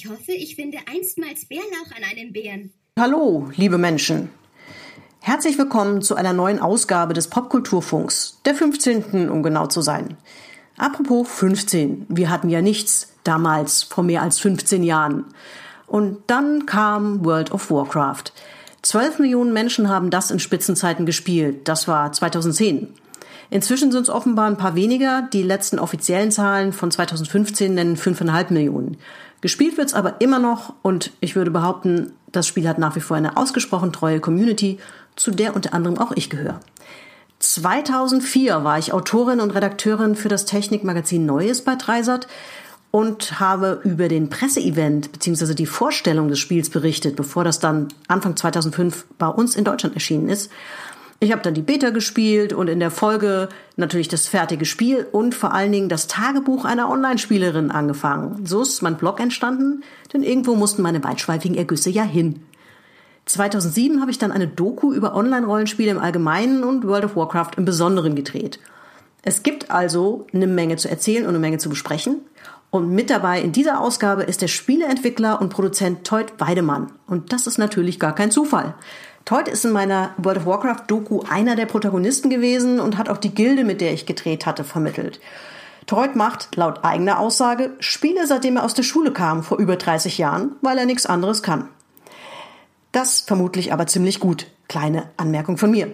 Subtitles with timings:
[0.00, 2.70] Ich hoffe, ich finde einstmals Bärlauch an einem Bären.
[3.00, 4.30] Hallo, liebe Menschen.
[5.18, 9.28] Herzlich willkommen zu einer neuen Ausgabe des Popkulturfunks, der 15.
[9.28, 10.16] um genau zu sein.
[10.76, 15.24] Apropos 15, wir hatten ja nichts damals vor mehr als 15 Jahren.
[15.88, 18.32] Und dann kam World of Warcraft.
[18.82, 21.66] 12 Millionen Menschen haben das in Spitzenzeiten gespielt.
[21.66, 22.94] Das war 2010.
[23.50, 25.28] Inzwischen sind es offenbar ein paar weniger.
[25.32, 28.98] Die letzten offiziellen Zahlen von 2015 nennen 5,5 Millionen.
[29.40, 33.00] Gespielt wird es aber immer noch und ich würde behaupten, das Spiel hat nach wie
[33.00, 34.78] vor eine ausgesprochen treue Community,
[35.16, 36.60] zu der unter anderem auch ich gehöre.
[37.38, 42.26] 2004 war ich Autorin und Redakteurin für das Technikmagazin Neues bei Dreisat
[42.90, 45.54] und habe über den Presseevent bzw.
[45.54, 50.28] die Vorstellung des Spiels berichtet, bevor das dann Anfang 2005 bei uns in Deutschland erschienen
[50.28, 50.50] ist.
[51.20, 55.34] Ich habe dann die Beta gespielt und in der Folge natürlich das fertige Spiel und
[55.34, 58.46] vor allen Dingen das Tagebuch einer Online-Spielerin angefangen.
[58.46, 62.44] So ist mein Blog entstanden, denn irgendwo mussten meine weitschweifigen Ergüsse ja hin.
[63.26, 67.64] 2007 habe ich dann eine Doku über Online-Rollenspiele im Allgemeinen und World of Warcraft im
[67.64, 68.60] Besonderen gedreht.
[69.22, 72.20] Es gibt also eine Menge zu erzählen und eine Menge zu besprechen.
[72.70, 76.92] Und mit dabei in dieser Ausgabe ist der Spieleentwickler und Produzent Teut Weidemann.
[77.06, 78.74] Und das ist natürlich gar kein Zufall.
[79.28, 83.18] Teut ist in meiner World of Warcraft Doku einer der Protagonisten gewesen und hat auch
[83.18, 85.20] die Gilde, mit der ich gedreht hatte, vermittelt.
[85.86, 90.16] Teut macht, laut eigener Aussage, Spiele, seitdem er aus der Schule kam, vor über 30
[90.16, 91.68] Jahren, weil er nichts anderes kann.
[92.90, 94.46] Das vermutlich aber ziemlich gut.
[94.66, 95.92] Kleine Anmerkung von mir.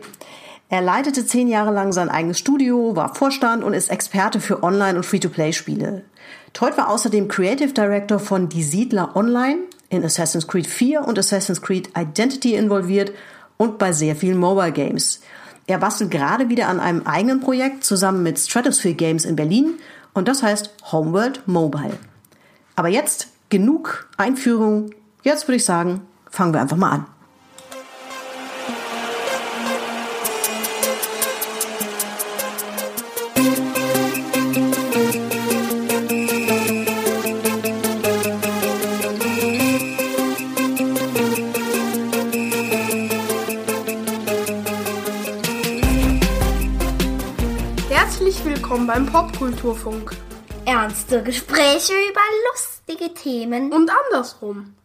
[0.68, 4.98] Er leitete zehn Jahre lang sein eigenes Studio, war Vorstand und ist Experte für Online-
[4.98, 6.04] und Free-to-Play-Spiele.
[6.52, 11.62] Teut war außerdem Creative Director von Die Siedler Online, in Assassin's Creed 4 und Assassin's
[11.62, 13.12] Creed Identity involviert
[13.56, 15.20] und bei sehr vielen Mobile Games.
[15.66, 19.74] Er bastelt gerade wieder an einem eigenen Projekt zusammen mit Stratosphere Games in Berlin
[20.12, 21.98] und das heißt Homeworld Mobile.
[22.76, 24.90] Aber jetzt genug Einführung.
[25.22, 27.06] Jetzt würde ich sagen, fangen wir einfach mal an.
[48.86, 50.16] Beim Popkulturfunk.
[50.66, 53.72] Ernste Gespräche über lustige Themen.
[53.72, 54.74] Und andersrum.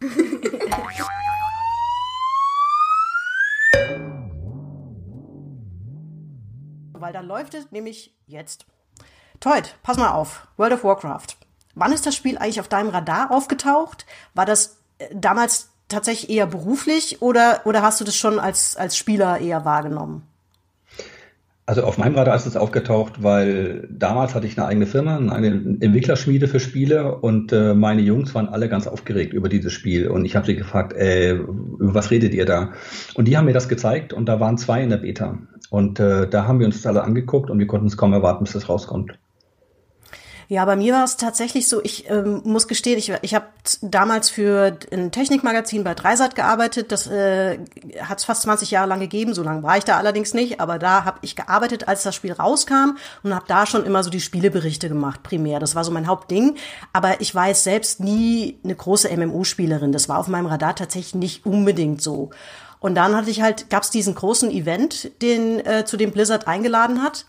[6.92, 8.66] Weil dann läuft es nämlich jetzt.
[9.40, 10.46] Toit, pass mal auf.
[10.56, 11.36] World of Warcraft.
[11.74, 14.06] Wann ist das Spiel eigentlich auf deinem Radar aufgetaucht?
[14.34, 18.96] War das äh, damals tatsächlich eher beruflich oder, oder hast du das schon als, als
[18.96, 20.29] Spieler eher wahrgenommen?
[21.70, 25.78] Also auf meinem Radar ist es aufgetaucht, weil damals hatte ich eine eigene Firma, eine
[25.78, 30.24] Entwicklerschmiede für Spiele und äh, meine Jungs waren alle ganz aufgeregt über dieses Spiel und
[30.24, 32.72] ich habe sie gefragt, äh, über was redet ihr da?
[33.14, 35.38] Und die haben mir das gezeigt und da waren zwei in der Beta
[35.70, 38.42] und äh, da haben wir uns das alle angeguckt und wir konnten es kaum erwarten,
[38.42, 39.12] bis das rauskommt.
[40.50, 43.46] Ja, bei mir war es tatsächlich so, ich ähm, muss gestehen, ich, ich habe
[43.82, 46.90] damals für ein Technikmagazin bei Dreisat gearbeitet.
[46.90, 47.60] Das äh,
[48.00, 50.80] hat es fast 20 Jahre lang gegeben, so lange war ich da allerdings nicht, aber
[50.80, 54.20] da habe ich gearbeitet, als das Spiel rauskam und habe da schon immer so die
[54.20, 55.60] Spieleberichte gemacht, primär.
[55.60, 56.56] Das war so mein Hauptding.
[56.92, 59.92] Aber ich war jetzt selbst nie eine große MMO-Spielerin.
[59.92, 62.30] Das war auf meinem Radar tatsächlich nicht unbedingt so.
[62.80, 66.48] Und dann hatte ich halt, gab es diesen großen Event, den äh, zu dem Blizzard
[66.48, 67.26] eingeladen hat.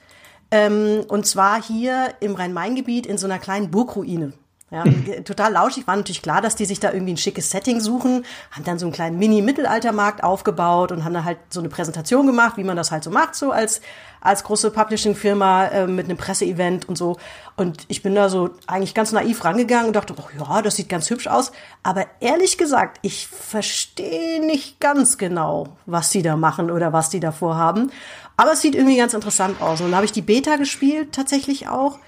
[0.51, 4.33] Ähm, und zwar hier im Rhein-Main-Gebiet in so einer kleinen Burgruine.
[4.71, 4.85] Ja,
[5.25, 5.85] total lauschig.
[5.85, 8.85] War natürlich klar, dass die sich da irgendwie ein schickes Setting suchen, haben dann so
[8.85, 12.89] einen kleinen Mini-Mittelaltermarkt aufgebaut und haben da halt so eine Präsentation gemacht, wie man das
[12.89, 13.81] halt so macht, so als,
[14.21, 17.17] als große Publishing-Firma äh, mit einem Presseevent und so.
[17.57, 20.87] Und ich bin da so eigentlich ganz naiv rangegangen und dachte, oh ja, das sieht
[20.87, 21.51] ganz hübsch aus.
[21.83, 27.19] Aber ehrlich gesagt, ich verstehe nicht ganz genau, was die da machen oder was die
[27.19, 27.91] da vorhaben.
[28.41, 29.81] Aber es sieht irgendwie ganz interessant aus.
[29.81, 31.99] Und dann habe ich die Beta gespielt, tatsächlich auch.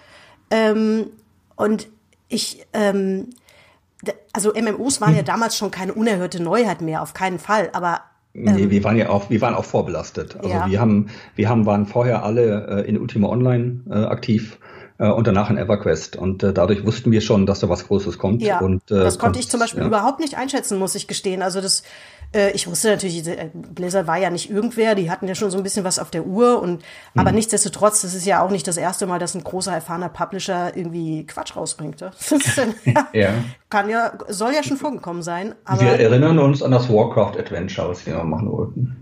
[0.50, 1.12] Ähm,
[1.56, 1.90] und
[2.28, 3.30] ich, ähm,
[4.34, 5.18] also MMOs waren hm.
[5.18, 7.70] ja damals schon keine unerhörte Neuheit mehr, auf keinen Fall.
[7.74, 8.02] Aber
[8.34, 10.36] ähm, nee, wir waren ja auch, wir waren auch vorbelastet.
[10.38, 10.68] Also ja.
[10.68, 14.58] wir haben, wir haben, waren vorher alle äh, in Ultima Online äh, aktiv
[14.98, 16.16] äh, und danach in EverQuest.
[16.16, 18.42] Und äh, dadurch wussten wir schon, dass da was Großes kommt.
[18.42, 19.88] Ja, und, äh, das konnte ich zum Beispiel ja.
[19.88, 21.44] überhaupt nicht einschätzen, muss ich gestehen.
[21.44, 21.84] Also das
[22.34, 25.58] äh, ich wusste natürlich, äh, Blizzard war ja nicht irgendwer, die hatten ja schon so
[25.58, 26.84] ein bisschen was auf der Uhr und
[27.16, 27.36] aber mhm.
[27.36, 31.26] nichtsdestotrotz, das ist ja auch nicht das erste Mal, dass ein großer erfahrener Publisher irgendwie
[31.26, 32.02] Quatsch rausbringt.
[32.02, 32.12] Ja?
[32.86, 33.30] ja, ja.
[33.70, 35.56] Kann ja, soll ja schon vorgekommen sein.
[35.66, 38.98] Aber wir erinnern uns an das Warcraft Adventure, was wir machen wollten.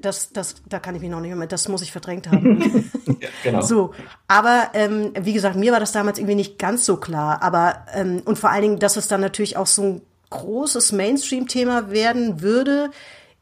[0.00, 2.90] Das, das, da kann ich mich noch nicht mehr, das muss ich verdrängt haben.
[3.20, 3.60] ja, genau.
[3.60, 3.92] So,
[4.26, 7.42] aber ähm, wie gesagt, mir war das damals irgendwie nicht ganz so klar.
[7.42, 10.00] Aber ähm, und vor allen Dingen, dass es dann natürlich auch so ein
[10.30, 12.90] großes Mainstream-Thema werden würde.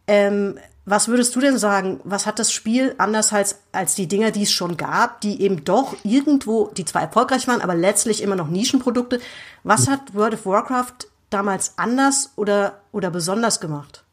[0.06, 2.00] Ähm, was würdest du denn sagen?
[2.04, 5.64] Was hat das Spiel anders als, als die Dinger, die es schon gab, die eben
[5.64, 9.18] doch irgendwo, die zwar erfolgreich waren, aber letztlich immer noch Nischenprodukte?
[9.62, 14.04] Was hat World of Warcraft damals anders oder, oder besonders gemacht?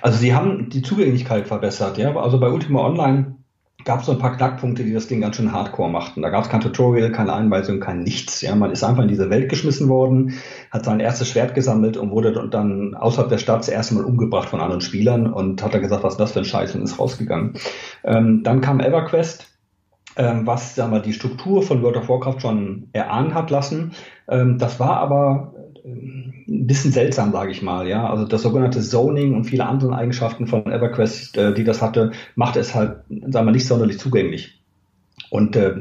[0.00, 2.16] Also sie haben die Zugänglichkeit verbessert, ja.
[2.16, 3.34] Also bei Ultima Online
[3.84, 6.22] gab es so ein paar Knackpunkte, die das Ding ganz schön hardcore machten.
[6.22, 8.40] Da gab es kein Tutorial, keine Einweisung, kein nichts.
[8.40, 10.34] Ja, man ist einfach in diese Welt geschmissen worden,
[10.70, 14.48] hat sein erstes Schwert gesammelt und wurde dann außerhalb der Stadt das erste Mal umgebracht
[14.48, 16.98] von anderen Spielern und hat dann gesagt, was ist das für ein Scheiß und ist
[16.98, 17.54] rausgegangen.
[18.04, 19.46] Ähm, dann kam EverQuest,
[20.16, 23.92] ähm, was sagen wir, die Struktur von World of Warcraft schon erahnen hat lassen.
[24.28, 25.54] Ähm, das war aber
[25.84, 27.88] ein bisschen seltsam, sage ich mal.
[27.88, 32.12] Ja, also das sogenannte Zoning und viele andere Eigenschaften von EverQuest, äh, die das hatte,
[32.34, 34.60] machte es halt, sagen wir, nicht sonderlich zugänglich.
[35.30, 35.74] Und äh,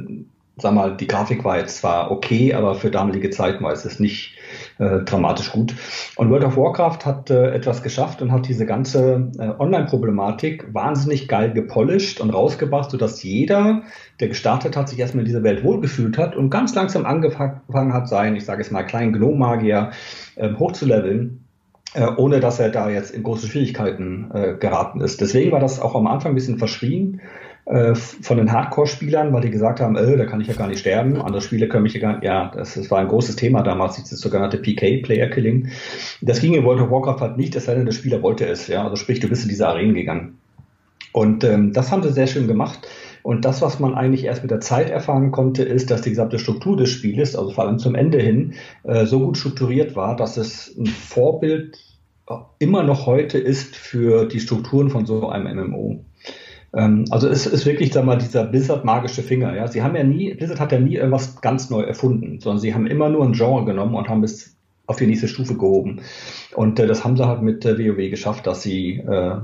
[0.57, 4.35] sag mal, die Grafik war jetzt zwar okay, aber für damalige Zeiten war es nicht
[4.79, 5.75] äh, dramatisch gut.
[6.15, 11.27] Und World of Warcraft hat äh, etwas geschafft und hat diese ganze äh, Online-Problematik wahnsinnig
[11.27, 13.83] geil gepolished und rausgebracht, sodass jeder,
[14.19, 18.07] der gestartet hat, sich erstmal in dieser Welt wohlgefühlt hat und ganz langsam angefangen hat,
[18.07, 19.91] seinen, ich sage es mal, kleinen Gnome-Magier
[20.35, 21.45] äh, hochzuleveln
[21.95, 25.21] äh, ohne dass er da jetzt in große Schwierigkeiten äh, geraten ist.
[25.21, 27.21] Deswegen war das auch am Anfang ein bisschen verschrien
[27.69, 30.79] äh, von den Hardcore-Spielern, weil die gesagt haben, äh, da kann ich ja gar nicht
[30.79, 33.61] sterben, andere Spiele können mich ja gar nicht, ja, das, das war ein großes Thema
[33.61, 35.69] damals, dieses sogenannte PK, Player Killing.
[36.21, 38.67] Das ging in World of Warcraft halt nicht, es sei denn, der Spieler wollte es,
[38.67, 40.39] ja, also sprich, du bist in diese Arenen gegangen.
[41.11, 42.87] Und ähm, das haben sie sehr schön gemacht.
[43.21, 46.39] Und das, was man eigentlich erst mit der Zeit erfahren konnte, ist, dass die gesamte
[46.39, 50.37] Struktur des Spieles, also vor allem zum Ende hin, äh, so gut strukturiert war, dass
[50.37, 51.77] es ein Vorbild
[52.59, 56.03] immer noch heute ist für die Strukturen von so einem MMO.
[56.73, 59.55] Ähm, also es ist wirklich, sag mal, dieser Blizzard magische Finger.
[59.55, 62.73] Ja, sie haben ja nie, Blizzard hat ja nie irgendwas ganz neu erfunden, sondern sie
[62.73, 64.55] haben immer nur ein Genre genommen und haben es
[64.87, 66.01] auf die nächste Stufe gehoben.
[66.55, 69.35] Und äh, das haben sie halt mit äh, WoW geschafft, dass sie äh,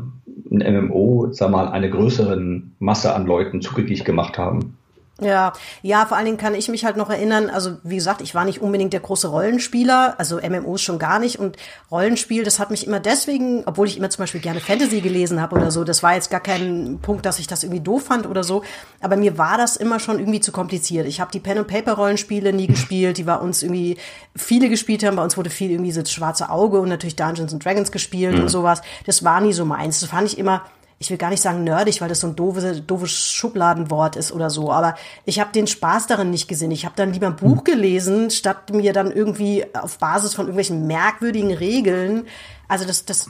[0.52, 4.78] ein MMO, sag mal, eine größeren Masse an Leuten zugänglich gemacht haben.
[5.22, 8.36] Ja, ja, vor allen Dingen kann ich mich halt noch erinnern, also wie gesagt, ich
[8.36, 11.56] war nicht unbedingt der große Rollenspieler, also MMOs schon gar nicht und
[11.90, 15.56] Rollenspiel, das hat mich immer deswegen, obwohl ich immer zum Beispiel gerne Fantasy gelesen habe
[15.56, 18.44] oder so, das war jetzt gar kein Punkt, dass ich das irgendwie doof fand oder
[18.44, 18.64] so,
[19.00, 21.08] aber mir war das immer schon irgendwie zu kompliziert.
[21.08, 23.98] Ich habe die Pen and Paper Rollenspiele nie gespielt, die bei uns irgendwie
[24.36, 27.54] viele gespielt haben, bei uns wurde viel irgendwie so das schwarze Auge und natürlich Dungeons
[27.54, 28.42] and Dragons gespielt mhm.
[28.42, 28.82] und sowas.
[29.06, 30.02] Das war nie so meins.
[30.02, 30.64] Das fand ich immer
[30.98, 34.50] ich will gar nicht sagen nerdig, weil das so ein doofes, doofes Schubladenwort ist oder
[34.50, 34.96] so, aber
[35.26, 36.72] ich habe den Spaß darin nicht gesehen.
[36.72, 40.88] Ich habe dann lieber ein Buch gelesen, statt mir dann irgendwie auf Basis von irgendwelchen
[40.88, 42.28] merkwürdigen Regeln
[42.68, 43.30] also das, das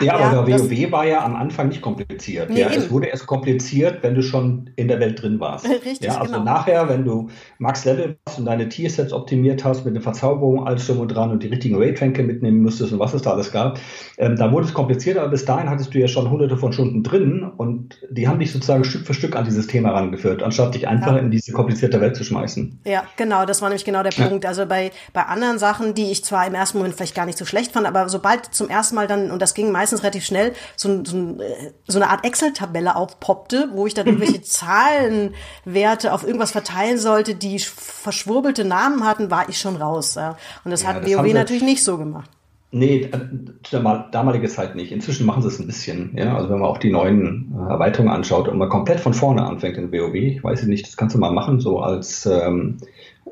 [0.00, 2.50] ja, ja, aber WoW das, war ja am Anfang nicht kompliziert.
[2.50, 5.68] Nee, ja, es wurde erst kompliziert, wenn du schon in der Welt drin warst.
[5.84, 6.44] Richtig, ja, also genau.
[6.44, 7.28] nachher, wenn du
[7.58, 11.30] Max Level warst und deine Tiersets optimiert hast mit einer Verzauberung, alles schon und dran
[11.30, 13.78] und die richtigen Raytränke mitnehmen musstest und was es da alles gab,
[14.18, 17.02] ähm, da wurde es kompliziert, aber bis dahin hattest du ja schon hunderte von Stunden
[17.02, 20.88] drin und die haben dich sozusagen Stück für Stück an dieses Thema rangeführt, anstatt dich
[20.88, 21.18] einfach ja.
[21.18, 22.80] in diese komplizierte Welt zu schmeißen.
[22.84, 24.46] Ja, genau, das war nämlich genau der Punkt.
[24.46, 27.44] Also bei, bei anderen Sachen, die ich zwar im ersten Moment vielleicht gar nicht so
[27.44, 31.04] schlecht fand, aber sobald zum ersten Mal dann, und das ging meistens relativ schnell, so,
[31.04, 31.38] so,
[31.86, 37.58] so eine Art Excel-Tabelle aufpoppte, wo ich dann irgendwelche Zahlenwerte auf irgendwas verteilen sollte, die
[37.58, 40.14] verschwurbelte Namen hatten, war ich schon raus.
[40.14, 40.36] Ja.
[40.64, 42.30] Und das ja, hat WoW natürlich nicht so gemacht.
[42.72, 43.80] Nee, äh,
[44.10, 44.92] damalige Zeit nicht.
[44.92, 46.16] Inzwischen machen sie es ein bisschen.
[46.16, 49.44] Ja, also wenn man auch die neuen äh, Erweiterungen anschaut und man komplett von vorne
[49.44, 52.78] anfängt in WoW, ich weiß nicht, das kannst du mal machen, so als ähm,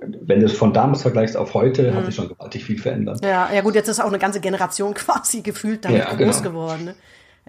[0.01, 1.95] wenn du es von damals vergleichst auf heute, mhm.
[1.97, 3.25] hat sich schon gewaltig viel verändert.
[3.25, 6.51] Ja, ja gut, jetzt ist auch eine ganze Generation quasi gefühlt damit ja, groß genau.
[6.51, 6.85] geworden.
[6.85, 6.95] Ne?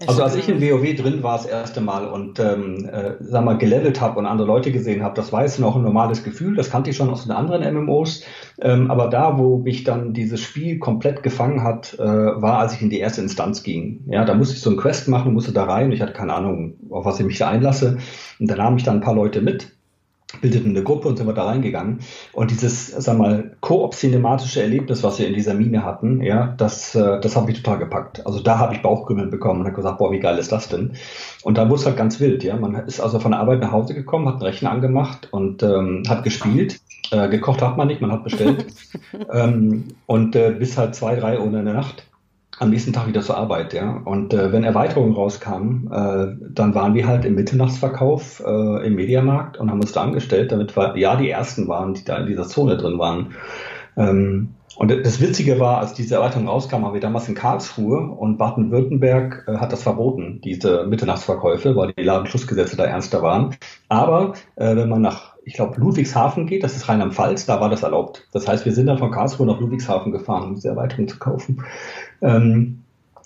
[0.06, 3.56] Also als ich in WoW drin war das erste Mal und ähm, äh, sag mal
[3.56, 6.70] gelevelt habe und andere Leute gesehen habe, das war jetzt noch ein normales Gefühl, das
[6.70, 8.22] kannte ich schon aus den anderen MMOs.
[8.60, 12.82] Ähm, aber da, wo mich dann dieses Spiel komplett gefangen hat, äh, war, als ich
[12.82, 14.04] in die erste Instanz ging.
[14.08, 15.90] Ja, da musste ich so ein Quest machen, musste da rein.
[15.92, 17.96] Ich hatte keine Ahnung, auf was ich mich da einlasse.
[18.38, 19.75] Und da nahm ich dann ein paar Leute mit
[20.40, 22.00] bildeten eine Gruppe und sind wir da reingegangen.
[22.32, 27.20] Und dieses, sag mal, koop-cinematische Erlebnis, was wir in dieser Mine hatten, ja, das, äh,
[27.20, 28.24] das hat mich total gepackt.
[28.26, 30.92] Also da habe ich Bauchkrümmeln bekommen und habe gesagt, boah, wie geil ist das denn?
[31.42, 32.56] Und dann wurde es halt ganz wild, ja.
[32.56, 36.02] Man ist also von der Arbeit nach Hause gekommen, hat einen Rechner angemacht und ähm,
[36.08, 36.80] hat gespielt.
[37.12, 38.66] Äh, gekocht hat man nicht, man hat bestellt.
[39.32, 42.06] ähm, und äh, bis halt zwei, drei Uhr in der Nacht
[42.58, 44.00] am nächsten Tag wieder zur Arbeit, ja.
[44.04, 49.58] Und äh, wenn Erweiterungen rauskamen, äh, dann waren wir halt im Mitternachtsverkauf äh, im Mediamarkt
[49.58, 52.46] und haben uns da angestellt, damit wir ja die ersten waren, die da in dieser
[52.46, 53.34] Zone drin waren.
[53.96, 58.36] Ähm, und das Witzige war, als diese Erweiterung rauskam, haben wir damals in Karlsruhe und
[58.36, 63.56] Baden-Württemberg äh, hat das verboten, diese Mitternachtsverkäufe, weil die Ladenschlussgesetze da ernster waren.
[63.88, 67.84] Aber äh, wenn man nach ich glaube, Ludwigshafen geht, das ist Rheinland-Pfalz, da war das
[67.84, 68.26] erlaubt.
[68.32, 71.62] Das heißt, wir sind dann von Karlsruhe nach Ludwigshafen gefahren, um diese Erweiterung zu kaufen.
[72.22, 72.82] Ähm,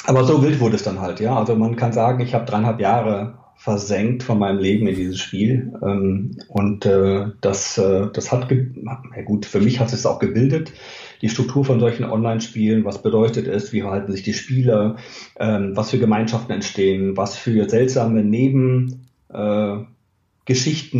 [0.06, 1.36] aber so wild wurde es dann halt, ja.
[1.36, 5.74] Also man kann sagen, ich habe dreieinhalb Jahre versenkt von meinem Leben in dieses Spiel.
[5.82, 10.72] Ähm, und äh, das, äh, das hat, ja gut, für mich hat es auch gebildet,
[11.20, 14.96] die Struktur von solchen Online-Spielen, was bedeutet es, wie verhalten sich die Spieler,
[15.38, 19.76] ähm, was für Gemeinschaften entstehen, was für seltsame Neben äh,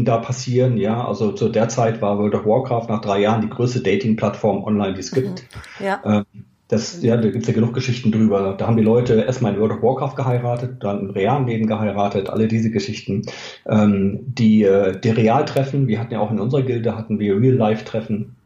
[0.04, 1.04] da passieren, ja.
[1.04, 4.92] Also zu der Zeit war World of Warcraft nach drei Jahren die größte Dating-Plattform online,
[4.92, 5.44] die es gibt.
[5.80, 5.84] Mhm.
[5.84, 6.00] Ja.
[6.04, 8.54] Ähm, das, ja, da gibt's ja genug Geschichten drüber.
[8.56, 12.30] Da haben die Leute erstmal in World of Warcraft geheiratet, dann im realen Leben geheiratet,
[12.30, 13.22] alle diese Geschichten.
[13.68, 18.36] Ähm, die, äh, die Realtreffen, wir hatten ja auch in unserer Gilde, hatten wir Real-Life-Treffen.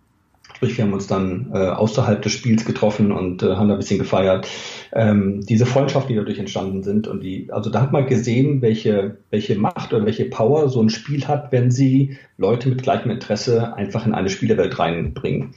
[0.55, 3.81] Sprich, wir haben uns dann äh, außerhalb des Spiels getroffen und äh, haben da ein
[3.81, 4.49] bisschen gefeiert.
[4.93, 9.19] Ähm, diese Freundschaften, die dadurch entstanden sind und die, also da hat man gesehen, welche,
[9.31, 13.75] welche Macht oder welche Power so ein Spiel hat, wenn sie Leute mit gleichem Interesse
[13.75, 15.55] einfach in eine Spielewelt reinbringen.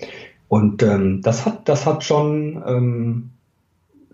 [0.48, 3.30] Und ähm, das hat, das hat schon ähm,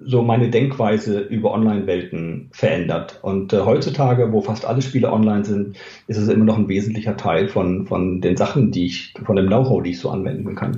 [0.05, 3.19] so meine Denkweise über Online-Welten verändert.
[3.21, 7.17] Und äh, heutzutage, wo fast alle Spiele online sind, ist es immer noch ein wesentlicher
[7.17, 10.77] Teil von, von den Sachen, die ich, von dem Know-how, die ich so anwenden kann.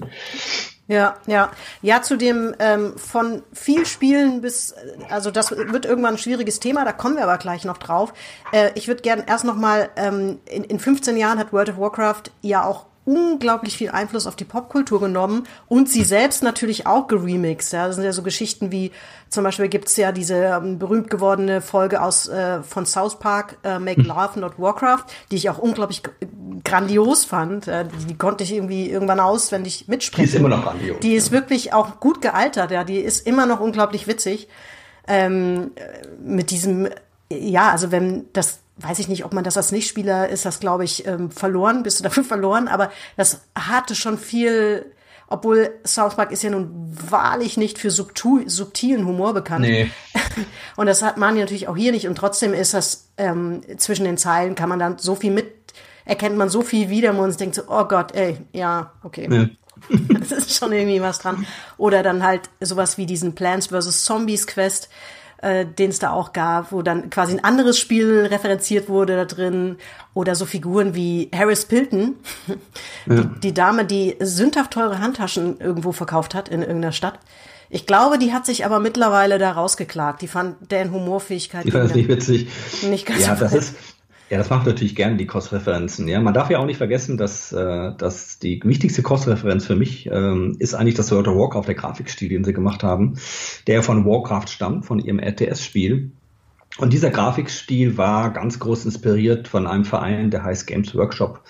[0.87, 1.51] Ja, ja.
[1.81, 4.75] Ja, zu dem ähm, von viel Spielen bis,
[5.09, 8.13] also das wird irgendwann ein schwieriges Thema, da kommen wir aber gleich noch drauf.
[8.51, 11.79] Äh, ich würde gerne erst noch mal, ähm, in, in 15 Jahren hat World of
[11.79, 17.07] Warcraft ja auch unglaublich viel Einfluss auf die Popkultur genommen und sie selbst natürlich auch
[17.07, 17.71] geremixed.
[17.71, 17.85] Ja.
[17.85, 18.91] Das sind ja so Geschichten wie,
[19.29, 23.77] zum Beispiel gibt's ja diese ähm, berühmt gewordene Folge aus äh, von South Park, äh,
[23.77, 24.07] Make hm.
[24.07, 26.01] Love, Not Warcraft, die ich auch unglaublich
[26.63, 27.67] grandios fand.
[27.67, 30.25] Äh, die, die, konnte ich irgendwie irgendwann auswendig mitsprechen.
[30.25, 30.99] Die ist immer noch grandios.
[31.01, 32.83] Die ist wirklich auch gut gealtert, ja.
[32.83, 34.47] Die ist immer noch unglaublich witzig.
[35.07, 35.71] Ähm,
[36.19, 36.89] mit diesem,
[37.29, 40.83] ja, also wenn das weiß ich nicht, ob man das als Nichtspieler ist, das glaube
[40.83, 44.91] ich ähm, verloren, bist du dafür verloren, aber das hatte schon viel,
[45.27, 46.71] obwohl South Park ist ja nun
[47.09, 49.61] wahrlich nicht für subtilen Humor bekannt.
[49.61, 49.91] Nee.
[50.75, 54.17] Und das hat man natürlich auch hier nicht und trotzdem ist das ähm, zwischen den
[54.17, 55.53] Zeilen kann man dann so viel mit,
[56.03, 59.29] erkennt man so viel wieder, wo man sich denkt so, oh Gott, ey, ja, okay.
[59.31, 59.47] Ja.
[60.19, 61.45] das ist schon irgendwie was dran.
[61.77, 64.03] Oder dann halt sowas wie diesen Plants vs.
[64.05, 64.89] Zombies Quest,
[65.37, 69.25] äh, den es da auch gab, wo dann quasi ein anderes Spiel referenziert wurde da
[69.25, 69.77] drin.
[70.13, 72.15] Oder so Figuren wie Harris Pilton,
[73.05, 73.15] ja.
[73.15, 77.19] die, die Dame, die sündhaft teure Handtaschen irgendwo verkauft hat in irgendeiner Stadt.
[77.69, 80.21] Ich glaube, die hat sich aber mittlerweile da rausgeklagt.
[80.21, 81.65] Die fand deren Humorfähigkeit.
[81.65, 82.47] Die fand das nicht witzig.
[82.83, 83.75] Nicht ganz ja, so das ist,
[84.29, 86.07] ja, das macht natürlich gerne die Cross-Referenzen.
[86.07, 90.07] Ja, man darf ja auch nicht vergessen, dass, äh, dass die wichtigste Cross-Referenz für mich
[90.11, 93.19] ähm, ist eigentlich das World of Warcraft, der Grafikstil, den sie gemacht haben,
[93.67, 96.11] der von Warcraft stammt, von ihrem RTS-Spiel.
[96.77, 101.41] Und dieser Grafikstil war ganz groß inspiriert von einem Verein, der heißt Games Workshop.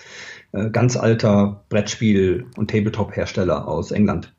[0.52, 4.34] Äh, ganz alter Brettspiel- und Tabletop-Hersteller aus England.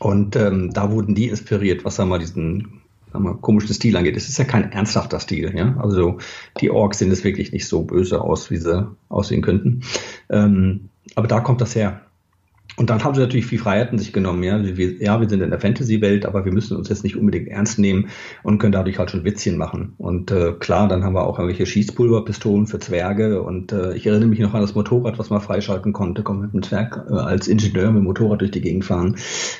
[0.00, 2.82] Und ähm, da wurden die inspiriert, was sagen wir, diesen
[3.14, 4.16] sagen komischen Stil angeht.
[4.16, 5.76] Es ist ja kein ernsthafter Stil, ja.
[5.78, 6.18] Also
[6.60, 9.82] die Orks sehen es wirklich nicht so böse aus, wie sie aussehen könnten.
[10.28, 12.03] Ähm, aber da kommt das her.
[12.76, 14.42] Und dann haben sie natürlich viel Freiheiten sich genommen.
[14.42, 17.48] Ja, wir, ja, wir sind in der Fantasy-Welt, aber wir müssen uns jetzt nicht unbedingt
[17.48, 18.08] ernst nehmen
[18.42, 19.94] und können dadurch halt schon Witzchen machen.
[19.98, 23.42] Und äh, klar, dann haben wir auch irgendwelche Schießpulverpistolen für Zwerge.
[23.42, 26.24] Und äh, ich erinnere mich noch an das Motorrad, was man freischalten konnte.
[26.24, 29.16] Kommt mit einem Zwerg äh, als Ingenieur mit dem Motorrad durch die Gegend fahren.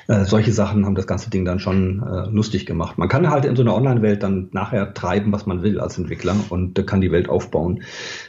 [0.08, 2.98] Äh, solche Sachen haben das ganze Ding dann schon äh, lustig gemacht.
[2.98, 6.34] Man kann halt in so einer Online-Welt dann nachher treiben, was man will als Entwickler
[6.50, 7.82] und äh, kann die Welt aufbauen.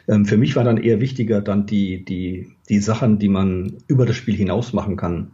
[0.07, 4.05] Ähm, für mich war dann eher wichtiger dann die, die die Sachen, die man über
[4.05, 5.31] das Spiel hinaus machen kann,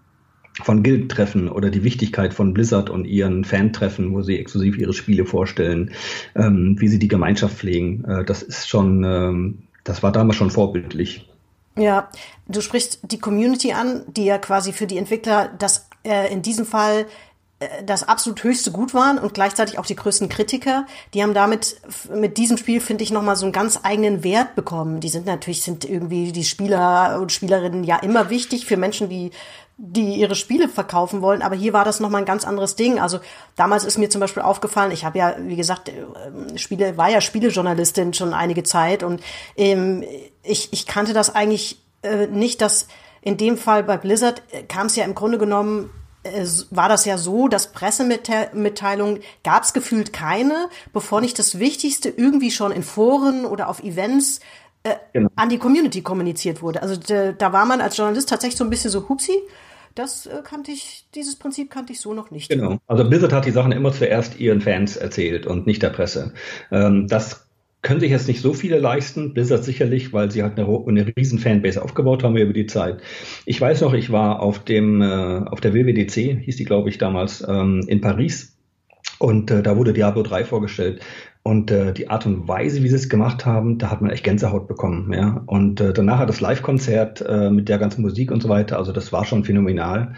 [0.63, 5.25] von Guild-Treffen oder die Wichtigkeit von Blizzard und ihren Fan-Treffen, wo sie exklusiv ihre Spiele
[5.25, 5.91] vorstellen,
[6.35, 10.51] ähm, wie sie die Gemeinschaft pflegen, äh, das ist schon, ähm, das war damals schon
[10.51, 11.29] vorbildlich.
[11.77, 12.09] Ja,
[12.47, 16.65] du sprichst die Community an, die ja quasi für die Entwickler das äh, in diesem
[16.65, 17.05] Fall
[17.85, 20.85] das absolut höchste Gut waren und gleichzeitig auch die größten Kritiker.
[21.13, 21.77] Die haben damit
[22.13, 24.99] mit diesem Spiel finde ich noch mal so einen ganz eigenen Wert bekommen.
[24.99, 29.31] Die sind natürlich sind irgendwie die Spieler und Spielerinnen ja immer wichtig für Menschen, die
[29.83, 32.99] die ihre Spiele verkaufen wollen, aber hier war das noch mal ein ganz anderes Ding.
[32.99, 33.19] Also
[33.55, 37.19] damals ist mir zum Beispiel aufgefallen, ich habe ja, wie gesagt, äh, Spiele, war ja
[37.19, 39.23] Spielejournalistin schon einige Zeit und
[39.57, 40.03] ähm,
[40.43, 42.87] ich, ich kannte das eigentlich äh, nicht, dass
[43.21, 45.89] in dem Fall bei Blizzard äh, kam es ja im Grunde genommen
[46.69, 52.51] war das ja so, dass Pressemitteilungen gab es gefühlt keine, bevor nicht das Wichtigste irgendwie
[52.51, 54.39] schon in Foren oder auf Events
[54.83, 55.29] äh, genau.
[55.35, 56.81] an die Community kommuniziert wurde.
[56.81, 59.33] Also da war man als Journalist tatsächlich so ein bisschen so hupsi.
[59.95, 62.49] Das äh, kannte ich, dieses Prinzip kannte ich so noch nicht.
[62.49, 62.77] Genau.
[62.87, 66.33] Also Blizzard hat die Sachen immer zuerst ihren Fans erzählt und nicht der Presse.
[66.71, 67.45] Ähm, das
[67.81, 71.39] können sich jetzt nicht so viele leisten, Blizzard sicherlich, weil sie halt eine, eine riesen
[71.39, 73.01] Fanbase aufgebaut haben über die Zeit.
[73.45, 76.97] Ich weiß noch, ich war auf dem äh, auf der WWDC, hieß die glaube ich
[76.97, 78.57] damals, ähm, in Paris
[79.21, 81.01] und äh, da wurde Diablo 3 vorgestellt.
[81.43, 84.23] Und äh, die Art und Weise, wie sie es gemacht haben, da hat man echt
[84.23, 85.11] Gänsehaut bekommen.
[85.11, 85.41] Ja?
[85.47, 88.91] Und äh, danach hat das Live-Konzert äh, mit der ganzen Musik und so weiter, also
[88.91, 90.13] das war schon phänomenal.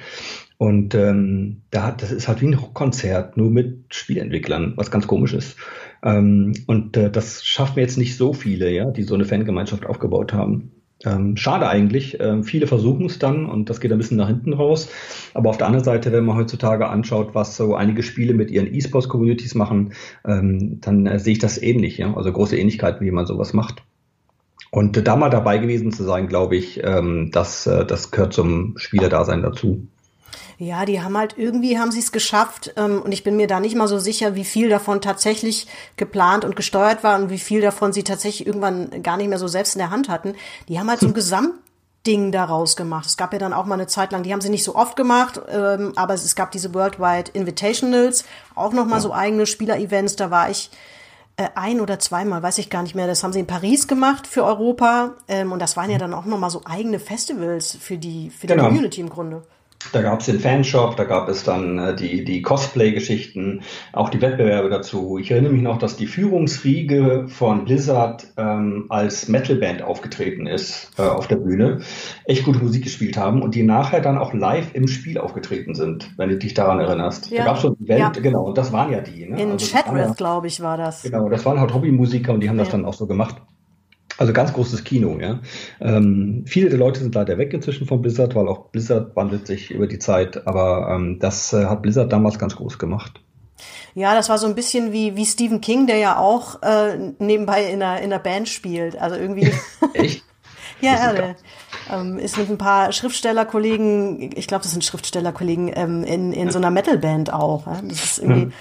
[0.57, 5.07] Und ähm, da hat, das ist halt wie ein Rockkonzert, nur mit Spielentwicklern, was ganz
[5.07, 5.57] komisch ist.
[6.03, 10.33] Ähm, und äh, das schaffen jetzt nicht so viele, ja, die so eine Fangemeinschaft aufgebaut
[10.33, 10.71] haben.
[11.05, 12.17] Ähm, schade eigentlich.
[12.19, 14.89] Ähm, viele versuchen es dann und das geht ein bisschen nach hinten raus.
[15.33, 18.73] Aber auf der anderen Seite, wenn man heutzutage anschaut, was so einige Spiele mit ihren
[18.73, 19.93] E-Sports-Communities machen,
[20.25, 21.97] ähm, dann äh, sehe ich das ähnlich.
[21.97, 22.15] Ja?
[22.15, 23.83] Also große Ähnlichkeiten, wie man sowas macht.
[24.71, 28.33] Und äh, da mal dabei gewesen zu sein, glaube ich, ähm, das, äh, das gehört
[28.33, 29.87] zum Spielerdasein dazu.
[30.57, 33.59] Ja, die haben halt irgendwie haben sie es geschafft ähm, und ich bin mir da
[33.59, 37.61] nicht mal so sicher, wie viel davon tatsächlich geplant und gesteuert war und wie viel
[37.61, 40.35] davon sie tatsächlich irgendwann gar nicht mehr so selbst in der Hand hatten.
[40.67, 43.05] Die haben halt so ein Gesamtding daraus gemacht.
[43.05, 44.95] Es gab ja dann auch mal eine Zeit lang, die haben sie nicht so oft
[44.95, 48.25] gemacht, ähm, aber es, es gab diese Worldwide Invitationals,
[48.55, 49.01] auch noch mal ja.
[49.01, 50.15] so eigene Spieler-Events.
[50.15, 50.69] Da war ich
[51.35, 53.07] äh, ein oder zweimal, weiß ich gar nicht mehr.
[53.07, 56.25] Das haben sie in Paris gemacht für Europa ähm, und das waren ja dann auch
[56.25, 58.67] noch mal so eigene Festivals für die für die genau.
[58.67, 59.41] Community im Grunde.
[59.91, 63.61] Da gab es den Fanshop, da gab es dann äh, die, die Cosplay-Geschichten,
[63.91, 65.17] auch die Wettbewerbe dazu.
[65.17, 71.03] Ich erinnere mich noch, dass die Führungsriege von Blizzard ähm, als Metalband aufgetreten ist äh,
[71.03, 71.81] auf der Bühne,
[72.25, 76.11] echt gute Musik gespielt haben und die nachher dann auch live im Spiel aufgetreten sind,
[76.17, 77.29] wenn du dich daran erinnerst.
[77.29, 77.39] Ja.
[77.39, 78.21] Da gab es so ein Event, ja.
[78.21, 79.25] genau, und das waren ja die.
[79.25, 79.41] Ne?
[79.41, 81.03] In also, Chatrith, glaube ich, war das.
[81.03, 82.63] Genau, das waren halt Hobbymusiker und die haben ja.
[82.63, 83.35] das dann auch so gemacht.
[84.23, 85.41] Also ganz großes Kino, ja.
[85.81, 89.69] Ähm, viele der Leute sind leider weg inzwischen von Blizzard, weil auch Blizzard wandelt sich
[89.69, 93.19] über die Zeit, aber ähm, das äh, hat Blizzard damals ganz groß gemacht.
[93.95, 97.65] Ja, das war so ein bisschen wie, wie Stephen King, der ja auch äh, nebenbei
[97.65, 98.97] in einer, in einer Band spielt.
[98.97, 99.51] Also irgendwie.
[99.93, 100.23] Echt?
[100.79, 101.35] ja, ja, der,
[101.91, 106.59] ähm, ist mit ein paar Schriftstellerkollegen, ich glaube, das sind Schriftstellerkollegen, ähm, in, in so
[106.59, 107.67] einer Metalband auch.
[107.67, 107.81] Ja?
[107.83, 108.43] Das ist irgendwie.
[108.43, 108.53] Hm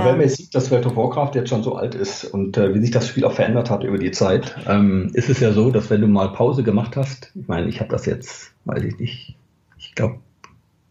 [0.00, 2.74] aber wenn man sieht, dass World of Warcraft jetzt schon so alt ist und äh,
[2.74, 5.70] wie sich das Spiel auch verändert hat über die Zeit, ähm, ist es ja so,
[5.70, 8.98] dass wenn du mal Pause gemacht hast, ich meine, ich habe das jetzt, weiß ich
[8.98, 9.36] nicht,
[9.76, 10.20] ich glaube,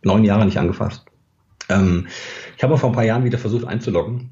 [0.04, 1.06] neun Jahre nicht angefasst.
[1.70, 2.08] Ähm,
[2.56, 4.32] ich habe vor ein paar Jahren wieder versucht einzuloggen.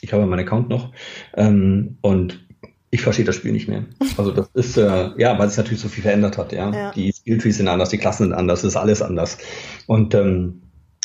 [0.00, 0.90] Ich habe meinen Account noch
[1.34, 2.44] ähm, und
[2.90, 3.84] ich verstehe das Spiel nicht mehr.
[4.16, 6.70] Also das ist, äh, ja, weil sich natürlich so viel verändert hat, ja.
[6.72, 6.92] ja.
[6.92, 9.38] Die Skilltrees sind anders, die Klassen sind anders, ist alles anders.
[9.86, 10.62] Und ähm,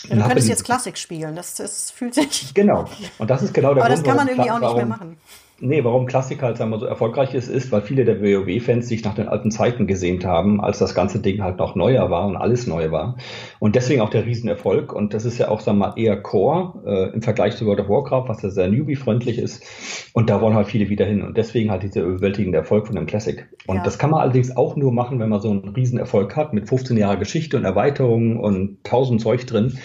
[0.07, 2.53] ja, du könntest jetzt Klassik spielen, das, das fühlt sich.
[2.53, 2.85] Genau.
[3.17, 5.17] Und das ist genau der Aber Grund, das kann man irgendwie auch nicht mehr machen.
[5.61, 9.03] Nee, warum Klassik halt sagen wir so erfolgreich ist, ist, weil viele der WoW-Fans sich
[9.03, 12.37] nach den alten Zeiten gesehnt haben, als das ganze Ding halt noch neuer war und
[12.37, 13.17] alles neu war.
[13.59, 14.93] Und deswegen auch der Riesenerfolg.
[14.93, 17.81] Und das ist ja auch, sagen wir mal, eher Core äh, im Vergleich zu World
[17.81, 19.63] of Warcraft, was ja sehr newbie-freundlich ist.
[20.13, 21.21] Und da wollen halt viele wieder hin.
[21.21, 23.45] Und deswegen halt dieser überwältigende Erfolg von dem Classic.
[23.67, 23.83] Und ja.
[23.83, 26.95] das kann man allerdings auch nur machen, wenn man so einen Riesenerfolg hat mit 15
[26.95, 29.77] Jahre Geschichte und Erweiterungen und tausend Zeug drin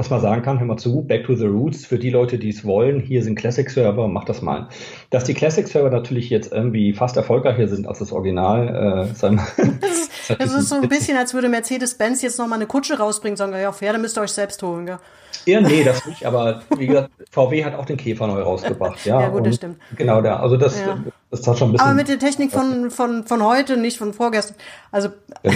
[0.00, 2.48] dass man sagen kann, hör mal zu, back to the roots, für die Leute, die
[2.48, 4.68] es wollen, hier sind Classic-Server, mach das mal.
[5.10, 9.42] Dass die Classic-Server natürlich jetzt irgendwie fast erfolgreicher sind als das Original, äh, sagen
[9.80, 13.52] das, das ist so ein bisschen, als würde Mercedes-Benz jetzt nochmal eine Kutsche rausbringen, sagen,
[13.52, 14.98] ja, Pferde müsst ihr euch selbst holen, gell?
[15.44, 19.20] Ja, nee, das nicht, aber wie gesagt, VW hat auch den Käfer neu rausgebracht, ja.
[19.20, 19.76] Ja, gut, das stimmt.
[19.96, 20.98] Genau, da, also das, ja.
[21.30, 21.86] das hat schon ein bisschen.
[21.86, 24.56] Aber mit der Technik von, von, von heute, nicht von vorgestern.
[24.90, 25.10] Also,
[25.42, 25.52] ja.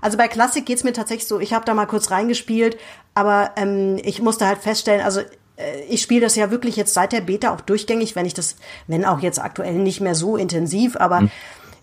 [0.00, 2.76] Also bei Klassik geht's mir tatsächlich so, ich habe da mal kurz reingespielt,
[3.14, 5.20] aber ähm, ich musste halt feststellen, also
[5.56, 8.56] äh, ich spiele das ja wirklich jetzt seit der Beta auch durchgängig, wenn ich das,
[8.86, 11.30] wenn auch jetzt aktuell nicht mehr so intensiv, aber mhm.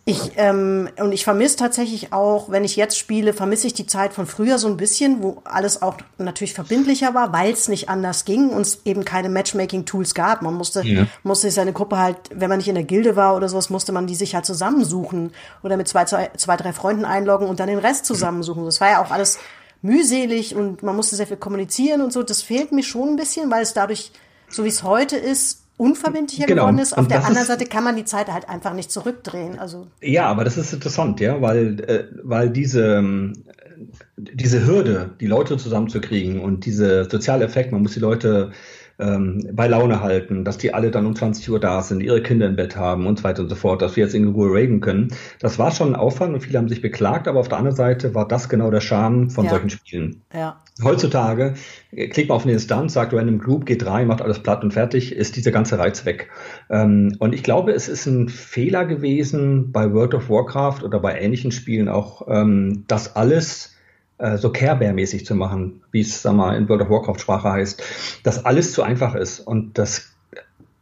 [0.05, 4.11] Ich, ähm, und ich vermisse tatsächlich auch, wenn ich jetzt spiele, vermisse ich die Zeit
[4.11, 8.25] von früher so ein bisschen, wo alles auch natürlich verbindlicher war, weil es nicht anders
[8.25, 10.41] ging und es eben keine Matchmaking-Tools gab.
[10.41, 11.07] Man musste, ja.
[11.23, 14.05] musste seine Gruppe halt, wenn man nicht in der Gilde war oder sowas, musste man
[14.05, 15.31] die sich halt zusammensuchen
[15.63, 18.65] oder mit zwei, zwei, zwei drei Freunden einloggen und dann den Rest zusammensuchen.
[18.65, 19.39] Das war ja auch alles
[19.81, 22.23] mühselig und man musste sehr viel kommunizieren und so.
[22.23, 24.11] Das fehlt mir schon ein bisschen, weil es dadurch,
[24.49, 26.63] so wie es heute ist, unverbindlicher genau.
[26.63, 26.97] geworden ist.
[26.97, 29.59] Auf der anderen Seite kann man die Zeit halt einfach nicht zurückdrehen.
[29.59, 33.33] Also ja, aber das ist interessant, ja, weil äh, weil diese ähm,
[34.17, 38.51] diese Hürde, die Leute zusammenzukriegen und diese soziale Effekt, man muss die Leute
[39.03, 42.47] ähm, bei Laune halten, dass die alle dann um 20 Uhr da sind, ihre Kinder
[42.47, 44.79] im Bett haben und so weiter und so fort, dass wir jetzt in Ruhe raiden
[44.79, 45.09] können.
[45.39, 48.15] Das war schon ein Aufwand und viele haben sich beklagt, aber auf der anderen Seite
[48.15, 49.51] war das genau der Charme von ja.
[49.51, 50.21] solchen Spielen.
[50.33, 50.61] Ja.
[50.83, 51.53] Heutzutage
[51.91, 55.15] klickt man auf eine Instanz, sagt Random Group, geht rein, macht alles platt und fertig,
[55.15, 56.29] ist dieser ganze Reiz weg.
[56.69, 61.19] Ähm, und ich glaube, es ist ein Fehler gewesen bei World of Warcraft oder bei
[61.19, 63.72] ähnlichen Spielen auch, ähm, das alles
[64.17, 67.19] äh, so Care Bear mäßig zu machen, wie es sag mal in World of Warcraft
[67.19, 67.83] Sprache heißt,
[68.23, 70.13] dass alles zu einfach ist und das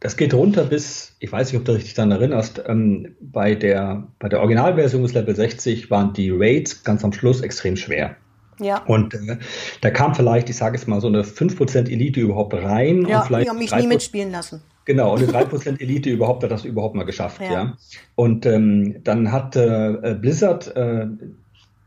[0.02, 4.08] das geht runter bis, ich weiß nicht, ob du richtig daran erinnerst, ähm, bei, der,
[4.18, 8.16] bei der Originalversion des Level 60 waren die Raids ganz am Schluss extrem schwer.
[8.58, 8.82] Ja.
[8.86, 9.38] Und äh,
[9.80, 13.06] da kam vielleicht, ich sage es mal, so eine 5% Elite überhaupt rein.
[13.06, 14.60] Ja, und vielleicht die haben mich nie mitspielen lassen.
[14.86, 17.52] Genau, und eine 3% Elite überhaupt hat das überhaupt mal geschafft, ja.
[17.52, 17.76] ja.
[18.16, 21.06] Und ähm, dann hat äh, Blizzard äh,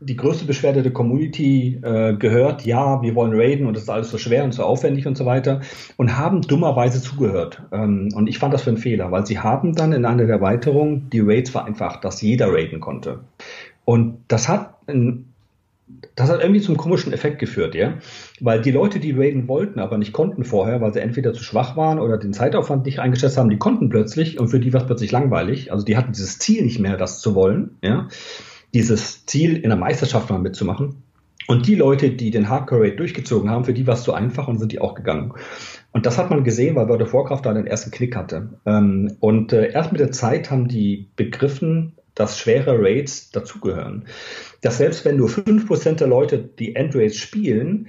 [0.00, 4.10] die größte Beschwerde der Community äh, gehört, ja, wir wollen raiden und das ist alles
[4.10, 5.60] so schwer und so aufwendig und so weiter
[5.96, 7.62] und haben dummerweise zugehört.
[7.72, 10.36] Ähm, und ich fand das für einen Fehler, weil sie haben dann in einer der
[10.36, 13.20] Erweiterungen die Raids vereinfacht, dass jeder raiden konnte.
[13.84, 15.32] Und das hat ein
[16.16, 17.94] das hat irgendwie zum komischen Effekt geführt, ja.
[18.40, 21.76] Weil die Leute, die raiden wollten, aber nicht konnten vorher, weil sie entweder zu schwach
[21.76, 24.86] waren oder den Zeitaufwand nicht eingeschätzt haben, die konnten plötzlich und für die war es
[24.86, 25.70] plötzlich langweilig.
[25.70, 28.08] Also die hatten dieses Ziel nicht mehr, das zu wollen, ja.
[28.76, 31.02] Dieses Ziel in der Meisterschaft mal mitzumachen.
[31.48, 34.58] Und die Leute, die den Hardcore durchgezogen haben, für die war es zu einfach und
[34.58, 35.32] sind die auch gegangen.
[35.92, 38.50] Und das hat man gesehen, weil World of Warcraft da den ersten Knick hatte.
[38.66, 44.04] Ähm, und äh, erst mit der Zeit haben die begriffen, dass schwere Raids dazugehören
[44.66, 47.86] dass selbst wenn nur 5% der Leute die Endraids spielen,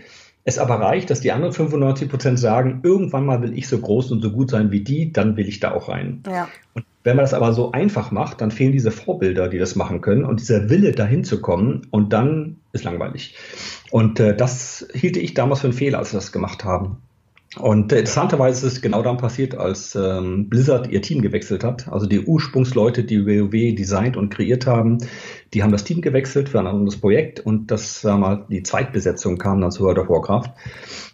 [0.48, 4.22] es aber reicht, dass die anderen 95% sagen, irgendwann mal will ich so groß und
[4.22, 6.24] so gut sein wie die, dann will ich da auch rein.
[6.26, 6.48] Ja.
[6.74, 10.00] Und wenn man das aber so einfach macht, dann fehlen diese Vorbilder, die das machen
[10.00, 13.36] können und dieser Wille, dahin zu kommen und dann ist langweilig.
[13.92, 17.02] Und äh, das hielte ich damals für einen Fehler, als wir das gemacht haben.
[17.56, 21.88] Und äh, interessanterweise ist es genau dann passiert, als ähm, Blizzard ihr Team gewechselt hat.
[21.88, 24.98] Also die Ursprungsleute, die WoW designt und kreiert haben,
[25.54, 29.38] die haben das Team gewechselt für ein anderes Projekt und das war mal die Zweitbesetzung
[29.38, 30.52] kam dann zu World of Warcraft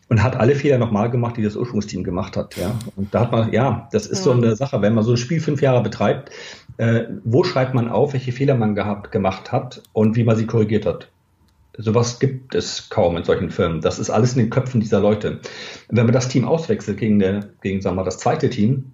[0.10, 2.58] und hat alle Fehler nochmal gemacht, die das Ursprungsteam gemacht hat.
[2.58, 2.78] Ja.
[2.96, 4.24] Und da hat man, ja, das ist ja.
[4.26, 6.32] so eine Sache, wenn man so ein Spiel fünf Jahre betreibt,
[6.78, 10.48] äh, wo schreibt man auf, welche Fehler man gehabt, gemacht hat und wie man sie
[10.48, 11.10] korrigiert hat?
[11.78, 13.82] Sowas gibt es kaum in solchen Firmen.
[13.82, 15.40] Das ist alles in den Köpfen dieser Leute.
[15.90, 18.94] Wenn man das Team auswechselt gegen, der, gegen sagen wir mal, das zweite Team,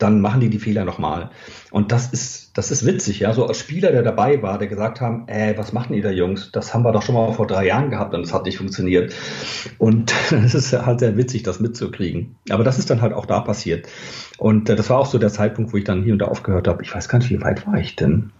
[0.00, 1.30] dann machen die die Fehler nochmal.
[1.70, 3.34] Und das ist, das ist witzig, ja.
[3.34, 6.50] So als Spieler, der dabei war, der gesagt haben, äh, was machen die da Jungs?
[6.52, 9.14] Das haben wir doch schon mal vor drei Jahren gehabt und es hat nicht funktioniert.
[9.78, 12.36] Und es ist halt sehr witzig, das mitzukriegen.
[12.48, 13.88] Aber das ist dann halt auch da passiert.
[14.38, 16.66] Und äh, das war auch so der Zeitpunkt, wo ich dann hier und da aufgehört
[16.66, 16.82] habe.
[16.82, 18.32] Ich weiß gar nicht, wie weit war ich denn?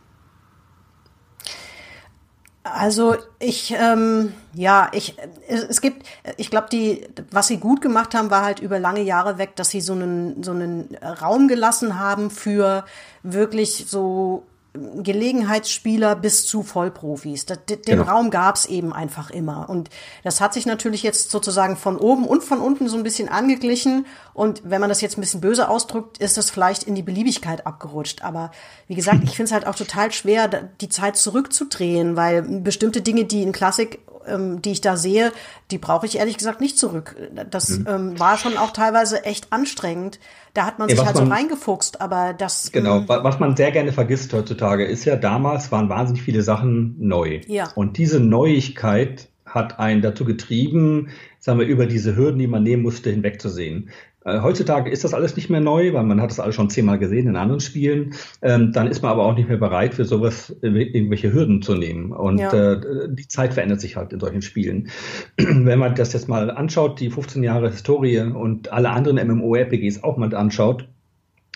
[2.72, 5.16] Also ich, ähm, ja, ich,
[5.48, 6.06] es, gibt,
[6.36, 9.70] ich glaube, die, was sie gut gemacht haben, war halt über lange Jahre weg, dass
[9.70, 12.84] sie so einen, so einen Raum gelassen haben für
[13.22, 17.46] wirklich so Gelegenheitsspieler bis zu Vollprofis.
[17.46, 18.04] Den genau.
[18.04, 19.68] Raum gab's eben einfach immer.
[19.68, 19.90] Und
[20.22, 24.06] das hat sich natürlich jetzt sozusagen von oben und von unten so ein bisschen angeglichen.
[24.32, 27.66] Und wenn man das jetzt ein bisschen böse ausdrückt, ist das vielleicht in die Beliebigkeit
[27.66, 28.22] abgerutscht.
[28.22, 28.52] Aber
[28.86, 33.24] wie gesagt, ich finde es halt auch total schwer, die Zeit zurückzudrehen, weil bestimmte Dinge,
[33.24, 33.98] die in Klassik
[34.30, 35.32] ähm, die ich da sehe,
[35.70, 37.16] die brauche ich ehrlich gesagt nicht zurück.
[37.50, 37.86] Das mhm.
[37.88, 40.20] ähm, war schon auch teilweise echt anstrengend.
[40.54, 42.72] Da hat man ja, sich halt man, so reingefuchst, aber das.
[42.72, 46.96] Genau, ähm, was man sehr gerne vergisst heutzutage, ist ja, damals waren wahnsinnig viele Sachen
[46.98, 47.40] neu.
[47.46, 47.70] Ja.
[47.74, 52.82] Und diese Neuigkeit hat einen dazu getrieben, sagen wir, über diese Hürden, die man nehmen
[52.82, 53.90] musste, hinwegzusehen.
[54.30, 56.98] Äh, heutzutage ist das alles nicht mehr neu, weil man hat das alles schon zehnmal
[56.98, 58.14] gesehen in anderen Spielen.
[58.42, 62.12] Ähm, dann ist man aber auch nicht mehr bereit, für sowas irgendwelche Hürden zu nehmen.
[62.12, 62.52] Und ja.
[62.52, 64.90] äh, die Zeit verändert sich halt in solchen Spielen.
[65.36, 70.16] Wenn man das jetzt mal anschaut, die 15 Jahre Historie und alle anderen MMORPGs auch
[70.16, 70.88] mal anschaut,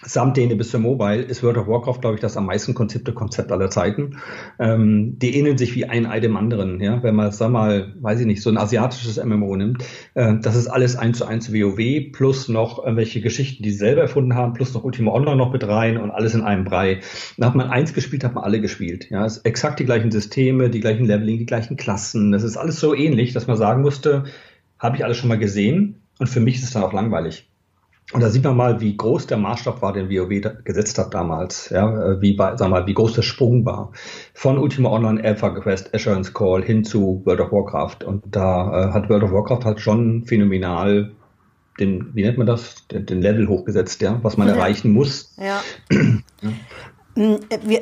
[0.07, 3.13] samt denen bis zum Mobile ist World of Warcraft, glaube ich, das am meisten konzepte
[3.13, 4.19] Konzept aller Zeiten.
[4.59, 6.81] Ähm, die ähneln sich wie ein Ei dem anderen.
[6.81, 7.03] Ja?
[7.03, 10.69] Wenn man, sag mal, weiß ich nicht, so ein asiatisches MMO nimmt, äh, das ist
[10.69, 14.75] alles eins zu eins WoW plus noch irgendwelche Geschichten, die sie selber erfunden haben, plus
[14.75, 17.01] noch Ultima Online noch mit rein und alles in einem Brei.
[17.39, 19.11] Da hat man eins gespielt, hat man alle gespielt.
[19.11, 22.33] Ja, es ist exakt die gleichen Systeme, die gleichen Leveling, die gleichen Klassen.
[22.33, 24.25] Das ist alles so ähnlich, dass man sagen musste,
[24.79, 27.49] habe ich alles schon mal gesehen und für mich ist es dann auch langweilig.
[28.13, 30.29] Und da sieht man mal, wie groß der Maßstab war, den WoW
[30.63, 31.71] gesetzt hat damals.
[31.71, 33.93] Ja, äh, wie, sag mal, wie groß der Sprung war.
[34.35, 38.05] Von Ultima Online, Alpha Quest, Assurance Call hin zu World of Warcraft.
[38.05, 41.13] Und da äh, hat World of Warcraft halt schon phänomenal
[41.81, 44.55] den, wie nennt man das, den, den Level hochgesetzt, ja, was man ja.
[44.55, 45.35] erreichen muss.
[45.39, 45.61] Ja.
[45.91, 46.51] ja.
[47.17, 47.37] Mm,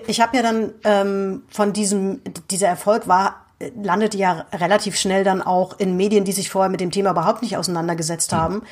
[0.07, 3.43] ich habe ja dann ähm, von diesem, dieser Erfolg war
[3.83, 7.43] landet ja relativ schnell dann auch in Medien, die sich vorher mit dem Thema überhaupt
[7.43, 8.63] nicht auseinandergesetzt haben.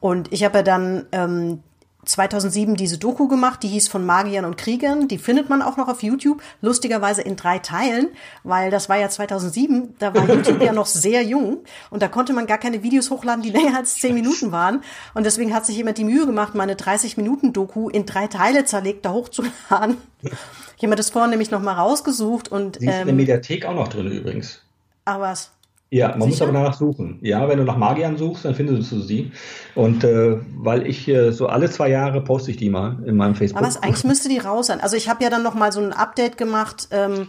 [0.00, 1.62] Und ich habe ja dann ähm,
[2.04, 5.08] 2007 diese Doku gemacht, die hieß von Magiern und Kriegern.
[5.08, 8.08] Die findet man auch noch auf YouTube, lustigerweise in drei Teilen,
[8.42, 11.58] weil das war ja 2007, da war YouTube ja noch sehr jung
[11.90, 14.82] und da konnte man gar keine Videos hochladen, die länger als zehn Minuten waren.
[15.14, 18.64] Und deswegen hat sich jemand die Mühe gemacht, meine 30 Minuten Doku in drei Teile
[18.64, 19.98] zerlegt da hochzuladen.
[20.22, 23.10] Ich habe mir das vorhin nämlich noch mal rausgesucht und Sie ist ähm, in der
[23.10, 24.62] ähm, Mediathek auch noch drin übrigens.
[25.04, 25.50] Ach was.
[25.90, 26.28] Ja, man Sicher?
[26.28, 27.18] muss aber danach suchen.
[27.20, 29.32] Ja, wenn du nach Magiern suchst, dann findest du sie.
[29.74, 33.34] Und äh, weil ich äh, so alle zwei Jahre poste ich die mal in meinem
[33.34, 33.58] Facebook.
[33.58, 34.80] Aber was, eigentlich müsste die raus sein.
[34.80, 36.88] Also ich habe ja dann noch mal so ein Update gemacht.
[36.92, 37.28] Ähm,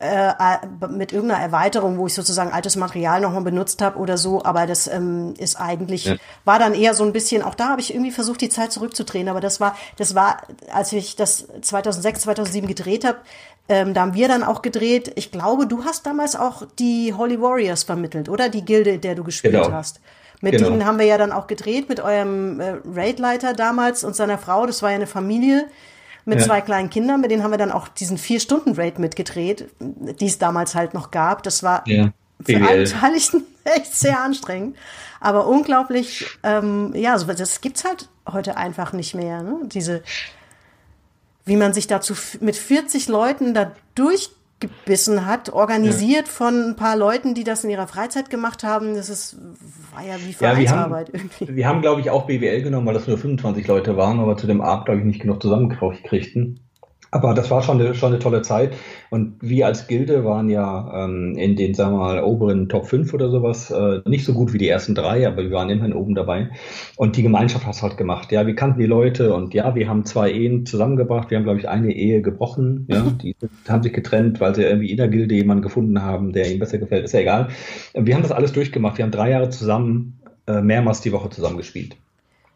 [0.00, 4.66] äh, mit irgendeiner Erweiterung, wo ich sozusagen altes Material nochmal benutzt habe oder so, aber
[4.66, 6.16] das ähm, ist eigentlich, ja.
[6.44, 9.28] war dann eher so ein bisschen, auch da habe ich irgendwie versucht, die Zeit zurückzudrehen,
[9.28, 13.18] aber das war, das war, als ich das 2006, 2007 gedreht habe,
[13.68, 15.12] ähm, da haben wir dann auch gedreht.
[15.16, 18.48] Ich glaube, du hast damals auch die Holy Warriors vermittelt, oder?
[18.48, 19.72] Die Gilde, in der du gespielt genau.
[19.72, 20.00] hast.
[20.40, 20.68] Mit genau.
[20.68, 24.66] denen haben wir ja dann auch gedreht, mit eurem äh, Raidleiter damals und seiner Frau.
[24.66, 25.66] Das war ja eine Familie
[26.26, 26.44] mit ja.
[26.44, 27.22] zwei kleinen Kindern.
[27.22, 31.42] Mit denen haben wir dann auch diesen Vier-Stunden-Raid mitgedreht, die es damals halt noch gab.
[31.44, 32.10] Das war ja.
[32.44, 34.76] für alle Beteiligten echt sehr anstrengend.
[35.20, 39.42] Aber unglaublich, ähm, ja, so, das gibt's halt heute einfach nicht mehr.
[39.42, 39.60] Ne?
[39.64, 40.02] Diese
[41.44, 46.32] wie man sich dazu mit 40 Leuten da durchgebissen hat, organisiert ja.
[46.32, 48.94] von ein paar Leuten, die das in ihrer Freizeit gemacht haben.
[48.94, 49.36] Das ist,
[49.94, 51.54] war ja wie Vereinsarbeit ja, irgendwie.
[51.54, 54.46] Wir haben, glaube ich, auch BWL genommen, weil das nur 25 Leute waren, aber zu
[54.46, 56.60] dem Abend, glaube ich, nicht genug zusammengekriegten.
[57.14, 58.74] Aber das war schon eine, schon eine tolle Zeit.
[59.08, 63.14] Und wir als Gilde waren ja ähm, in den, sagen wir mal, oberen Top 5
[63.14, 66.16] oder sowas äh, nicht so gut wie die ersten drei, aber wir waren immerhin oben
[66.16, 66.50] dabei.
[66.96, 68.32] Und die Gemeinschaft hat es halt gemacht.
[68.32, 71.30] Ja, wir kannten die Leute und ja, wir haben zwei Ehen zusammengebracht.
[71.30, 72.88] Wir haben, glaube ich, eine Ehe gebrochen.
[72.90, 73.36] Ja, die
[73.68, 76.78] haben sich getrennt, weil sie irgendwie in der Gilde jemanden gefunden haben, der ihnen besser
[76.78, 77.04] gefällt.
[77.04, 77.48] Ist ja egal.
[77.94, 78.98] Wir haben das alles durchgemacht.
[78.98, 81.94] Wir haben drei Jahre zusammen äh, mehrmals die Woche zusammengespielt.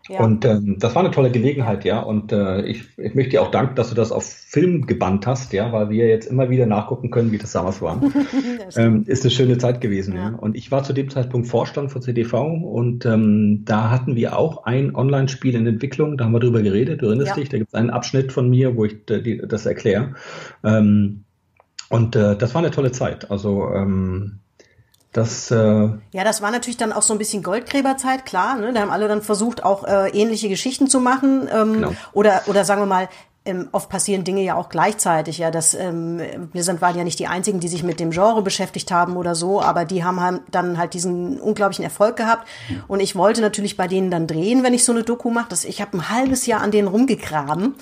[0.08, 0.20] Ja.
[0.20, 2.00] Und ähm, das war eine tolle Gelegenheit, ja.
[2.00, 5.52] Und äh, ich, ich möchte dir auch danken, dass du das auf Film gebannt hast,
[5.52, 8.00] ja, weil wir jetzt immer wieder nachgucken können, wie das damals war.
[8.76, 10.30] ähm, ist eine schöne Zeit gewesen, ja.
[10.30, 10.37] ja.
[10.37, 14.64] Und ich war zu dem Zeitpunkt Vorstand von CDV und ähm, da hatten wir auch
[14.64, 17.34] ein Online-Spiel in Entwicklung, da haben wir drüber geredet, du erinnerst ja.
[17.37, 20.14] dich, da gibt es einen Abschnitt von mir, wo ich die, das erkläre.
[20.64, 21.24] Ähm,
[21.90, 23.30] und äh, das war eine tolle Zeit.
[23.30, 24.40] Also ähm,
[25.18, 28.57] das, äh ja, das war natürlich dann auch so ein bisschen Goldgräberzeit, klar.
[28.57, 28.72] Ne?
[28.72, 31.48] Da haben alle dann versucht, auch äh, ähnliche Geschichten zu machen.
[31.52, 31.92] Ähm, genau.
[32.12, 33.09] Oder, oder sagen wir mal,
[33.44, 35.38] ähm, oft passieren Dinge ja auch gleichzeitig.
[35.38, 36.20] Ja, das ähm,
[36.52, 39.61] Blizzard waren ja nicht die einzigen, die sich mit dem Genre beschäftigt haben oder so,
[39.61, 42.46] aber die haben halt dann halt diesen unglaublichen Erfolg gehabt.
[42.88, 45.48] Und ich wollte natürlich bei denen dann drehen, wenn ich so eine Doku mache.
[45.66, 47.74] Ich habe ein halbes Jahr an denen rumgegraben.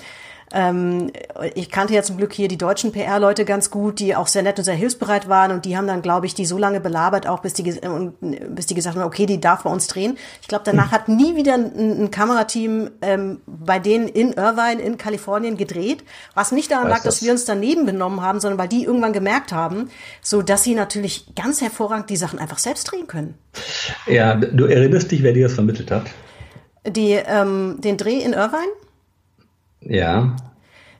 [0.53, 1.11] Ähm,
[1.55, 4.57] ich kannte ja zum Glück hier die deutschen PR-Leute ganz gut, die auch sehr nett
[4.57, 7.39] und sehr hilfsbereit waren und die haben dann, glaube ich, die so lange belabert, auch
[7.39, 8.11] bis die, äh,
[8.49, 10.17] bis die gesagt haben, okay, die darf bei uns drehen.
[10.41, 14.97] Ich glaube, danach hat nie wieder ein, ein Kamerateam ähm, bei denen in Irvine in
[14.97, 17.15] Kalifornien gedreht, was nicht daran lag, das?
[17.15, 19.89] dass wir uns daneben benommen haben, sondern weil die irgendwann gemerkt haben,
[20.21, 23.35] so dass sie natürlich ganz hervorragend die Sachen einfach selbst drehen können.
[24.05, 26.05] Ja, du erinnerst dich, wer dir das vermittelt hat?
[26.87, 28.71] Die, ähm, den Dreh in Irvine?
[29.81, 30.35] Ja.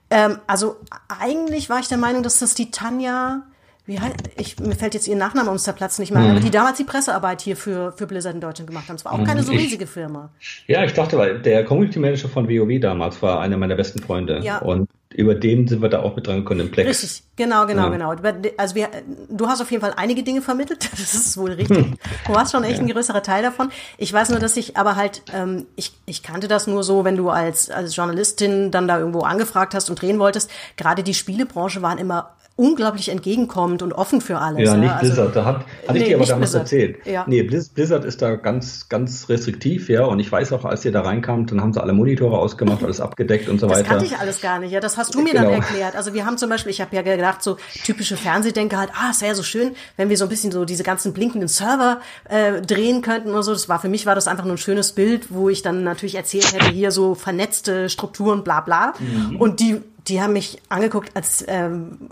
[0.10, 3.44] Ähm, also eigentlich war ich der Meinung, dass das die Tanja,
[3.86, 6.32] wie heißt, ich, mir fällt jetzt ihr Nachname ums der Platz nicht mehr mhm.
[6.32, 8.96] aber die damals die Pressearbeit hier für, für Blizzard in Deutschland gemacht haben.
[8.96, 9.60] Es war auch keine so mhm.
[9.60, 10.30] riesige Firma.
[10.68, 14.40] Ja, ich dachte, weil der Community Manager von WoW damals war einer meiner besten Freunde.
[14.44, 14.60] Ja.
[14.60, 16.88] Und über den sind wir da auch mit dran gekommen im Plex.
[16.88, 18.14] Richtig, genau, genau, ja.
[18.14, 18.32] genau.
[18.56, 18.90] Also wir,
[19.30, 21.76] du hast auf jeden Fall einige Dinge vermittelt, das ist wohl richtig.
[21.76, 21.98] Hm.
[22.28, 22.84] Du warst schon echt ja.
[22.84, 23.72] ein größerer Teil davon.
[23.98, 27.18] Ich weiß nur, dass ich aber halt, ähm, ich, ich kannte das nur so, wenn
[27.18, 30.52] du als, als Journalistin dann da irgendwo angefragt hast und drehen wolltest.
[30.78, 34.68] Gerade die Spielebranche waren immer unglaublich entgegenkommend und offen für alles.
[34.68, 35.36] Ja, nicht also, Blizzard.
[35.36, 36.62] Da hat, hatte nee, ich dir aber damals Blizzard.
[36.64, 36.98] erzählt.
[37.06, 37.24] Ja.
[37.28, 40.06] Nee, Blizzard ist da ganz, ganz restriktiv, ja.
[40.06, 43.00] Und ich weiß auch, als ihr da reinkamt, dann haben sie alle Monitore ausgemacht, alles
[43.00, 43.84] abgedeckt und so das weiter.
[43.84, 44.80] Das kannte ich alles gar nicht, ja.
[44.80, 45.44] Das hast du mir genau.
[45.44, 45.96] dann erklärt.
[45.96, 49.22] Also wir haben zum Beispiel, ich habe ja gedacht, so typische Fernsehdenker halt, ah, es
[49.22, 53.04] wäre so schön, wenn wir so ein bisschen so diese ganzen blinkenden Server äh, drehen
[53.04, 53.54] könnten und so.
[53.54, 56.16] Das war für mich war das einfach nur ein schönes Bild, wo ich dann natürlich
[56.16, 58.94] erzählt hätte, hier so vernetzte Strukturen, bla bla.
[59.00, 59.36] Mhm.
[59.36, 62.10] Und die die haben mich angeguckt als, ähm,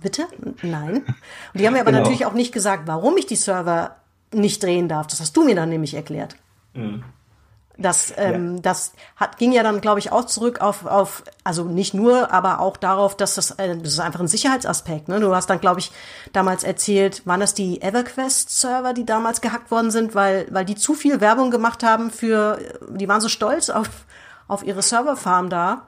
[0.00, 0.26] bitte?
[0.62, 1.04] Nein.
[1.04, 1.16] Und
[1.54, 2.02] die haben mir aber genau.
[2.02, 3.96] natürlich auch nicht gesagt, warum ich die Server
[4.32, 5.06] nicht drehen darf.
[5.06, 6.36] Das hast du mir dann nämlich erklärt.
[6.74, 7.04] Mhm.
[7.78, 8.62] Das, ähm, ja.
[8.62, 12.60] das hat, ging ja dann, glaube ich, auch zurück auf, auf, also nicht nur, aber
[12.60, 15.08] auch darauf, dass das, äh, das ist einfach ein Sicherheitsaspekt.
[15.08, 15.20] Ne?
[15.20, 15.92] Du hast dann, glaube ich,
[16.32, 20.94] damals erzählt, waren das die EverQuest-Server, die damals gehackt worden sind, weil, weil die zu
[20.94, 22.58] viel Werbung gemacht haben für,
[22.88, 23.90] die waren so stolz auf,
[24.48, 25.86] auf ihre Serverfarm da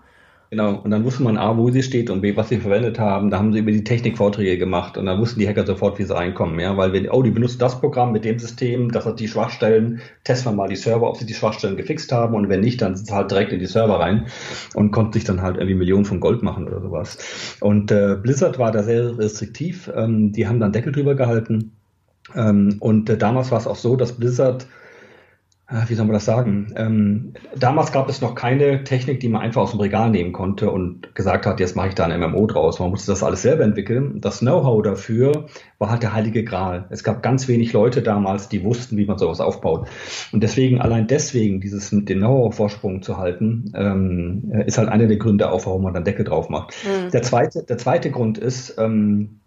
[0.50, 3.28] Genau, und dann wusste man A, wo sie steht und B, was sie verwendet haben.
[3.28, 6.04] Da haben sie über die Technik Vorträge gemacht und dann wussten die Hacker sofort, wie
[6.04, 6.58] sie reinkommen.
[6.58, 10.00] Ja, weil wenn, oh, die benutzt das Programm mit dem System, das hat die Schwachstellen,
[10.24, 12.96] testen wir mal die Server, ob sie die Schwachstellen gefixt haben und wenn nicht, dann
[12.96, 14.28] sind sie halt direkt in die Server rein
[14.74, 17.18] und konnten sich dann halt irgendwie Millionen von Gold machen oder sowas.
[17.61, 19.90] Und äh, Blizzard war da sehr restriktiv.
[19.94, 21.72] Ähm, die haben dann Deckel drüber gehalten.
[22.34, 24.66] Ähm, und äh, damals war es auch so, dass Blizzard
[25.87, 26.72] wie soll man das sagen?
[26.76, 30.70] Ähm, damals gab es noch keine Technik, die man einfach aus dem Regal nehmen konnte
[30.70, 32.78] und gesagt hat, jetzt mache ich da ein MMO draus.
[32.81, 34.22] Man musste das alles selber entwickeln.
[34.22, 35.46] Das Know-how dafür
[35.78, 36.87] war halt der heilige Gral.
[36.88, 39.88] Es gab ganz wenig Leute damals, die wussten, wie man sowas aufbaut.
[40.33, 45.52] Und deswegen, allein deswegen, dieses dem Know-how-Vorsprung zu halten, ähm, ist halt einer der Gründe
[45.52, 46.74] auch, warum man dann Deckel drauf macht.
[46.85, 47.11] Mhm.
[47.11, 49.40] Der zweite, der zweite Grund ist, ähm,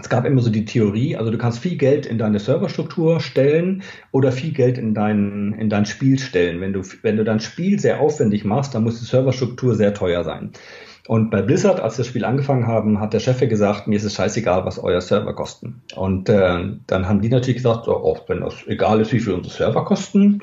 [0.00, 3.82] es gab immer so die Theorie, also du kannst viel Geld in deine Serverstruktur stellen
[4.12, 6.60] oder viel Geld in dein, in dein Spiel stellen.
[6.60, 10.22] Wenn du, wenn du dein Spiel sehr aufwendig machst, dann muss die Serverstruktur sehr teuer
[10.22, 10.52] sein.
[11.08, 14.04] Und bei Blizzard, als wir das Spiel angefangen haben, hat der Chef gesagt, mir ist
[14.04, 15.80] es scheißegal, was euer Server kosten.
[15.96, 19.54] Und äh, dann haben die natürlich gesagt, oh, wenn das egal ist, wie viel unsere
[19.54, 20.42] Server kosten,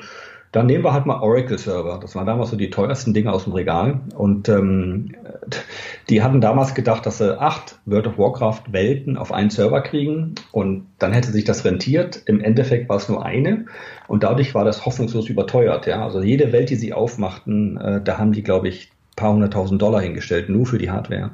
[0.52, 1.98] dann nehmen wir halt mal Oracle-Server.
[2.00, 4.00] Das waren damals so die teuersten Dinge aus dem Regal.
[4.14, 5.14] Und ähm,
[6.08, 10.34] die hatten damals gedacht, dass sie acht World of Warcraft-Welten auf einen Server kriegen.
[10.52, 12.22] Und dann hätte sich das rentiert.
[12.26, 13.66] Im Endeffekt war es nur eine.
[14.08, 15.86] Und dadurch war das hoffnungslos überteuert.
[15.86, 16.04] Ja?
[16.04, 20.02] Also jede Welt, die sie aufmachten, äh, da haben die, glaube ich, paar hunderttausend Dollar
[20.02, 21.30] hingestellt, nur für die Hardware.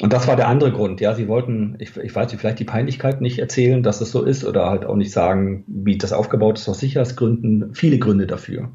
[0.00, 1.00] Und das war der andere Grund.
[1.00, 4.22] Ja, sie wollten, ich, ich weiß nicht, vielleicht die Peinlichkeit nicht erzählen, dass es so
[4.22, 7.74] ist oder halt auch nicht sagen, wie das aufgebaut ist aus Sicherheitsgründen.
[7.74, 8.70] Viele Gründe dafür.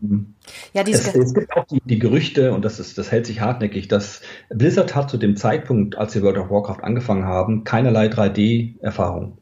[0.00, 0.34] Mhm.
[0.74, 3.88] Ja, es, es, gibt auch die, die, Gerüchte, und das, ist, das hält sich hartnäckig,
[3.88, 9.38] dass Blizzard hat zu dem Zeitpunkt, als sie World of Warcraft angefangen haben, keinerlei 3D-Erfahrung.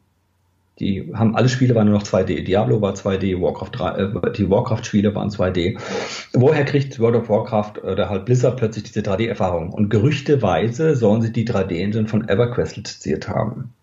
[0.79, 2.43] Die haben alle Spiele waren nur noch 2D.
[2.43, 3.89] Diablo war 2D, Warcraft 3,
[4.27, 5.79] äh, die Warcraft-Spiele waren 2D.
[6.33, 9.71] Woher kriegt World of Warcraft oder halt Blizzard plötzlich diese 3D-Erfahrung?
[9.71, 13.73] Und gerüchteweise sollen sie die 3D-Engine von EverQuest lizenziert haben.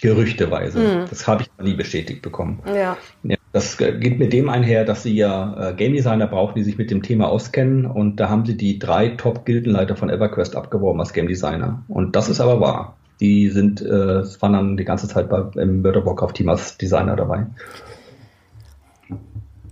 [0.00, 0.78] Gerüchteweise.
[0.78, 1.04] Mhm.
[1.10, 2.60] Das habe ich nie bestätigt bekommen.
[2.66, 2.96] Ja.
[3.22, 3.36] ja.
[3.52, 6.90] Das geht mit dem einher, dass sie ja äh, Game Designer brauchen, die sich mit
[6.90, 7.86] dem Thema auskennen.
[7.86, 11.82] Und da haben sie die drei Top-Gildenleiter von EverQuest abgeworben als Game Designer.
[11.88, 12.96] Und das ist aber wahr.
[13.20, 17.16] Die sind, äh, waren dann die ganze Zeit bei, im of Warcraft Team als Designer
[17.16, 17.46] dabei.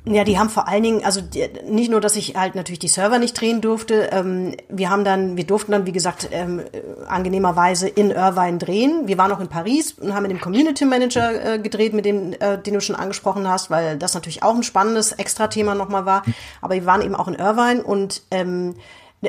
[0.06, 2.88] Ja, die haben vor allen Dingen, also die, nicht nur, dass ich halt natürlich die
[2.88, 6.62] Server nicht drehen durfte, ähm, wir haben dann, wir durften dann, wie gesagt, ähm,
[7.08, 9.06] angenehmerweise in Irvine drehen.
[9.06, 12.34] Wir waren auch in Paris und haben mit dem Community Manager äh, gedreht, mit dem,
[12.34, 16.22] äh, den du schon angesprochen hast, weil das natürlich auch ein spannendes Extra-Thema nochmal war.
[16.60, 18.74] Aber wir waren eben auch in Irvine und ähm,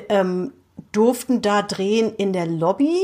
[0.10, 0.52] ähm,
[0.92, 2.98] durften da drehen in der Lobby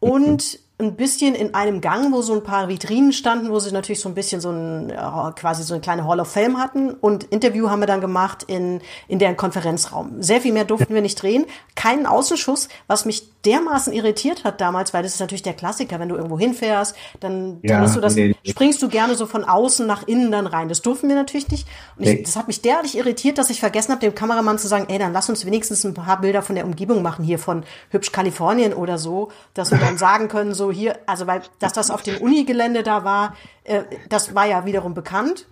[0.00, 4.00] und ein bisschen in einem Gang, wo so ein paar Vitrinen standen, wo sie natürlich
[4.00, 4.92] so ein bisschen so ein,
[5.36, 6.90] quasi so eine kleine Hall of Fame hatten.
[6.90, 10.22] Und Interview haben wir dann gemacht in, in deren Konferenzraum.
[10.22, 11.44] Sehr viel mehr durften wir nicht drehen.
[11.74, 16.08] Keinen Außenschuss, was mich dermaßen irritiert hat damals, weil das ist natürlich der Klassiker, wenn
[16.08, 18.34] du irgendwo hinfährst, dann, ja, dann du das, nee.
[18.44, 20.68] springst du gerne so von außen nach innen dann rein.
[20.68, 21.66] Das durften wir natürlich nicht.
[21.96, 24.86] Und ich, das hat mich derartig irritiert, dass ich vergessen habe, dem Kameramann zu sagen,
[24.88, 28.12] ey, dann lass uns wenigstens ein paar Bilder von der Umgebung machen, hier von hübsch
[28.12, 32.02] Kalifornien oder so, dass wir dann sagen können, so hier, also weil, dass das auf
[32.02, 35.46] dem Unigelände da war, äh, das war ja wiederum bekannt.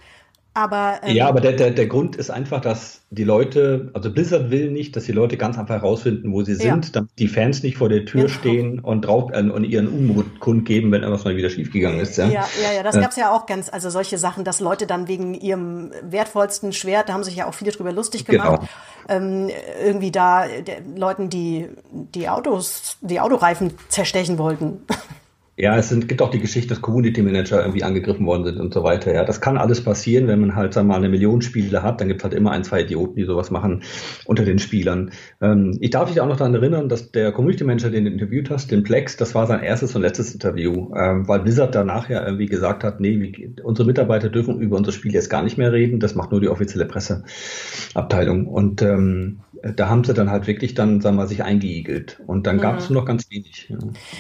[0.55, 4.51] Aber, ähm, ja, aber der, der, der Grund ist einfach, dass die Leute, also Blizzard
[4.51, 6.91] will nicht, dass die Leute ganz einfach herausfinden, wo sie sind, ja.
[6.93, 8.33] damit die Fans nicht vor der Tür genau.
[8.33, 12.17] stehen und drauf äh, und ihren Unmut kundgeben, wenn irgendwas mal wieder schiefgegangen ist.
[12.17, 13.01] Ja, ja, ja, ja das äh.
[13.01, 17.13] gab's ja auch ganz, also solche Sachen, dass Leute dann wegen ihrem wertvollsten Schwert, da
[17.13, 18.71] haben sich ja auch viele drüber lustig gemacht, genau.
[19.09, 19.51] ähm,
[19.85, 24.83] irgendwie da der, Leuten, die die Autos, die Autoreifen zerstechen wollten.
[25.61, 28.73] Ja, es sind, gibt auch die Geschichte, dass Community Manager irgendwie angegriffen worden sind und
[28.73, 29.12] so weiter.
[29.12, 32.01] Ja, das kann alles passieren, wenn man halt, sagen wir mal, eine Million Spiele hat,
[32.01, 33.83] dann gibt es halt immer ein, zwei Idioten, die sowas machen
[34.25, 35.11] unter den Spielern.
[35.40, 38.51] Ähm, ich darf dich auch noch daran erinnern, dass der Community Manager, den du interviewt
[38.51, 42.25] hast, den Plex, das war sein erstes und letztes Interview, ähm, weil Blizzard danach ja
[42.25, 45.73] irgendwie gesagt hat, nee, wie, unsere Mitarbeiter dürfen über unser Spiel jetzt gar nicht mehr
[45.73, 48.47] reden, das macht nur die offizielle Presseabteilung.
[48.47, 52.21] Und ähm, da haben sie dann halt wirklich dann, sagen wir mal, sich eingeigelt.
[52.27, 52.94] Und dann gab es mhm.
[52.94, 53.68] nur noch ganz wenig.
[53.68, 53.79] Ja.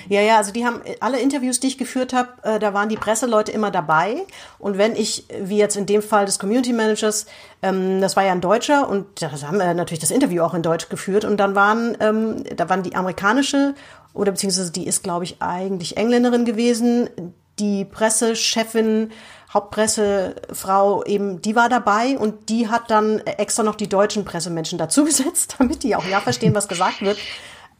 [0.08, 2.96] ja, ja, also die haben alle Interviews, die ich geführt habe, äh, da waren die
[2.96, 4.16] Presseleute immer dabei.
[4.58, 7.26] Und wenn ich, wie jetzt in dem Fall des Community Managers,
[7.62, 10.62] ähm, das war ja ein Deutscher und da haben wir natürlich das Interview auch in
[10.62, 11.24] Deutsch geführt.
[11.24, 13.74] Und dann waren, ähm, da waren die amerikanische
[14.14, 17.08] oder beziehungsweise die ist, glaube ich, eigentlich Engländerin gewesen,
[17.58, 19.10] die Pressechefin
[19.52, 25.56] Hauptpressefrau eben, die war dabei und die hat dann extra noch die deutschen Pressemenschen dazugesetzt,
[25.58, 27.18] damit die auch ja verstehen, was gesagt wird.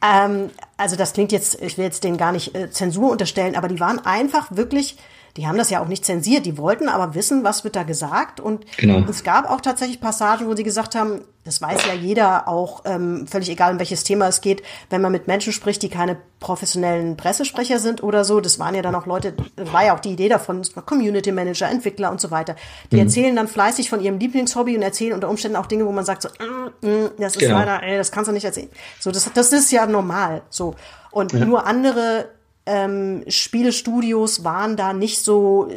[0.03, 3.69] Ähm, also das klingt jetzt, ich will jetzt denen gar nicht äh, Zensur unterstellen, aber
[3.69, 4.97] die waren einfach wirklich
[5.39, 8.41] die haben das ja auch nicht zensiert, die wollten aber wissen, was wird da gesagt.
[8.41, 9.09] Und genau.
[9.09, 13.25] es gab auch tatsächlich Passagen, wo sie gesagt haben, das weiß ja jeder auch, ähm,
[13.29, 17.17] völlig egal, um welches Thema es geht, wenn man mit Menschen spricht, die keine professionellen
[17.17, 20.29] Pressesprecher sind oder so, das waren ja dann auch Leute, war ja auch die Idee
[20.29, 22.57] davon, Community Manager, Entwickler und so weiter.
[22.91, 23.03] Die mhm.
[23.03, 26.23] erzählen dann fleißig von ihrem Lieblingshobby und erzählen unter Umständen auch Dinge, wo man sagt
[26.23, 27.59] so, mm, mm, das ist genau.
[27.59, 28.71] leider, ey, das kannst du nicht erzählen.
[28.99, 30.75] So, das, das ist ja normal, so.
[31.13, 31.45] Und ja.
[31.45, 32.27] nur andere
[32.69, 35.71] ähm, Spielestudios waren da nicht so,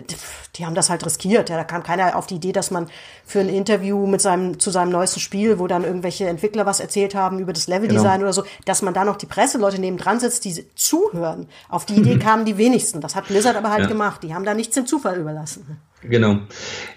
[0.56, 1.50] die haben das halt riskiert.
[1.50, 2.88] Ja, da kam keiner auf die Idee, dass man
[3.26, 7.16] für ein Interview mit seinem, zu seinem neuesten Spiel, wo dann irgendwelche Entwickler was erzählt
[7.16, 8.24] haben über das Leveldesign genau.
[8.24, 11.48] oder so, dass man da noch die Presseleute neben dran setzt, die zuhören.
[11.70, 13.02] Auf die Idee kamen die wenigsten.
[13.02, 13.88] Das hat Blizzard aber halt ja.
[13.88, 14.24] gemacht.
[14.24, 15.80] Die haben da nichts dem Zufall überlassen.
[16.04, 16.40] Genau.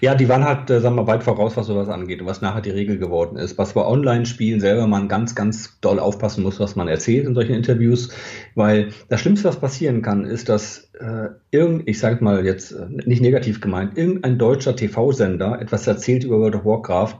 [0.01, 2.41] Ja, die waren halt, äh, sagen wir mal, weit voraus, was sowas angeht und was
[2.41, 3.57] nachher die Regel geworden ist.
[3.57, 7.53] Was bei Online-Spielen selber man ganz, ganz doll aufpassen muss, was man erzählt in solchen
[7.53, 8.09] Interviews,
[8.55, 12.85] weil das Schlimmste, was passieren kann, ist, dass äh, irgend, ich sage mal jetzt äh,
[13.05, 17.19] nicht negativ gemeint, irgendein deutscher TV-Sender etwas erzählt über World of Warcraft,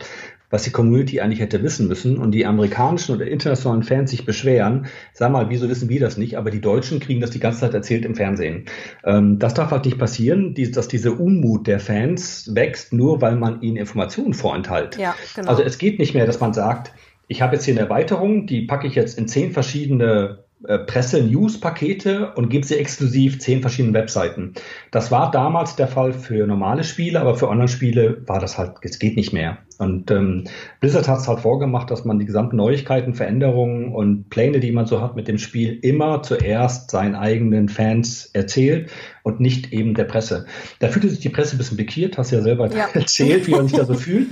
[0.49, 4.85] was die Community eigentlich hätte wissen müssen und die amerikanischen oder internationalen Fans sich beschweren,
[5.13, 7.73] sag mal, wieso wissen wir das nicht, aber die Deutschen kriegen das die ganze Zeit
[7.73, 8.65] erzählt im Fernsehen.
[9.03, 13.37] Ähm, das darf halt nicht passieren, die, dass diese Unmut der Fans wächst, nur weil
[13.37, 14.97] man ihnen Informationen vorenthält.
[14.97, 15.49] Ja, genau.
[15.49, 16.93] Also es geht nicht mehr, dass man sagt,
[17.27, 22.49] ich habe jetzt hier eine Erweiterung, die packe ich jetzt in zehn verschiedene Presse-News-Pakete und
[22.49, 24.53] gibt sie exklusiv zehn verschiedenen Webseiten.
[24.89, 28.97] Das war damals der Fall für normale Spiele, aber für Online-Spiele war das halt, es
[28.97, 29.57] geht nicht mehr.
[29.77, 30.45] Und ähm,
[30.79, 34.85] Blizzard hat es halt vorgemacht, dass man die gesamten Neuigkeiten, Veränderungen und Pläne, die man
[34.85, 38.89] so hat mit dem Spiel, immer zuerst seinen eigenen Fans erzählt
[39.23, 40.45] und nicht eben der Presse.
[40.79, 42.87] Da fühlte sich die Presse ein bisschen bekiert, hast ja selber ja.
[42.93, 44.29] erzählt, wie man sich da so fühlt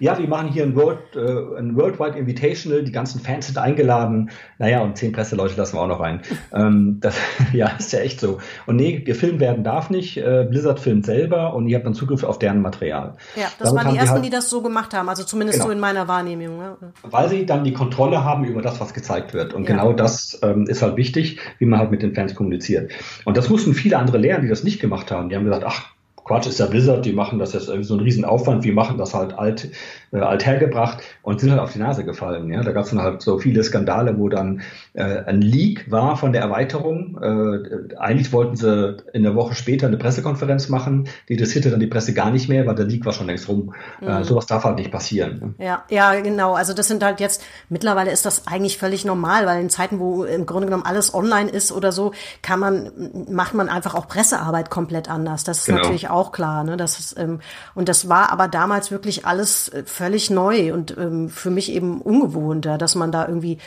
[0.00, 4.30] ja, wir machen hier ein, World, äh, ein Worldwide Invitational, die ganzen Fans sind eingeladen.
[4.58, 6.22] Naja, und zehn Presseleute lassen wir auch noch rein.
[6.52, 7.16] ähm, das,
[7.52, 8.38] ja, ist ja echt so.
[8.66, 10.16] Und nee, gefilmt werden darf nicht.
[10.16, 13.14] Äh, Blizzard filmt selber und ihr habt dann Zugriff auf deren Material.
[13.36, 15.68] Ja, das Damit waren die ersten, halt, die das so gemacht haben, also zumindest genau.
[15.68, 16.60] so in meiner Wahrnehmung.
[16.60, 16.76] Ja.
[17.02, 19.52] Weil sie dann die Kontrolle haben über das, was gezeigt wird.
[19.52, 19.76] Und ja.
[19.76, 22.90] genau das ähm, ist halt wichtig, wie man halt mit den Fans kommuniziert.
[23.26, 25.28] Und das mussten viele andere lernen, die das nicht gemacht haben.
[25.28, 25.90] Die haben gesagt, ach,
[26.24, 28.98] Quatsch ist ja Blizzard, die machen das jetzt irgendwie so einen riesen Aufwand, wir machen
[28.98, 29.70] das halt alt,
[30.12, 32.50] äh, alt hergebracht und sind halt auf die Nase gefallen.
[32.50, 32.62] Ja?
[32.62, 34.62] Da gab es dann halt so viele Skandale, wo dann
[34.94, 37.18] äh, ein Leak war von der Erweiterung.
[37.22, 41.86] Äh, eigentlich wollten sie in der Woche später eine Pressekonferenz machen, die interessierte dann die
[41.86, 43.74] Presse gar nicht mehr, weil der Leak war schon längst rum.
[44.00, 44.10] Äh, mhm.
[44.10, 45.54] Äh, sowas darf halt nicht passieren.
[45.58, 45.64] Ne?
[45.64, 46.54] Ja, ja, genau.
[46.54, 50.24] Also das sind halt jetzt, mittlerweile ist das eigentlich völlig normal, weil in Zeiten, wo
[50.24, 52.90] im Grunde genommen alles online ist oder so, kann man,
[53.30, 55.44] macht man einfach auch Pressearbeit komplett anders.
[55.44, 55.78] Das ist genau.
[55.78, 56.64] natürlich auch klar.
[56.64, 56.76] Ne?
[56.76, 57.40] Das ist, ähm,
[57.74, 62.00] und das war aber damals wirklich alles äh, völlig neu und ähm, für mich eben
[62.00, 63.58] ungewohnter, dass man da irgendwie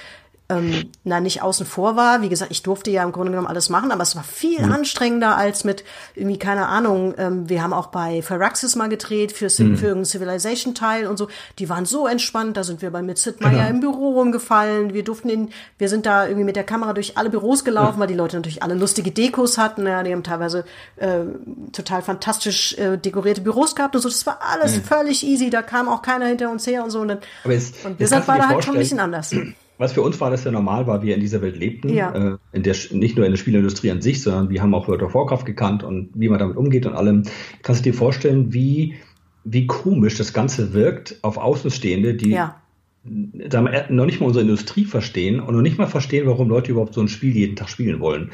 [0.54, 2.22] ähm, na, nicht außen vor war.
[2.22, 4.72] Wie gesagt, ich durfte ja im Grunde genommen alles machen, aber es war viel mhm.
[4.72, 5.84] anstrengender als mit
[6.16, 9.78] irgendwie, keine Ahnung, ähm, wir haben auch bei Firaxis mal gedreht für, mhm.
[9.78, 11.28] für irgendeinen Civilization-Teil und so.
[11.60, 13.70] Die waren so entspannt, da sind wir bei mit Sid Meier genau.
[13.70, 14.94] im Büro rumgefallen.
[14.94, 18.02] Wir durften in, wir sind da irgendwie mit der Kamera durch alle Büros gelaufen, mhm.
[18.02, 19.86] weil die Leute natürlich alle lustige Dekos hatten.
[19.88, 20.66] Ja, die haben teilweise
[20.98, 21.22] äh,
[21.72, 24.10] total fantastisch äh, dekorierte Büros gehabt und so.
[24.10, 24.84] Das war alles mhm.
[24.84, 27.00] völlig easy, da kam auch keiner hinter uns her und so.
[27.02, 29.34] Und, dann, aber jetzt, und deshalb war da halt schon ein bisschen anders
[29.78, 32.12] was für uns war das ja normal, weil wir in dieser Welt lebten, ja.
[32.12, 35.04] äh, in der, nicht nur in der Spielindustrie an sich, sondern wir haben auch World
[35.04, 37.24] of Warcraft gekannt und wie man damit umgeht und allem.
[37.62, 38.96] Kannst du dir vorstellen, wie,
[39.44, 42.63] wie komisch das Ganze wirkt auf Außenstehende, die ja.
[43.06, 47.02] Noch nicht mal unsere Industrie verstehen und noch nicht mal verstehen, warum Leute überhaupt so
[47.02, 48.32] ein Spiel jeden Tag spielen wollen.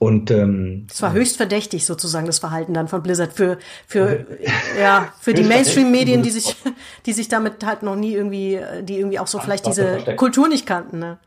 [0.00, 4.26] Und ähm, es war höchst verdächtig sozusagen das Verhalten dann von Blizzard für für
[4.80, 6.56] ja für die Mainstream-Medien, die sich
[7.06, 10.66] die sich damit halt noch nie irgendwie, die irgendwie auch so vielleicht diese Kultur nicht
[10.66, 10.98] kannten.
[10.98, 11.18] Ne?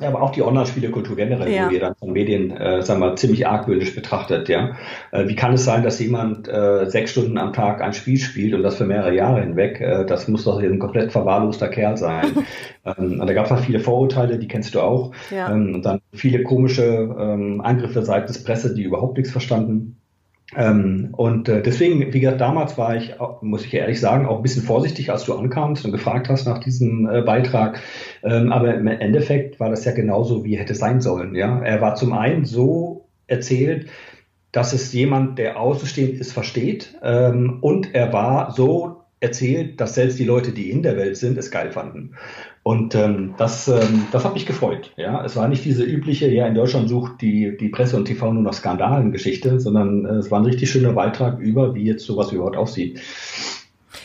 [0.00, 1.66] Ja, aber auch die Online-Spielekultur generell ja.
[1.66, 4.76] wurde dann von Medien, äh, sagen wir mal, ziemlich argwöhnisch betrachtet, ja.
[5.10, 8.54] Äh, wie kann es sein, dass jemand äh, sechs Stunden am Tag ein Spiel spielt
[8.54, 9.80] und das für mehrere Jahre hinweg?
[9.80, 12.26] Äh, das muss doch ein komplett verwahrloster Kerl sein.
[12.84, 15.12] ähm, und da gab es auch viele Vorurteile, die kennst du auch.
[15.30, 15.50] Ja.
[15.50, 16.84] Ähm, und dann viele komische
[17.18, 19.97] ähm, Angriffe seitens Presse, die überhaupt nichts verstanden.
[20.56, 24.42] Ähm, und äh, deswegen, wie gesagt, damals war ich, muss ich ehrlich sagen, auch ein
[24.42, 27.80] bisschen vorsichtig, als du ankamst und gefragt hast nach diesem äh, Beitrag.
[28.22, 31.34] Ähm, aber im Endeffekt war das ja genauso, wie hätte sein sollen.
[31.34, 33.88] Ja, er war zum einen so erzählt,
[34.52, 36.94] dass es jemand, der außenstehend ist, versteht.
[37.02, 41.36] Ähm, und er war so erzählt, dass selbst die Leute, die in der Welt sind,
[41.36, 42.14] es geil fanden.
[42.68, 44.92] Und ähm, das, ähm, das hat mich gefreut.
[44.98, 48.30] Ja, es war nicht diese übliche, ja, in Deutschland sucht die, die Presse und TV
[48.30, 52.30] nur nach Skandalen-Geschichte, sondern äh, es war ein richtig schöner Beitrag über, wie jetzt sowas
[52.30, 53.00] überhaupt aussieht.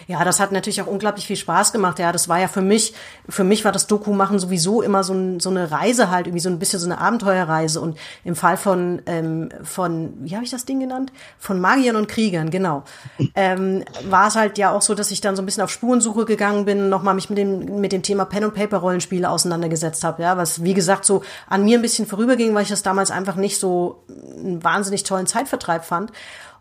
[0.08, 2.00] Ja, das hat natürlich auch unglaublich viel Spaß gemacht.
[2.00, 2.94] Ja, das war ja für mich,
[3.30, 6.42] für mich war das Doku machen sowieso immer so, ein, so eine Reise halt, irgendwie
[6.42, 7.82] so ein bisschen so eine Abenteuerreise.
[7.82, 11.12] Und im Fall von, ähm, von, wie habe ich das Ding genannt?
[11.38, 12.84] Von Magiern und Kriegern, genau.
[13.36, 16.26] ähm, war es halt ja auch so, dass ich dann so ein bisschen auf Spurensuche
[16.26, 20.24] gegangen bin, nochmal mich mit dem, mit dem Thema Pen und Paper Rollenspiele auseinandergesetzt habe.
[20.24, 23.36] Ja, was wie gesagt so an mir ein bisschen vorüberging, weil ich das damals einfach
[23.36, 26.12] nicht so einen wahnsinnig tollen Zeitvertreib fand.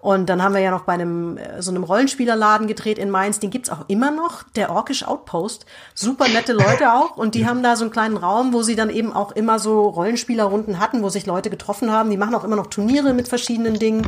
[0.03, 3.39] Und dann haben wir ja noch bei einem äh, so einem Rollenspielerladen gedreht in Mainz.
[3.39, 5.65] Den gibt's auch immer noch, der Orkish Outpost.
[5.95, 7.17] Super nette Leute auch.
[7.17, 9.89] Und die haben da so einen kleinen Raum, wo sie dann eben auch immer so
[9.89, 12.11] Rollenspielerrunden hatten, wo sich Leute getroffen haben.
[12.11, 14.05] Die machen auch immer noch Turniere mit verschiedenen Dingen.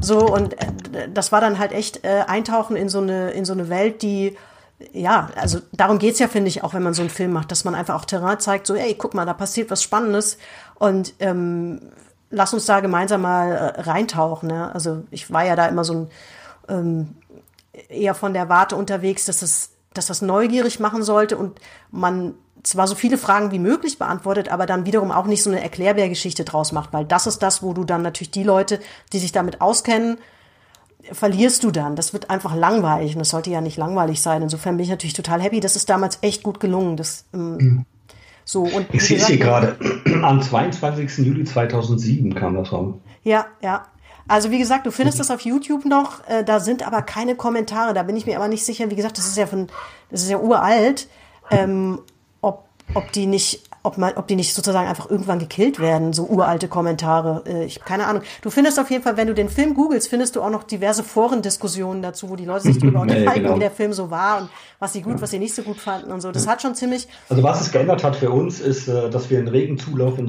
[0.00, 3.52] So und äh, das war dann halt echt äh, Eintauchen in so eine in so
[3.52, 4.36] eine Welt, die
[4.92, 7.64] ja, also darum geht's ja, finde ich, auch wenn man so einen Film macht, dass
[7.64, 10.38] man einfach auch Terrain zeigt, so, ey, guck mal, da passiert was Spannendes
[10.78, 11.80] und ähm,
[12.30, 14.48] lass uns da gemeinsam mal äh, reintauchen.
[14.48, 14.72] Ne?
[14.74, 16.10] Also ich war ja da immer so ein
[16.68, 17.16] ähm,
[17.88, 21.58] eher von der Warte unterwegs, dass das, dass das neugierig machen sollte und
[21.90, 25.62] man zwar so viele Fragen wie möglich beantwortet, aber dann wiederum auch nicht so eine
[25.62, 28.80] Erklärbärgeschichte draus macht, weil das ist das, wo du dann natürlich die Leute,
[29.12, 30.18] die sich damit auskennen,
[31.12, 31.96] verlierst du dann.
[31.96, 34.42] Das wird einfach langweilig und das sollte ja nicht langweilig sein.
[34.42, 35.60] Insofern bin ich natürlich total happy.
[35.60, 36.96] Das ist damals echt gut gelungen.
[36.96, 37.86] Das, ähm, mhm.
[38.48, 39.76] So, und ich sehe es hier gerade.
[40.22, 41.18] Am 22.
[41.18, 42.94] Juli 2007 kam das raus.
[43.22, 43.84] Ja, ja.
[44.26, 46.26] Also wie gesagt, du findest das auf YouTube noch.
[46.26, 47.92] Äh, da sind aber keine Kommentare.
[47.92, 48.90] Da bin ich mir aber nicht sicher.
[48.90, 49.66] Wie gesagt, das ist ja von,
[50.10, 51.08] das ist ja uralt.
[51.50, 51.98] Ähm,
[52.40, 56.26] ob, ob die nicht ob, man, ob die nicht sozusagen einfach irgendwann gekillt werden, so
[56.26, 57.42] uralte Kommentare.
[57.46, 58.22] Äh, ich keine Ahnung.
[58.42, 61.02] Du findest auf jeden Fall, wenn du den Film googelst, findest du auch noch diverse
[61.02, 63.56] Forendiskussionen dazu, wo die Leute sich darüber unterhalten, genau.
[63.56, 65.22] wie der Film so war und was sie gut, ja.
[65.22, 66.30] was sie nicht so gut fanden und so.
[66.30, 66.52] Das ja.
[66.52, 67.08] hat schon ziemlich.
[67.30, 70.28] Also was es geändert hat für uns, ist, äh, dass wir einen regen Zulauf in,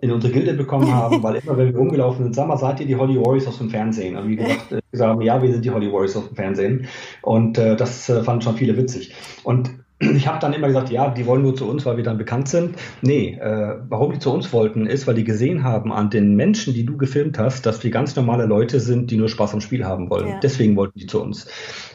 [0.00, 2.86] in unsere Gilde bekommen haben, weil immer, wenn wir rumgelaufen sind, sag mal, seid ihr
[2.86, 4.16] die Holly Warriors aus dem Fernsehen?
[4.16, 6.88] Und wie gesagt, äh, gesagt haben, ja, wir sind die Holly Warriors aus dem Fernsehen.
[7.22, 9.14] Und äh, das äh, fanden schon viele witzig.
[9.44, 9.70] Und
[10.00, 12.48] ich habe dann immer gesagt, ja, die wollen nur zu uns, weil wir dann bekannt
[12.48, 12.76] sind.
[13.02, 16.72] Nee, äh, warum die zu uns wollten, ist, weil die gesehen haben an den Menschen,
[16.72, 19.84] die du gefilmt hast, dass die ganz normale Leute sind, die nur Spaß am Spiel
[19.84, 20.28] haben wollen.
[20.28, 20.40] Ja.
[20.40, 21.48] Deswegen wollten die zu uns.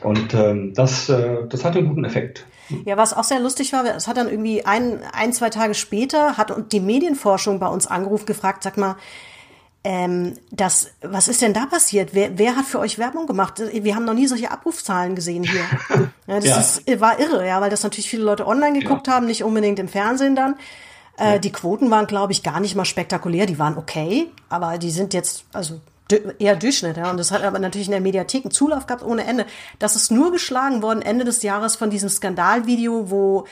[0.04, 2.46] Und ähm, das, äh, das hatte einen guten Effekt.
[2.86, 6.38] Ja, was auch sehr lustig war, es hat dann irgendwie ein, ein, zwei Tage später,
[6.38, 8.96] hat die Medienforschung bei uns angerufen, gefragt, sag mal,
[9.84, 12.14] ähm, das, was ist denn da passiert?
[12.14, 13.62] Wer, wer hat für euch Werbung gemacht?
[13.72, 15.64] Wir haben noch nie solche Abrufzahlen gesehen hier.
[16.26, 16.58] Ja, das ja.
[16.60, 19.14] Ist, war irre, ja, weil das natürlich viele Leute online geguckt ja.
[19.14, 20.56] haben, nicht unbedingt im Fernsehen dann.
[21.18, 23.46] Äh, Die Quoten waren, glaube ich, gar nicht mal spektakulär.
[23.46, 25.82] Die waren okay, aber die sind jetzt, also
[26.40, 27.12] eher Durchschnitt, ja.
[27.12, 29.46] Und das hat aber natürlich in der Mediathek einen Zulauf gehabt ohne Ende.
[29.80, 33.46] Das ist nur geschlagen worden Ende des Jahres von diesem Skandalvideo, wo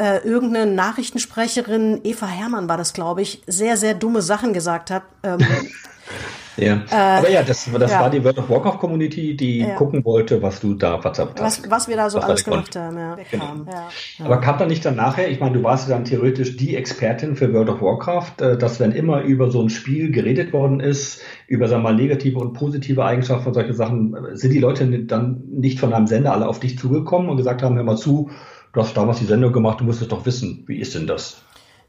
[0.00, 5.02] äh, irgendeine Nachrichtensprecherin, Eva Hermann war das, glaube ich, sehr, sehr dumme Sachen gesagt hat.
[5.22, 5.40] Ähm,
[6.56, 6.76] ja.
[6.90, 8.00] Äh, Aber ja, das, das ja.
[8.00, 9.74] war die World of Warcraft Community, die ja.
[9.74, 11.64] gucken wollte, was du da verzapft hast.
[11.64, 13.18] Was, was wir da so alles gemacht haben, ja.
[13.30, 13.44] Genau.
[13.70, 13.88] ja.
[14.24, 17.36] Aber kam da nicht dann nachher, ich meine, du warst ja dann theoretisch die Expertin
[17.36, 21.20] für World of Warcraft, äh, dass wenn immer über so ein Spiel geredet worden ist,
[21.46, 25.42] über, sagen wir mal, negative und positive Eigenschaften und solche Sachen, sind die Leute dann
[25.50, 28.30] nicht von einem Sender alle auf dich zugekommen und gesagt haben, hör mal zu,
[28.72, 31.42] du hast damals die Sendung gemacht, du musstest doch wissen, wie ist denn das?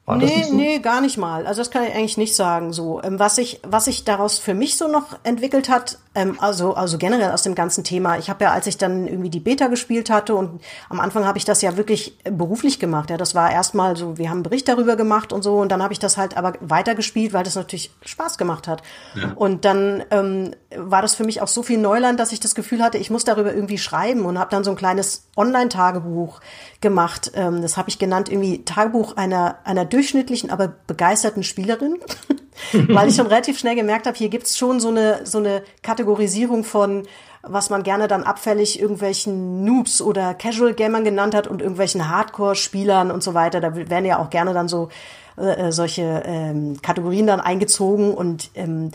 [0.06, 0.56] War nee, so?
[0.56, 1.46] nee, gar nicht mal.
[1.46, 2.74] Also das kann ich eigentlich nicht sagen.
[2.74, 6.74] So, ähm, was sich was sich daraus für mich so noch entwickelt hat, ähm, also
[6.74, 8.18] also generell aus dem ganzen Thema.
[8.18, 11.38] Ich habe ja, als ich dann irgendwie die Beta gespielt hatte und am Anfang habe
[11.38, 13.10] ich das ja wirklich äh, beruflich gemacht.
[13.10, 15.82] Ja, das war erstmal so, wir haben einen Bericht darüber gemacht und so und dann
[15.82, 18.84] habe ich das halt aber weitergespielt, weil das natürlich Spaß gemacht hat.
[19.16, 19.32] Ja.
[19.36, 22.84] Und dann ähm, war das für mich auch so viel Neuland, dass ich das Gefühl
[22.84, 26.42] hatte, ich muss darüber irgendwie schreiben und habe dann so ein kleines Online-Tagebuch
[26.82, 27.32] gemacht.
[27.36, 31.98] Ähm, das habe ich genannt irgendwie Tagebuch einer einer durchschnittlichen, aber begeisterten Spielerin,
[32.90, 36.64] weil ich schon relativ schnell gemerkt habe, hier gibt's schon so eine, so eine Kategorisierung
[36.64, 37.04] von,
[37.44, 43.12] was man gerne dann abfällig irgendwelchen Noobs oder Casual Gamern genannt hat und irgendwelchen Hardcore-Spielern
[43.12, 43.62] und so weiter.
[43.62, 44.90] Da werden ja auch gerne dann so
[45.38, 48.92] äh, äh, solche ähm, Kategorien dann eingezogen und ähm,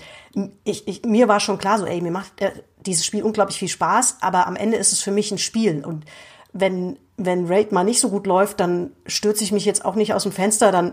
[0.64, 2.52] ich, ich, mir war schon klar so, ey, mir macht äh,
[2.84, 6.04] dieses Spiel unglaublich viel Spaß, aber am Ende ist es für mich ein Spiel und
[6.52, 10.14] wenn, wenn Raid mal nicht so gut läuft, dann stürze ich mich jetzt auch nicht
[10.14, 10.92] aus dem Fenster, dann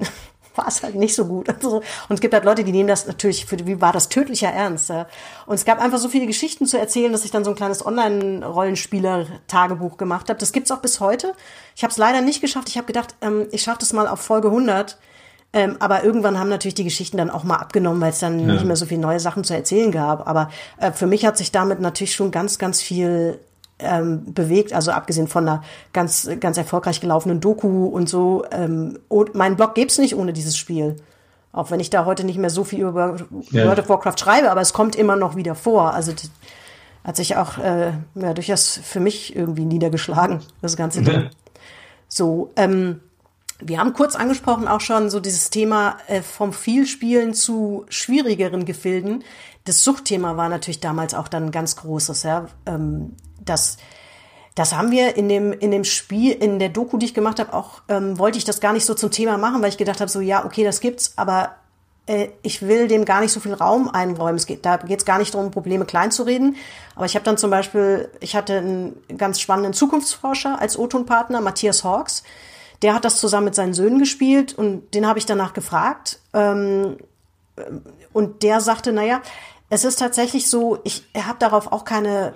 [0.55, 1.49] war es halt nicht so gut.
[1.49, 4.49] Also, und es gibt halt Leute, die nehmen das natürlich für, wie war das tödlicher
[4.49, 4.89] Ernst.
[4.89, 5.07] Ja?
[5.45, 7.85] Und es gab einfach so viele Geschichten zu erzählen, dass ich dann so ein kleines
[7.85, 10.39] Online-Rollenspieler-Tagebuch gemacht habe.
[10.39, 11.33] Das gibt's auch bis heute.
[11.75, 12.69] Ich habe es leider nicht geschafft.
[12.69, 14.97] Ich habe gedacht, ähm, ich schaffe das mal auf Folge 100.
[15.55, 18.53] Ähm, aber irgendwann haben natürlich die Geschichten dann auch mal abgenommen, weil es dann ja.
[18.53, 20.27] nicht mehr so viele neue Sachen zu erzählen gab.
[20.27, 23.39] Aber äh, für mich hat sich damit natürlich schon ganz, ganz viel
[23.79, 28.45] ähm, bewegt, also abgesehen von einer ganz, ganz erfolgreich gelaufenen Doku und so.
[28.51, 30.95] Ähm, und mein Blog gäbe es nicht ohne dieses Spiel.
[31.51, 33.17] Auch wenn ich da heute nicht mehr so viel über
[33.51, 33.65] ja.
[33.65, 35.93] World of Warcraft schreibe, aber es kommt immer noch wieder vor.
[35.93, 36.13] Also
[37.03, 41.05] hat sich auch äh, ja, durchaus für mich irgendwie niedergeschlagen, das ganze mhm.
[41.05, 41.29] Ding.
[42.07, 43.01] So, ähm,
[43.59, 49.23] wir haben kurz angesprochen auch schon so dieses Thema äh, vom Vielspielen zu schwierigeren Gefilden.
[49.65, 52.23] Das Suchtthema war natürlich damals auch dann ein ganz großes.
[52.23, 52.47] Ja?
[52.65, 53.15] Ähm,
[53.45, 53.77] das,
[54.55, 57.53] das haben wir in dem, in dem Spiel, in der Doku, die ich gemacht habe,
[57.53, 60.11] auch ähm, wollte ich das gar nicht so zum Thema machen, weil ich gedacht habe,
[60.11, 61.55] so ja, okay, das gibt's, aber
[62.05, 64.35] äh, ich will dem gar nicht so viel Raum einräumen.
[64.35, 66.55] Es geht, da geht es gar nicht darum, Probleme klein zu reden.
[66.95, 71.83] Aber ich habe dann zum Beispiel, ich hatte einen ganz spannenden Zukunftsforscher als O-Ton-Partner, Matthias
[71.83, 72.23] Hawks.
[72.81, 76.19] Der hat das zusammen mit seinen Söhnen gespielt und den habe ich danach gefragt.
[76.33, 76.97] Ähm,
[78.11, 79.21] und der sagte, naja,
[79.69, 82.33] es ist tatsächlich so, ich habe darauf auch keine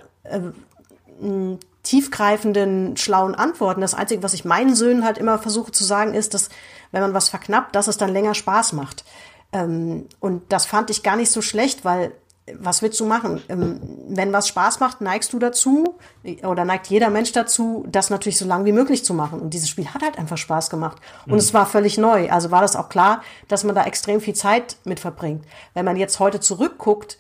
[1.22, 3.82] äh, tiefgreifenden, schlauen Antworten.
[3.82, 6.50] Das Einzige, was ich meinen Söhnen halt immer versuche zu sagen, ist, dass
[6.92, 9.06] wenn man was verknappt, dass es dann länger Spaß macht.
[9.54, 12.12] Ähm, und das fand ich gar nicht so schlecht, weil
[12.54, 13.42] was willst du machen?
[13.50, 15.98] Ähm, wenn was Spaß macht, neigst du dazu
[16.44, 19.42] oder neigt jeder Mensch dazu, das natürlich so lange wie möglich zu machen.
[19.42, 20.98] Und dieses Spiel hat halt einfach Spaß gemacht.
[21.26, 21.40] Und mhm.
[21.40, 22.30] es war völlig neu.
[22.30, 25.44] Also war das auch klar, dass man da extrem viel Zeit mit verbringt.
[25.74, 27.18] Wenn man jetzt heute zurückguckt,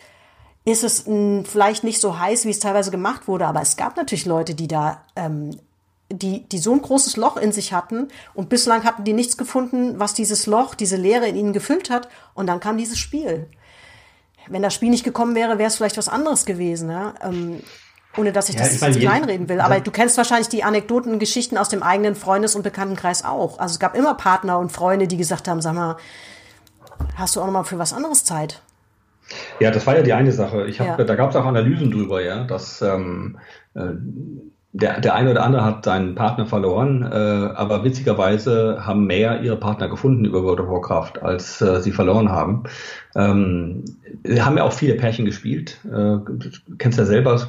[0.67, 3.77] ist es mh, hm, vielleicht nicht so heiß, wie es teilweise gemacht wurde, aber es
[3.77, 5.57] gab natürlich Leute, die da, ähm,
[6.11, 9.97] die, die so ein großes Loch in sich hatten und bislang hatten die nichts gefunden,
[9.97, 13.47] was dieses Loch, diese Leere in ihnen gefüllt hat und dann kam dieses Spiel.
[14.49, 17.13] Wenn das Spiel nicht gekommen wäre, wäre es vielleicht was anderes gewesen, ja?
[17.21, 17.61] ähm,
[18.17, 19.61] ohne dass ich ja, das ich meine, kleinreden will.
[19.61, 23.59] Aber du kennst wahrscheinlich die Anekdoten und Geschichten aus dem eigenen Freundes- und Bekanntenkreis auch.
[23.59, 25.97] Also es gab immer Partner und Freunde, die gesagt haben, sag mal,
[27.15, 28.61] hast du auch noch mal für was anderes Zeit?
[29.59, 30.67] Ja, das war ja die eine Sache.
[30.67, 31.05] Ich hab, ja.
[31.05, 33.37] Da gab es auch Analysen drüber, ja, dass ähm,
[33.73, 33.93] äh,
[34.73, 39.55] der, der eine oder andere hat seinen Partner verloren, äh, aber witzigerweise haben mehr ihre
[39.55, 42.63] Partner gefunden über World of Warcraft, als äh, sie verloren haben.
[43.15, 43.85] Ähm,
[44.39, 45.79] haben ja auch viele Pärchen gespielt.
[45.85, 47.47] Äh, du kennst ja selber, es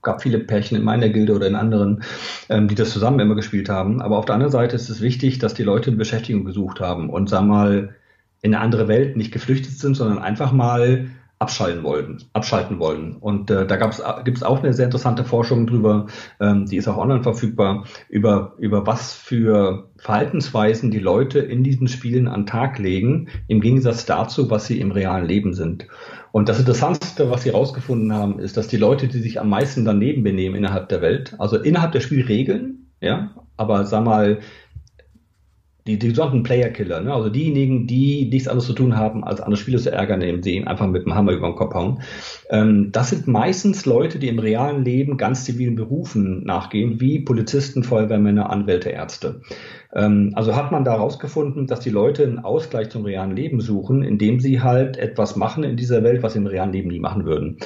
[0.00, 2.02] gab viele Pärchen in meiner Gilde oder in anderen,
[2.48, 4.00] ähm, die das zusammen immer gespielt haben.
[4.00, 7.10] Aber auf der anderen Seite ist es wichtig, dass die Leute eine Beschäftigung gesucht haben
[7.10, 7.94] und sag mal
[8.42, 11.08] in eine andere Welt nicht geflüchtet sind, sondern einfach mal
[11.40, 13.16] abschalten wollen, abschalten wollen.
[13.16, 16.06] Und äh, da gibt es auch eine sehr interessante Forschung drüber,
[16.38, 21.88] ähm, die ist auch online verfügbar, über, über was für Verhaltensweisen die Leute in diesen
[21.88, 25.86] Spielen an Tag legen, im Gegensatz dazu, was sie im realen Leben sind.
[26.30, 29.86] Und das Interessanteste, was sie herausgefunden haben, ist, dass die Leute, die sich am meisten
[29.86, 34.40] daneben benehmen innerhalb der Welt, also innerhalb der Spielregeln, ja, aber sag mal,
[35.86, 37.12] die, die sogenannten Player-Killer, ne?
[37.12, 40.56] also diejenigen, die nichts anderes zu tun haben, als andere Spieler zu ärgern, indem sie
[40.56, 42.02] ihn einfach mit dem Hammer über den Kopf hauen.
[42.50, 47.82] Ähm, das sind meistens Leute, die im realen Leben ganz zivilen Berufen nachgehen, wie Polizisten,
[47.82, 49.40] Feuerwehrmänner, Anwälte, Ärzte.
[49.94, 54.02] Ähm, also hat man da herausgefunden, dass die Leute einen Ausgleich zum realen Leben suchen,
[54.02, 57.24] indem sie halt etwas machen in dieser Welt, was sie im realen Leben nie machen
[57.24, 57.58] würden.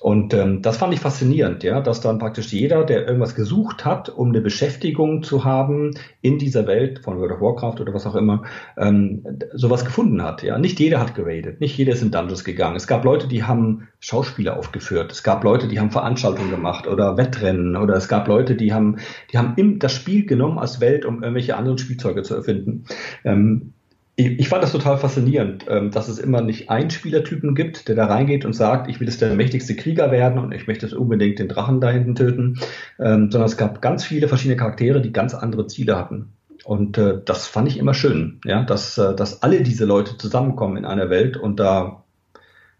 [0.00, 4.08] Und ähm, das fand ich faszinierend, ja, dass dann praktisch jeder, der irgendwas gesucht hat,
[4.08, 8.14] um eine Beschäftigung zu haben in dieser Welt von World of Warcraft oder was auch
[8.14, 8.44] immer,
[8.78, 10.42] ähm, sowas gefunden hat.
[10.42, 12.76] Ja, nicht jeder hat geradet, nicht jeder ist in Dungeons gegangen.
[12.76, 15.12] Es gab Leute, die haben Schauspieler aufgeführt.
[15.12, 18.96] Es gab Leute, die haben Veranstaltungen gemacht oder Wettrennen oder es gab Leute, die haben,
[19.30, 22.84] die haben im, das Spiel genommen als Welt, um irgendwelche anderen Spielzeuge zu erfinden.
[23.24, 23.72] Ähm,
[24.16, 28.06] ich, fand das total faszinierend, ähm, dass es immer nicht einen Spielertypen gibt, der da
[28.06, 31.38] reingeht und sagt, ich will jetzt der mächtigste Krieger werden und ich möchte jetzt unbedingt
[31.38, 32.58] den Drachen da hinten töten,
[32.98, 36.32] ähm, sondern es gab ganz viele verschiedene Charaktere, die ganz andere Ziele hatten.
[36.64, 40.76] Und äh, das fand ich immer schön, ja, dass, äh, dass alle diese Leute zusammenkommen
[40.76, 42.04] in einer Welt und da,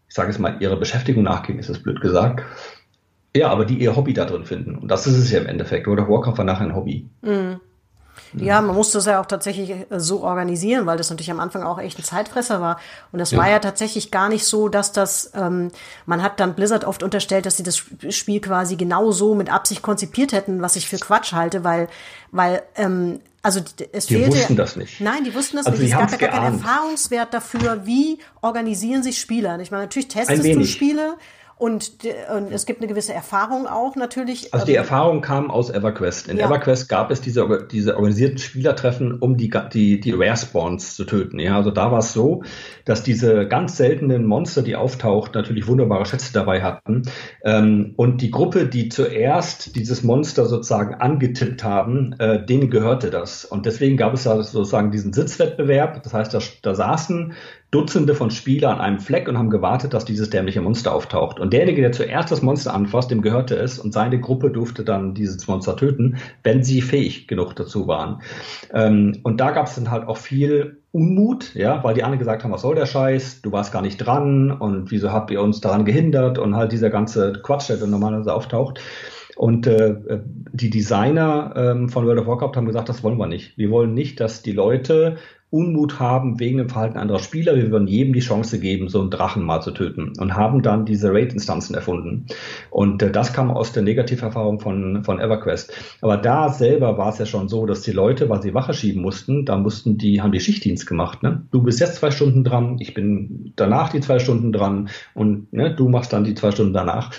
[0.09, 2.45] ich sage es mal, ihre Beschäftigung nachgehen, ist es blöd gesagt.
[3.35, 4.75] Ja, aber die ihr Hobby da drin finden.
[4.75, 5.87] Und das ist es ja im Endeffekt.
[5.87, 7.09] Of Warcraft war nachher ein Hobby.
[7.23, 7.61] Mhm.
[8.35, 11.63] Ja, man musste das ja auch tatsächlich äh, so organisieren, weil das natürlich am Anfang
[11.63, 12.79] auch echt ein Zeitfresser war.
[13.13, 13.39] Und das ja.
[13.39, 15.71] war ja tatsächlich gar nicht so, dass das, ähm,
[16.07, 17.79] man hat dann Blizzard oft unterstellt, dass sie das
[18.11, 21.89] Spiel quasi genau so mit Absicht konzipiert hätten, was ich für Quatsch halte, weil,
[22.31, 23.61] weil, ähm, also
[23.93, 24.31] es die fehlte.
[24.31, 25.01] Die wussten das nicht.
[25.01, 25.93] Nein, die wussten das also nicht.
[25.93, 29.59] Es gab ja gar keinen Erfahrungswert dafür, wie organisieren sich Spieler.
[29.61, 31.17] Ich meine, natürlich testest du Spiele,
[31.61, 31.93] und,
[32.35, 34.55] und, es gibt eine gewisse Erfahrung auch natürlich.
[34.55, 36.29] Also die Erfahrung kam aus EverQuest.
[36.29, 36.47] In ja.
[36.47, 41.39] EverQuest gab es diese, diese organisierten Spielertreffen, um die, die, die Rare Spawns zu töten.
[41.39, 42.45] Ja, also da war es so,
[42.87, 47.03] dass diese ganz seltenen Monster, die auftauchten, natürlich wunderbare Schätze dabei hatten.
[47.45, 53.45] Ähm, und die Gruppe, die zuerst dieses Monster sozusagen angetippt haben, äh, denen gehörte das.
[53.45, 56.03] Und deswegen gab es da sozusagen diesen Sitzwettbewerb.
[56.05, 57.35] Das heißt, da, da saßen
[57.71, 61.39] Dutzende von Spielern an einem Fleck und haben gewartet, dass dieses dämliche Monster auftaucht.
[61.39, 65.15] Und derjenige, der zuerst das Monster anfasst, dem gehörte es und seine Gruppe durfte dann
[65.15, 68.23] dieses Monster töten, wenn sie fähig genug dazu waren.
[68.73, 72.43] Ähm, und da gab es dann halt auch viel Unmut, ja, weil die anderen gesagt
[72.43, 75.61] haben, was soll der Scheiß, du warst gar nicht dran und wieso habt ihr uns
[75.61, 78.81] daran gehindert und halt dieser ganze Quatsch, der dann normalerweise auftaucht.
[79.37, 79.95] Und äh,
[80.53, 83.57] die Designer ähm, von World of Warcraft haben gesagt, das wollen wir nicht.
[83.57, 85.17] Wir wollen nicht, dass die Leute
[85.51, 87.57] Unmut haben wegen dem Verhalten anderer Spieler.
[87.57, 90.87] Wir würden jedem die Chance geben, so einen Drachen mal zu töten und haben dann
[90.87, 92.27] diese Raid-Instanzen erfunden.
[92.71, 95.73] Und äh, das kam aus der Negativerfahrung von, von EverQuest.
[96.03, 99.03] Aber da selber war es ja schon so, dass die Leute, weil sie Wache schieben
[99.03, 101.25] mussten, da mussten die, haben die Schichtdienst gemacht.
[101.25, 101.43] Ne?
[101.51, 105.75] Du bist jetzt zwei Stunden dran, ich bin danach die zwei Stunden dran und ne,
[105.75, 107.11] du machst dann die zwei Stunden danach.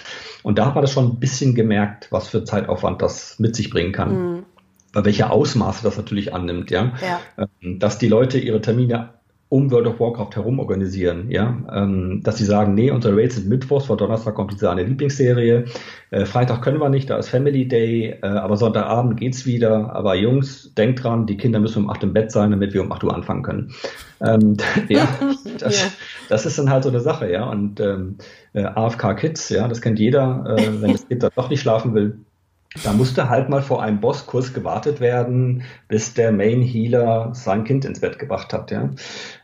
[0.43, 3.69] Und da hat man das schon ein bisschen gemerkt, was für Zeitaufwand das mit sich
[3.69, 4.35] bringen kann.
[4.35, 4.43] Mhm
[4.93, 6.93] bei welcher Ausmaße das natürlich annimmt, ja?
[7.01, 7.47] ja.
[7.61, 9.09] Ähm, dass die Leute ihre Termine
[9.51, 13.49] um World of Warcraft herum organisieren, ja, ähm, dass sie sagen, nee, unsere Raids sind
[13.49, 15.65] Mittwochs, vor Donnerstag kommt diese eine Lieblingsserie,
[16.09, 20.15] äh, Freitag können wir nicht, da ist Family Day, äh, aber Sonntagabend geht's wieder, aber
[20.15, 23.03] Jungs, denkt dran, die Kinder müssen um acht im Bett sein, damit wir um acht
[23.03, 23.73] Uhr anfangen können.
[24.21, 24.55] Ähm,
[24.87, 25.05] ja,
[25.59, 25.87] das, ja,
[26.29, 28.19] das, ist dann halt so eine Sache, ja, und ähm,
[28.53, 31.93] äh, AFK Kids, ja, das kennt jeder, äh, wenn das Kind dann doch nicht schlafen
[31.93, 32.19] will,
[32.83, 37.83] da musste halt mal vor einem Bosskurs gewartet werden, bis der Main Healer sein Kind
[37.83, 38.71] ins Bett gebracht hat.
[38.71, 38.91] Ja?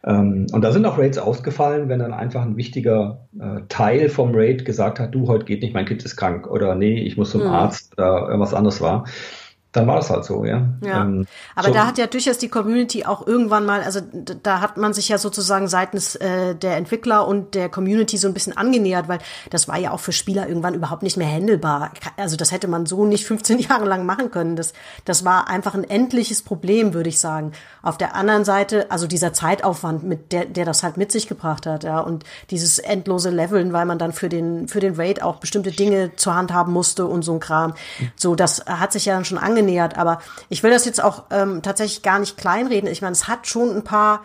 [0.05, 4.31] Ähm, und da sind auch Raids ausgefallen, wenn dann einfach ein wichtiger äh, Teil vom
[4.33, 7.31] Raid gesagt hat, du, heute geht nicht, mein Kind ist krank oder nee, ich muss
[7.31, 7.47] zum mhm.
[7.47, 9.05] Arzt oder irgendwas anderes war
[9.77, 10.65] dann war das halt so, ja.
[10.81, 11.03] ja.
[11.03, 11.73] Ähm, Aber so.
[11.73, 13.99] da hat ja durchaus die Community auch irgendwann mal, also
[14.41, 18.33] da hat man sich ja sozusagen seitens äh, der Entwickler und der Community so ein
[18.33, 19.19] bisschen angenähert, weil
[19.51, 21.91] das war ja auch für Spieler irgendwann überhaupt nicht mehr handelbar.
[22.15, 24.55] Also das hätte man so nicht 15 Jahre lang machen können.
[24.55, 24.73] Das,
[25.05, 27.51] das war einfach ein endliches Problem, würde ich sagen.
[27.83, 31.67] Auf der anderen Seite, also dieser Zeitaufwand, mit der, der das halt mit sich gebracht
[31.67, 35.35] hat, ja, und dieses endlose Leveln, weil man dann für den, für den Raid auch
[35.35, 37.73] bestimmte Dinge zur Hand haben musste und so ein Kram.
[38.15, 39.97] So, das hat sich ja dann schon angenähert angenähert.
[39.97, 42.89] Aber ich will das jetzt auch ähm, tatsächlich gar nicht kleinreden.
[42.89, 44.23] Ich meine, es hat schon ein paar,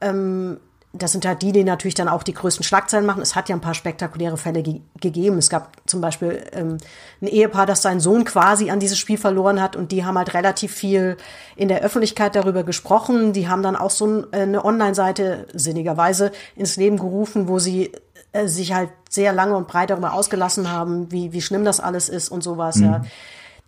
[0.00, 0.58] ähm,
[0.92, 3.20] das sind halt die, die natürlich dann auch die größten Schlagzeilen machen.
[3.20, 5.38] Es hat ja ein paar spektakuläre Fälle ge gegeben.
[5.38, 6.78] Es gab zum Beispiel ähm,
[7.20, 10.34] ein Ehepaar, das seinen Sohn quasi an dieses Spiel verloren hat und die haben halt
[10.34, 11.16] relativ viel
[11.56, 13.32] in der Öffentlichkeit darüber gesprochen.
[13.32, 17.90] Die haben dann auch so äh, eine Online-Seite sinnigerweise ins Leben gerufen, wo sie
[18.32, 22.08] äh, sich halt sehr lange und breit darüber ausgelassen haben, wie, wie schlimm das alles
[22.08, 22.76] ist und sowas.
[22.76, 22.84] Mhm.
[22.84, 23.02] Ja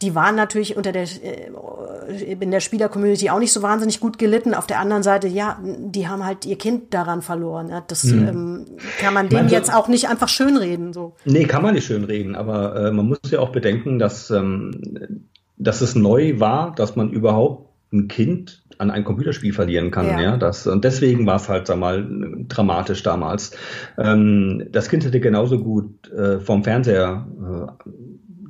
[0.03, 4.55] die waren natürlich unter der äh, in der Spieler-Community auch nicht so wahnsinnig gut gelitten.
[4.55, 7.69] Auf der anderen Seite, ja, die haben halt ihr Kind daran verloren.
[7.71, 7.83] Ja.
[7.87, 8.29] Das mhm.
[8.29, 8.67] ähm,
[9.01, 10.93] kann man denen jetzt auch nicht einfach schönreden.
[10.93, 11.17] So.
[11.25, 15.27] Nee, kann man nicht schönreden, aber äh, man muss ja auch bedenken, dass, ähm,
[15.57, 20.07] dass es neu war, dass man überhaupt ein Kind an ein Computerspiel verlieren kann.
[20.07, 20.21] Ja.
[20.21, 22.07] ja das, und deswegen war es halt, sag mal,
[22.49, 23.53] dramatisch damals.
[23.97, 27.91] Ähm, das Kind hätte genauso gut äh, vom Fernseher äh,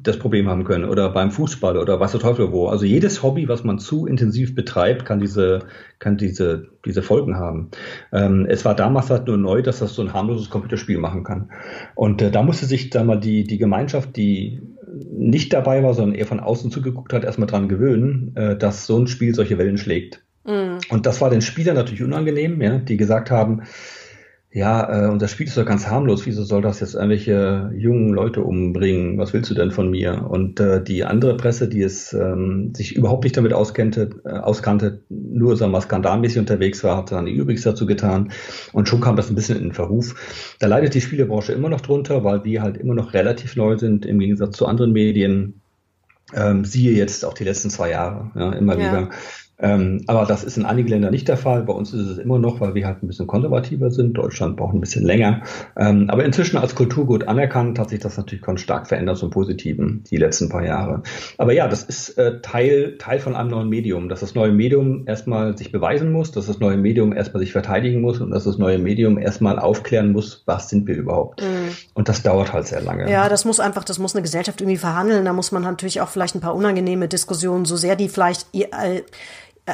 [0.06, 2.68] das Problem haben können oder beim Fußball oder was der Teufel wo.
[2.68, 5.60] Also jedes Hobby, was man zu intensiv betreibt, kann diese,
[5.98, 7.70] kann diese, diese Folgen haben.
[8.12, 11.50] Ähm, es war damals halt nur neu, dass das so ein harmloses Computerspiel machen kann.
[11.94, 14.62] Und äh, da musste sich da mal die, die Gemeinschaft, die
[15.10, 18.98] nicht dabei war, sondern eher von außen zugeguckt hat, erstmal dran gewöhnen, äh, dass so
[18.98, 20.22] ein Spiel solche Wellen schlägt.
[20.46, 20.78] Mhm.
[20.90, 23.62] Und das war den Spielern natürlich unangenehm, ja, die gesagt haben,
[24.56, 28.42] ja, äh, unser Spiel ist doch ganz harmlos, wieso soll das jetzt irgendwelche jungen Leute
[28.42, 29.18] umbringen?
[29.18, 30.24] Was willst du denn von mir?
[30.30, 35.02] Und äh, die andere Presse, die es ähm, sich überhaupt nicht damit auskannte, äh, auskannte
[35.10, 38.32] nur sagen wir, skandalmäßig unterwegs war, hat dann die Übriges dazu getan.
[38.72, 40.14] Und schon kam das ein bisschen in den Verruf.
[40.58, 44.06] Da leidet die Spielebranche immer noch drunter, weil wir halt immer noch relativ neu sind
[44.06, 45.60] im Gegensatz zu anderen Medien.
[46.34, 48.78] Ähm, siehe jetzt auch die letzten zwei Jahre, ja, immer ja.
[48.78, 49.10] wieder.
[49.58, 51.62] Ähm, aber das ist in einigen Ländern nicht der Fall.
[51.62, 54.14] Bei uns ist es immer noch, weil wir halt ein bisschen konservativer sind.
[54.14, 55.42] Deutschland braucht ein bisschen länger.
[55.76, 60.04] Ähm, aber inzwischen als Kulturgut anerkannt hat sich das natürlich ganz stark verändert zum Positiven
[60.10, 61.02] die letzten paar Jahre.
[61.38, 65.04] Aber ja, das ist äh, Teil, Teil von einem neuen Medium, dass das neue Medium
[65.06, 68.58] erstmal sich beweisen muss, dass das neue Medium erstmal sich verteidigen muss und dass das
[68.58, 71.42] neue Medium erstmal aufklären muss, was sind wir überhaupt.
[71.42, 71.72] Mhm.
[71.94, 73.10] Und das dauert halt sehr lange.
[73.10, 75.24] Ja, das muss einfach, das muss eine Gesellschaft irgendwie verhandeln.
[75.24, 79.02] Da muss man natürlich auch vielleicht ein paar unangenehme Diskussionen, so sehr die vielleicht äh,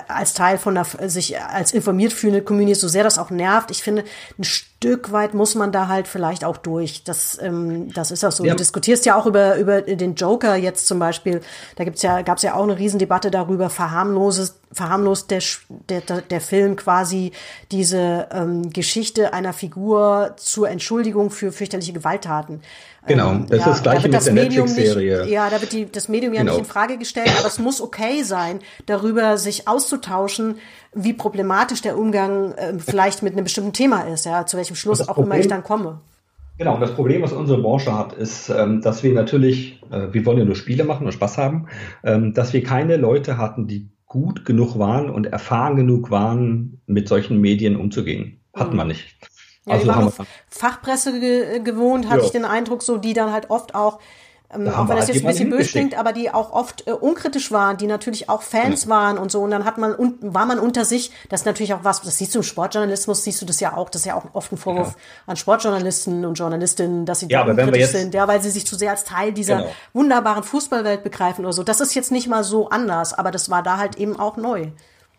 [0.08, 3.70] als Teil von der, sich als informiert fühlende Community, so sehr das auch nervt.
[3.70, 4.04] Ich finde,
[4.38, 7.04] ein Stück weit muss man da halt vielleicht auch durch.
[7.04, 8.44] Das, ähm, das ist auch so.
[8.44, 8.52] Ja.
[8.52, 11.42] Du diskutierst ja auch über, über den Joker jetzt zum Beispiel.
[11.76, 15.42] Da gibt's ja, gab's ja auch eine Riesendebatte darüber, verharmloses, verharmlost der,
[15.90, 17.32] der, der Film quasi
[17.70, 22.62] diese ähm, Geschichte einer Figur zur Entschuldigung für fürchterliche Gewalttaten.
[23.06, 25.26] Genau, ähm, das ja, ist das gleiche mit das der Netflix-Serie.
[25.28, 26.52] Ja, da wird die, das Medium ja genau.
[26.52, 30.56] nicht in Frage gestellt, aber es muss okay sein, darüber sich auszutauschen,
[30.94, 35.00] wie problematisch der Umgang äh, vielleicht mit einem bestimmten Thema ist, ja, zu welchem Schluss
[35.00, 36.00] auch Problem, immer ich dann komme.
[36.58, 40.38] Genau, das Problem, was unsere Branche hat, ist, ähm, dass wir natürlich, äh, wir wollen
[40.38, 41.66] ja nur Spiele machen und Spaß haben,
[42.04, 47.08] ähm, dass wir keine Leute hatten, die gut genug waren und erfahren genug waren, mit
[47.08, 48.42] solchen Medien umzugehen.
[48.54, 48.78] Hatten mhm.
[48.80, 49.16] wir nicht.
[49.64, 52.24] Ja, also die waren auf Fachpresse ge gewohnt, hatte ja.
[52.26, 54.00] ich den Eindruck, so die dann halt oft auch
[54.54, 57.50] ähm, auch wenn das jetzt ein bisschen böse klingt, aber die auch oft äh, unkritisch
[57.52, 58.90] waren, die natürlich auch Fans ja.
[58.90, 59.40] waren und so.
[59.40, 62.18] Und dann hat man un war man unter sich, das ist natürlich auch was, das
[62.18, 64.58] siehst du im Sportjournalismus, siehst du das ja auch, das ist ja auch oft ein
[64.58, 64.96] Vorwurf
[65.26, 68.76] an Sportjournalisten und Journalistinnen, dass sie ja, da unkritisch sind, ja, weil sie sich zu
[68.76, 69.72] sehr als Teil dieser genau.
[69.94, 71.62] wunderbaren Fußballwelt begreifen oder so.
[71.62, 74.68] Das ist jetzt nicht mal so anders, aber das war da halt eben auch neu.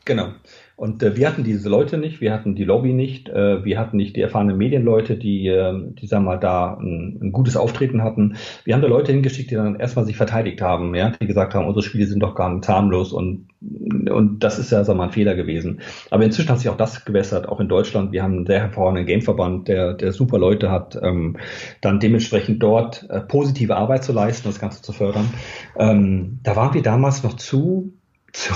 [0.06, 0.30] Genau.
[0.76, 3.96] Und äh, wir hatten diese Leute nicht, wir hatten die Lobby nicht, äh, wir hatten
[3.96, 8.02] nicht die erfahrenen Medienleute, die, äh, die sagen wir mal, da ein, ein, gutes Auftreten
[8.02, 8.38] hatten.
[8.64, 11.68] Wir haben da Leute hingeschickt, die dann erstmal sich verteidigt haben, ja, die gesagt haben,
[11.68, 15.10] unsere Spiele sind doch gar nicht zahnlos und, und das ist ja, sagen wir mal,
[15.10, 15.82] ein Fehler gewesen.
[16.10, 18.12] Aber inzwischen hat sich auch das gewässert, auch in Deutschland.
[18.12, 21.38] Wir haben einen sehr hervorragenden Gameverband, der, der super Leute hat, ähm,
[21.82, 25.30] dann dementsprechend dort äh, positive Arbeit zu leisten, das Ganze zu fördern.
[25.78, 27.94] Ähm, da waren wir damals noch zu,
[28.34, 28.54] zu,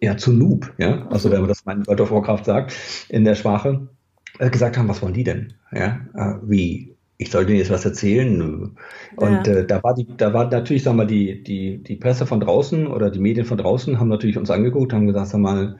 [0.00, 2.74] ja, zu Noob, ja, also wenn man das mein World of Warcraft sagt,
[3.08, 3.88] in der Sprache,
[4.38, 5.54] äh, gesagt haben, was wollen die denn?
[5.72, 8.36] Ja, äh, wie, ich soll denen jetzt was erzählen?
[8.36, 8.68] Nö.
[9.16, 9.54] Und ja.
[9.54, 12.40] äh, da war die, da war natürlich, sagen wir mal, die, die, die Presse von
[12.40, 15.78] draußen oder die Medien von draußen haben natürlich uns angeguckt, haben gesagt, sag mal,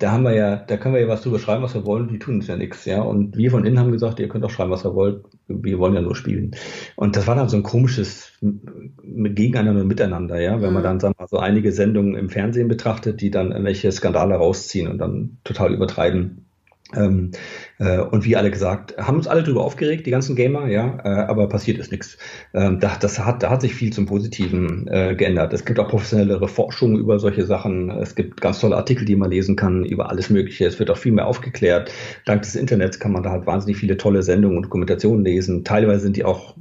[0.00, 2.18] da haben wir ja, da können wir ja was drüber schreiben, was wir wollen, die
[2.18, 3.02] tun uns ja nichts, ja.
[3.02, 5.94] Und wir von innen haben gesagt, ihr könnt auch schreiben, was ihr wollt, wir wollen
[5.94, 6.52] ja nur spielen.
[6.96, 10.60] Und das war dann so ein komisches Gegeneinander und Miteinander, ja.
[10.62, 10.86] Wenn man mhm.
[10.86, 14.88] dann, sagen wir mal, so einige Sendungen im Fernsehen betrachtet, die dann irgendwelche Skandale rausziehen
[14.88, 16.49] und dann total übertreiben.
[16.96, 17.30] Ähm,
[17.78, 21.08] äh, und wie alle gesagt, haben uns alle darüber aufgeregt, die ganzen Gamer, ja, äh,
[21.08, 22.18] aber passiert ist nichts.
[22.52, 25.52] Ähm, da, das hat, da hat sich viel zum Positiven äh, geändert.
[25.52, 27.90] Es gibt auch professionellere Forschung über solche Sachen.
[27.90, 30.66] Es gibt ganz tolle Artikel, die man lesen kann über alles Mögliche.
[30.66, 31.92] Es wird auch viel mehr aufgeklärt.
[32.26, 35.64] Dank des Internets kann man da halt wahnsinnig viele tolle Sendungen und Dokumentationen lesen.
[35.64, 36.56] Teilweise sind die auch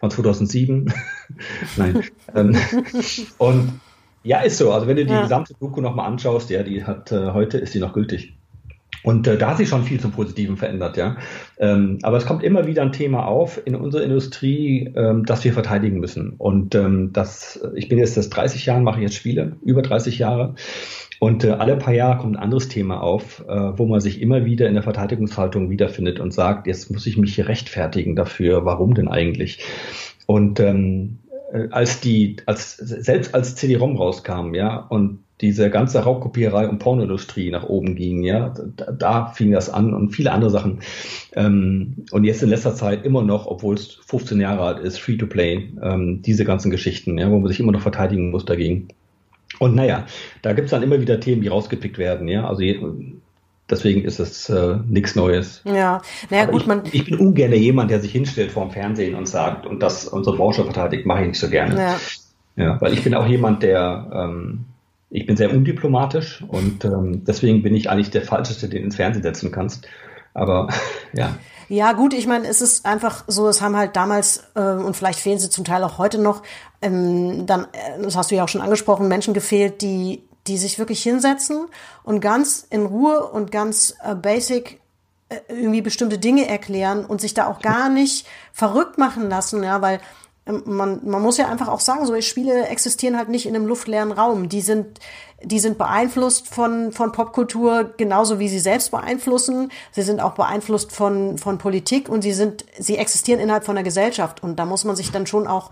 [0.00, 0.92] von 2007.
[1.76, 2.02] Nein.
[2.34, 2.56] ähm,
[3.38, 3.80] und
[4.24, 4.72] ja, ist so.
[4.72, 5.22] Also wenn du die ja.
[5.22, 8.34] gesamte Doku nochmal anschaust, ja, die hat äh, heute ist die noch gültig.
[9.02, 11.16] Und äh, da hat sich schon viel zum Positiven verändert, ja.
[11.58, 15.52] Ähm, aber es kommt immer wieder ein Thema auf in unserer Industrie, ähm, das wir
[15.52, 16.34] verteidigen müssen.
[16.38, 20.54] Und ähm, das, ich bin jetzt das 30 Jahre, mache jetzt Spiele, über 30 Jahre.
[21.18, 24.44] Und äh, alle paar Jahre kommt ein anderes Thema auf, äh, wo man sich immer
[24.44, 28.94] wieder in der Verteidigungshaltung wiederfindet und sagt, jetzt muss ich mich hier rechtfertigen dafür, warum
[28.94, 29.64] denn eigentlich?
[30.26, 31.18] Und ähm,
[31.52, 37.50] äh, als die, als selbst als CD-ROM rauskam, ja, und diese ganze Raubkopierei und Pornindustrie
[37.50, 40.78] nach oben ging, ja, da, da, fing das an und viele andere Sachen.
[41.34, 45.70] Ähm, und jetzt in letzter Zeit immer noch, obwohl es 15 Jahre alt ist, Free-to-Play,
[45.82, 48.88] ähm, diese ganzen Geschichten, ja, wo man sich immer noch verteidigen muss dagegen.
[49.58, 50.06] Und naja,
[50.40, 52.62] da gibt's dann immer wieder Themen, die rausgepickt werden, ja, also
[53.70, 55.62] Deswegen ist es äh, nichts Neues.
[55.64, 56.82] Ja, naja, gut, ich, man.
[56.92, 60.36] Ich bin ungern jemand, der sich hinstellt vor dem Fernsehen und sagt, und das unsere
[60.36, 61.76] Branche verteidigt, mache ich nicht so gerne.
[61.76, 61.96] Ja.
[62.56, 64.66] ja weil ich bin auch jemand, der ähm,
[65.12, 69.22] ich bin sehr undiplomatisch und ähm, deswegen bin ich eigentlich der Falscheste, den ins Fernsehen
[69.22, 69.86] setzen kannst.
[70.32, 70.68] Aber
[71.12, 71.36] ja.
[71.68, 75.20] Ja, gut, ich meine, es ist einfach so, es haben halt damals, äh, und vielleicht
[75.20, 76.42] fehlen sie zum Teil auch heute noch,
[76.80, 80.78] ähm, dann, äh, das hast du ja auch schon angesprochen, Menschen gefehlt, die, die sich
[80.78, 81.66] wirklich hinsetzen
[82.04, 84.80] und ganz in Ruhe und ganz äh, basic
[85.28, 89.82] äh, irgendwie bestimmte Dinge erklären und sich da auch gar nicht verrückt machen lassen, ja,
[89.82, 90.00] weil
[90.44, 94.10] man, man muss ja einfach auch sagen, so Spiele existieren halt nicht in einem luftleeren
[94.10, 94.48] Raum.
[94.48, 94.98] Die sind,
[95.42, 99.70] die sind beeinflusst von, von Popkultur genauso wie sie selbst beeinflussen.
[99.92, 103.84] Sie sind auch beeinflusst von, von Politik und sie sind, sie existieren innerhalb von der
[103.84, 104.42] Gesellschaft.
[104.42, 105.70] Und da muss man sich dann schon auch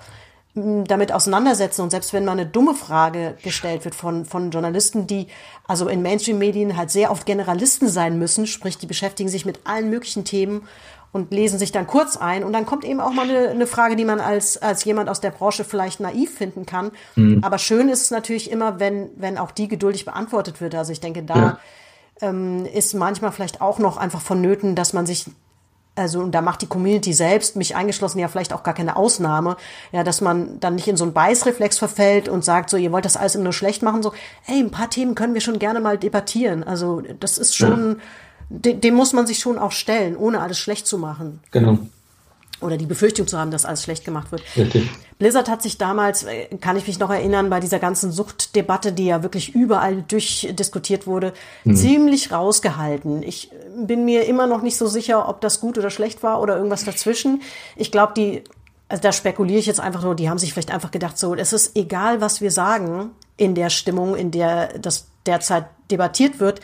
[0.54, 1.82] mm, damit auseinandersetzen.
[1.82, 5.26] Und selbst wenn mal eine dumme Frage gestellt wird von, von Journalisten, die
[5.66, 9.90] also in Mainstream-Medien halt sehr oft Generalisten sein müssen, sprich, die beschäftigen sich mit allen
[9.90, 10.68] möglichen Themen
[11.12, 12.44] und lesen sich dann kurz ein.
[12.44, 15.20] Und dann kommt eben auch mal eine, eine Frage, die man als, als jemand aus
[15.20, 16.92] der Branche vielleicht naiv finden kann.
[17.16, 17.42] Mhm.
[17.42, 20.74] Aber schön ist es natürlich immer, wenn, wenn auch die geduldig beantwortet wird.
[20.74, 21.58] Also ich denke, da ja.
[22.20, 25.26] ähm, ist manchmal vielleicht auch noch einfach vonnöten, dass man sich
[25.96, 29.56] also und da macht die Community selbst, mich eingeschlossen, ja vielleicht auch gar keine Ausnahme,
[29.90, 33.04] ja, dass man dann nicht in so einen Beißreflex verfällt und sagt, so, ihr wollt
[33.04, 34.12] das alles immer nur schlecht machen, so,
[34.46, 36.62] ey, ein paar Themen können wir schon gerne mal debattieren.
[36.62, 38.04] Also das ist schon, ja
[38.51, 41.40] dem, dem muss man sich schon auch stellen, ohne alles schlecht zu machen.
[41.53, 41.78] Genau.
[42.61, 44.42] Oder die Befürchtung zu haben, dass alles schlecht gemacht wird.
[44.55, 44.90] Richtig.
[45.18, 49.07] Blizzard hat sich damals, äh, kann ich mich noch erinnern, bei dieser ganzen Suchtdebatte, die
[49.07, 51.32] ja wirklich überall durchdiskutiert wurde,
[51.64, 51.76] mhm.
[51.76, 53.22] ziemlich rausgehalten.
[53.22, 56.57] Ich bin mir immer noch nicht so sicher, ob das gut oder schlecht war oder
[56.57, 57.40] irgendwas dazwischen.
[57.76, 58.42] Ich glaube, die,
[58.88, 61.53] also da spekuliere ich jetzt einfach nur, die haben sich vielleicht einfach gedacht, so, es
[61.55, 66.61] ist egal, was wir sagen in der Stimmung, in der das derzeit debattiert wird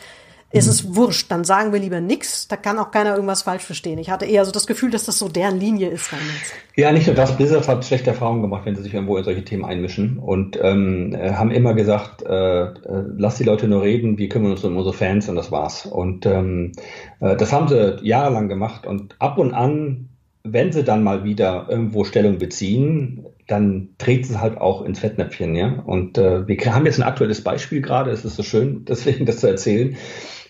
[0.51, 3.99] ist es wurscht, dann sagen wir lieber nichts, da kann auch keiner irgendwas falsch verstehen.
[3.99, 6.53] Ich hatte eher so das Gefühl, dass das so deren Linie ist dann jetzt.
[6.75, 9.43] Ja, nicht nur das, Blizzard hat schlechte Erfahrungen gemacht, wenn sie sich irgendwo in solche
[9.43, 10.19] Themen einmischen.
[10.19, 12.73] Und ähm, äh, haben immer gesagt, äh, äh,
[13.17, 15.85] lass die Leute nur reden, wir kümmern uns um unsere Fans und das war's.
[15.85, 16.71] Und ähm,
[17.19, 18.87] äh, das haben sie jahrelang gemacht.
[18.87, 20.09] Und ab und an
[20.53, 25.55] wenn sie dann mal wieder irgendwo Stellung beziehen, dann dreht sie halt auch ins Fettnäpfchen,
[25.55, 25.79] ja.
[25.85, 29.39] Und äh, wir haben jetzt ein aktuelles Beispiel gerade, es ist so schön, deswegen das
[29.39, 29.95] zu erzählen.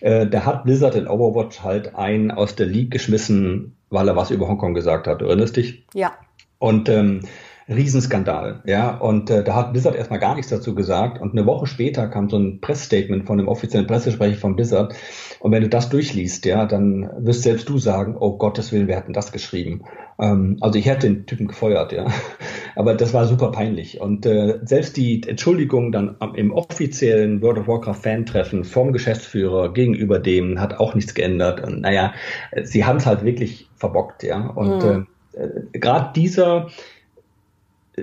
[0.00, 4.30] Äh, da hat Blizzard in Overwatch halt einen aus der League geschmissen, weil er was
[4.30, 5.20] über Hongkong gesagt hat.
[5.20, 5.86] Du erinnerst dich?
[5.94, 6.12] Ja.
[6.58, 7.20] Und ähm,
[7.68, 8.96] Riesenskandal, ja.
[8.96, 11.20] Und äh, da hat Blizzard erstmal gar nichts dazu gesagt.
[11.20, 14.94] Und eine Woche später kam so ein Pressstatement von dem offiziellen Pressesprecher von Blizzard.
[15.40, 18.96] Und wenn du das durchliest, ja, dann wirst selbst du sagen, oh Gottes Willen, wer
[18.96, 19.84] hat denn das geschrieben?
[20.18, 22.06] Ähm, also ich hätte den Typen gefeuert, ja.
[22.74, 24.00] Aber das war super peinlich.
[24.00, 30.18] Und äh, selbst die Entschuldigung dann im offiziellen World of Warcraft Fan-Treffen vom Geschäftsführer gegenüber
[30.18, 31.60] dem hat auch nichts geändert.
[31.62, 32.14] Und naja,
[32.62, 34.46] sie haben es halt wirklich verbockt, ja.
[34.46, 35.06] Und mhm.
[35.34, 36.68] äh, äh gerade dieser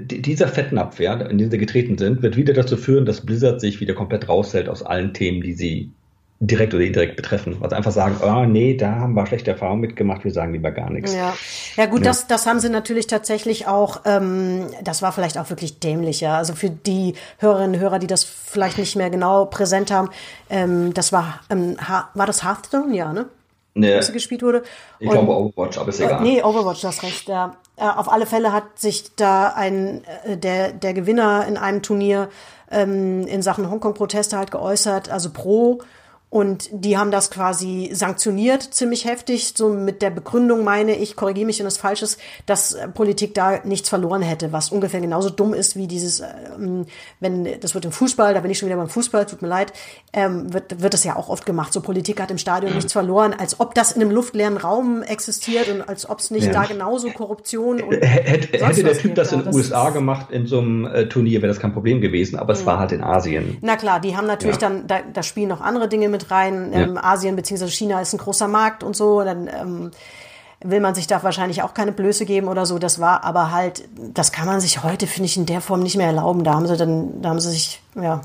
[0.01, 3.79] dieser Fettnapf, ja, in den sie getreten sind, wird wieder dazu führen, dass Blizzard sich
[3.79, 5.91] wieder komplett raushält aus allen Themen, die sie
[6.41, 7.57] direkt oder indirekt betreffen.
[7.61, 10.89] Also einfach sagen, oh nee, da haben wir schlechte Erfahrungen mitgemacht, wir sagen lieber gar
[10.89, 11.13] nichts.
[11.13, 11.33] Ja,
[11.77, 12.07] ja gut, ja.
[12.07, 16.37] Das, das haben sie natürlich tatsächlich auch, ähm, das war vielleicht auch wirklich dämlich, ja.
[16.37, 20.09] Also für die Hörerinnen und Hörer, die das vielleicht nicht mehr genau präsent haben,
[20.49, 21.77] ähm, das war, ähm,
[22.13, 22.95] war das Hearthstone?
[22.95, 23.27] Ja, ne?
[23.73, 23.97] Nee.
[23.97, 24.63] Was gespielt wurde.
[24.99, 26.21] Ich glaube Overwatch, aber ist egal.
[26.21, 27.27] Nee, Overwatch, du hast recht.
[27.27, 27.57] Ja.
[27.77, 32.29] Äh, auf alle Fälle hat sich da ein äh, der der Gewinner in einem Turnier
[32.71, 35.79] ähm, in Sachen Hongkong-Proteste halt geäußert, also pro
[36.29, 41.45] und die haben das quasi sanktioniert, ziemlich heftig, so mit der Begründung meine ich, korrigiere
[41.45, 45.29] mich, wenn das falsch ist, dass äh, Politik da nichts verloren hätte, was ungefähr genauso
[45.29, 46.87] dumm ist wie dieses, ähm,
[47.21, 49.71] wenn, das wird im Fußball, da bin ich schon wieder beim Fußball, tut mir leid,
[50.11, 51.71] ähm, wird, wird das ja auch oft gemacht.
[51.71, 55.69] So Politik hat im Stadion nichts verloren, als ob das in einem luftleeren Raum existiert
[55.69, 56.53] und als ob es nicht ja.
[56.53, 60.59] da genauso Korruption und Hätte, hätte der Typ das in den USA gemacht in so
[60.59, 62.65] einem äh, Turnier, wäre das kein Problem gewesen, aber es mhm.
[62.65, 63.57] war halt in Asien.
[63.61, 64.69] Na klar, die haben natürlich ja.
[64.69, 66.71] dann, da, da spielen noch andere Dinge mit rein.
[66.73, 67.67] Ähm, Asien bzw.
[67.67, 69.23] China ist ein großer Markt und so.
[69.23, 69.91] Dann ähm,
[70.63, 72.79] will man sich da wahrscheinlich auch keine Blöße geben oder so.
[72.79, 75.97] Das war aber halt, das kann man sich heute, finde ich, in der Form nicht
[75.97, 76.43] mehr erlauben.
[76.43, 78.21] Da haben sie dann, da haben sie sich, ja,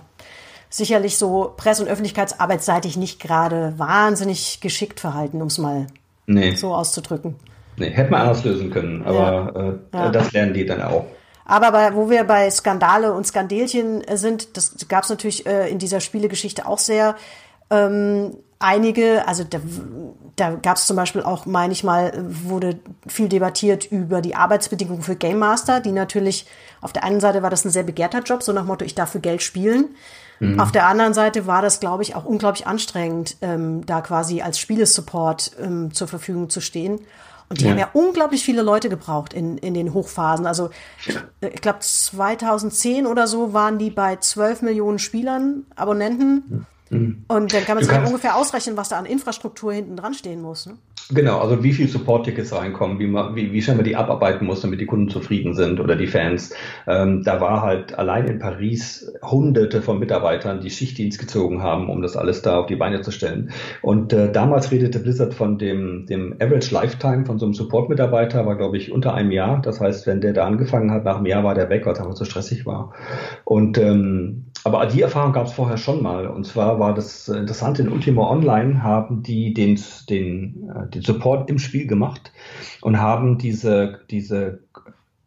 [0.69, 5.89] sicherlich so presse- und öffentlichkeitsarbeitsseitig nicht gerade wahnsinnig geschickt verhalten, um es mal
[6.27, 6.55] nee.
[6.55, 7.35] so auszudrücken.
[7.77, 9.53] Nee, hätte man anders lösen können, aber
[9.93, 10.01] ja.
[10.01, 10.11] Äh, ja.
[10.11, 11.07] das lernen die dann auch.
[11.45, 15.79] Aber bei, wo wir bei Skandale und Skandelchen sind, das gab es natürlich äh, in
[15.79, 17.17] dieser Spielegeschichte auch sehr
[17.71, 19.61] ähm, einige, also da,
[20.37, 25.03] da gab es zum Beispiel auch, meine ich mal, wurde viel debattiert über die Arbeitsbedingungen
[25.03, 26.47] für Game Master, die natürlich
[26.81, 29.11] auf der einen Seite war das ein sehr begehrter Job, so nach Motto, ich darf
[29.11, 29.91] für Geld spielen.
[30.41, 30.59] Mhm.
[30.59, 34.59] Auf der anderen Seite war das, glaube ich, auch unglaublich anstrengend, ähm, da quasi als
[34.59, 37.01] Spielesupport ähm, zur Verfügung zu stehen.
[37.51, 37.73] Und die ja.
[37.73, 40.47] haben ja unglaublich viele Leute gebraucht in, in den Hochphasen.
[40.47, 40.71] Also
[41.41, 46.45] ich glaube 2010 oder so waren die bei 12 Millionen Spielern, Abonnenten.
[46.49, 46.67] Mhm.
[46.91, 47.25] Mhm.
[47.29, 50.43] Und dann kann man sich ja ungefähr ausrechnen, was da an Infrastruktur hinten dran stehen
[50.43, 50.67] muss.
[50.67, 50.77] Ne?
[51.09, 54.61] Genau, also wie viel Support-Tickets reinkommen, wie, man, wie, wie schnell man die abarbeiten muss,
[54.61, 56.55] damit die Kunden zufrieden sind oder die Fans.
[56.87, 62.01] Ähm, da war halt allein in Paris hunderte von Mitarbeitern, die Schichtdienst gezogen haben, um
[62.03, 63.51] das alles da auf die Beine zu stellen.
[63.83, 68.57] Und äh, damals redete Blizzard von dem, dem Average Lifetime von so einem Support-Mitarbeiter, war
[68.57, 69.61] glaube ich unter einem Jahr.
[69.63, 72.01] Das heißt, wenn der da angefangen hat, nach einem Jahr war der weg, weil es
[72.01, 72.93] einfach zu stressig war.
[73.45, 76.27] Und ähm, aber die Erfahrung gab es vorher schon mal.
[76.27, 79.81] Und zwar war das Interessante, in Ultima Online haben die den,
[80.11, 82.33] den, äh, den Support im Spiel gemacht
[82.83, 84.61] und haben diese, diese,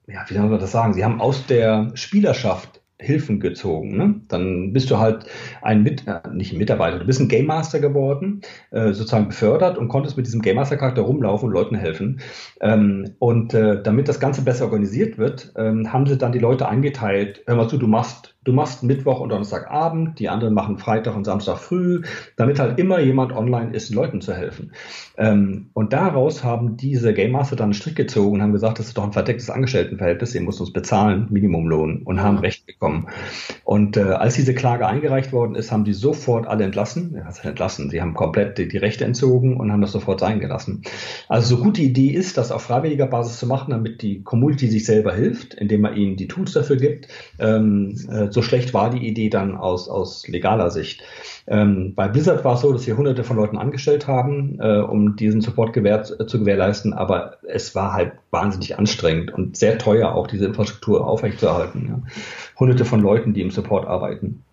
[0.07, 0.93] ja, wie soll man das sagen?
[0.93, 3.97] Sie haben aus der Spielerschaft Hilfen gezogen.
[3.97, 4.22] Ne?
[4.30, 5.26] Dann bist du halt
[5.61, 8.41] ein Mit, äh, nicht ein Mitarbeiter, du bist ein Game Master geworden,
[8.72, 12.22] äh, sozusagen befördert und konntest mit diesem Game Master Charakter rumlaufen und Leuten helfen.
[12.61, 16.68] Ähm, und äh, damit das Ganze besser organisiert wird, ähm, haben sie dann die Leute
[16.68, 17.43] eingeteilt.
[17.45, 21.25] Hör mal zu, du machst Du machst Mittwoch und Donnerstagabend, die anderen machen Freitag und
[21.25, 22.01] Samstag früh,
[22.35, 24.71] damit halt immer jemand online ist, Leuten zu helfen.
[25.17, 28.87] Ähm, und daraus haben diese Game Master dann einen Strick gezogen und haben gesagt, das
[28.87, 33.07] ist doch ein verdecktes Angestelltenverhältnis, ihr müsst uns bezahlen, Minimumlohn, und haben Recht bekommen.
[33.63, 37.89] Und äh, als diese Klage eingereicht worden ist, haben die sofort alle entlassen, ja, entlassen,
[37.89, 40.81] sie haben komplett die, die Rechte entzogen und haben das sofort sein gelassen.
[41.29, 44.67] Also so gut die Idee ist, das auf freiwilliger Basis zu machen, damit die Community
[44.67, 47.07] sich selber hilft, indem man ihnen die Tools dafür gibt,
[47.39, 51.03] ähm, äh, so schlecht war die Idee dann aus, aus legaler Sicht.
[51.45, 55.15] Ähm, bei Blizzard war es so, dass wir hunderte von Leuten angestellt haben, äh, um
[55.15, 60.13] diesen Support gewährt, äh, zu gewährleisten, aber es war halt wahnsinnig anstrengend und sehr teuer,
[60.15, 61.88] auch diese Infrastruktur aufrechtzuerhalten.
[61.88, 62.11] Ja.
[62.59, 64.43] Hunderte von Leuten, die im Support arbeiten.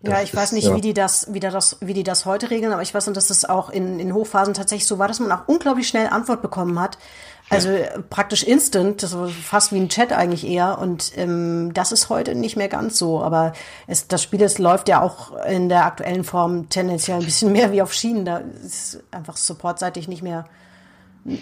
[0.00, 0.76] Das ja, ich weiß nicht, ja.
[0.76, 3.44] wie die das, wie das, wie die das heute regeln, aber ich weiß, dass es
[3.44, 6.98] auch in, in Hochphasen tatsächlich so war, dass man auch unglaublich schnell Antwort bekommen hat.
[7.50, 7.86] Also ja.
[8.10, 10.78] praktisch instant, das war fast wie ein Chat eigentlich eher.
[10.78, 13.22] Und ähm, das ist heute nicht mehr ganz so.
[13.22, 13.52] Aber
[13.86, 17.72] es, das Spiel das läuft ja auch in der aktuellen Form tendenziell ein bisschen mehr
[17.72, 18.24] wie auf Schienen.
[18.24, 20.44] Da ist einfach supportseitig nicht mehr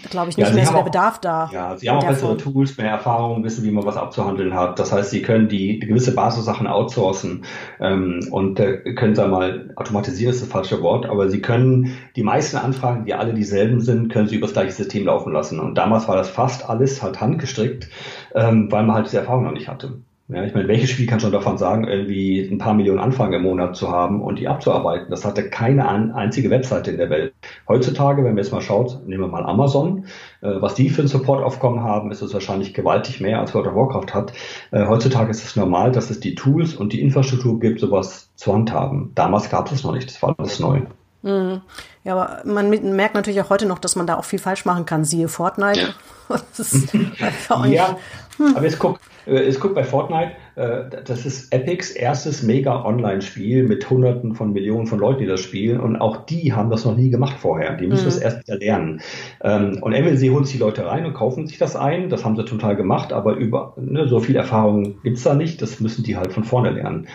[0.09, 1.49] glaube ich, nicht ja, mehr so der Bedarf da.
[1.53, 2.53] Ja, sie haben auch bessere Form.
[2.53, 4.79] Tools, mehr Erfahrung, wissen, wie man was abzuhandeln hat.
[4.79, 7.43] Das heißt, sie können die, die gewisse Basissachen outsourcen
[7.79, 11.97] ähm, und äh, können, sagen wir mal, automatisieren ist das falsche Wort, aber sie können
[12.15, 15.59] die meisten Anfragen, die alle dieselben sind, können sie über das gleiche System laufen lassen.
[15.59, 17.89] Und damals war das fast alles halt handgestrickt,
[18.35, 19.93] ähm, weil man halt diese Erfahrung noch nicht hatte.
[20.29, 23.43] Ja, ich meine, welches Spiel kann schon davon sagen, irgendwie ein paar Millionen Anfragen im
[23.43, 25.09] Monat zu haben und die abzuarbeiten?
[25.09, 27.33] Das hatte keine einzige Webseite in der Welt.
[27.69, 30.05] Heutzutage, wenn wir jetzt mal schaut, nehmen wir mal Amazon,
[30.41, 33.75] äh, was die für ein Supportaufkommen haben, ist es wahrscheinlich gewaltig mehr als World of
[33.75, 34.33] Warcraft hat.
[34.71, 38.53] Äh, heutzutage ist es normal, dass es die Tools und die Infrastruktur gibt, sowas zu
[38.53, 39.13] handhaben.
[39.15, 40.81] Damals gab es noch nicht, das war alles neu.
[41.21, 41.61] Mhm.
[42.03, 44.85] Ja, aber man merkt natürlich auch heute noch, dass man da auch viel falsch machen
[44.85, 45.05] kann.
[45.05, 45.93] Siehe Fortnite.
[46.29, 47.97] Ja, ja
[48.37, 48.55] hm.
[48.55, 53.89] aber jetzt guck, äh, jetzt guck bei Fortnite, äh, das ist Epics erstes Mega-Online-Spiel mit
[53.89, 55.79] Hunderten von Millionen von Leuten, die das spielen.
[55.79, 57.75] Und auch die haben das noch nie gemacht vorher.
[57.75, 58.09] Die müssen mhm.
[58.09, 59.01] das erst wieder lernen.
[59.43, 62.09] Ähm, und MLC holt sich die Leute rein und kaufen sich das ein.
[62.09, 65.61] Das haben sie total gemacht, aber über ne, so viel Erfahrung gibt's da nicht.
[65.61, 67.07] Das müssen die halt von vorne lernen.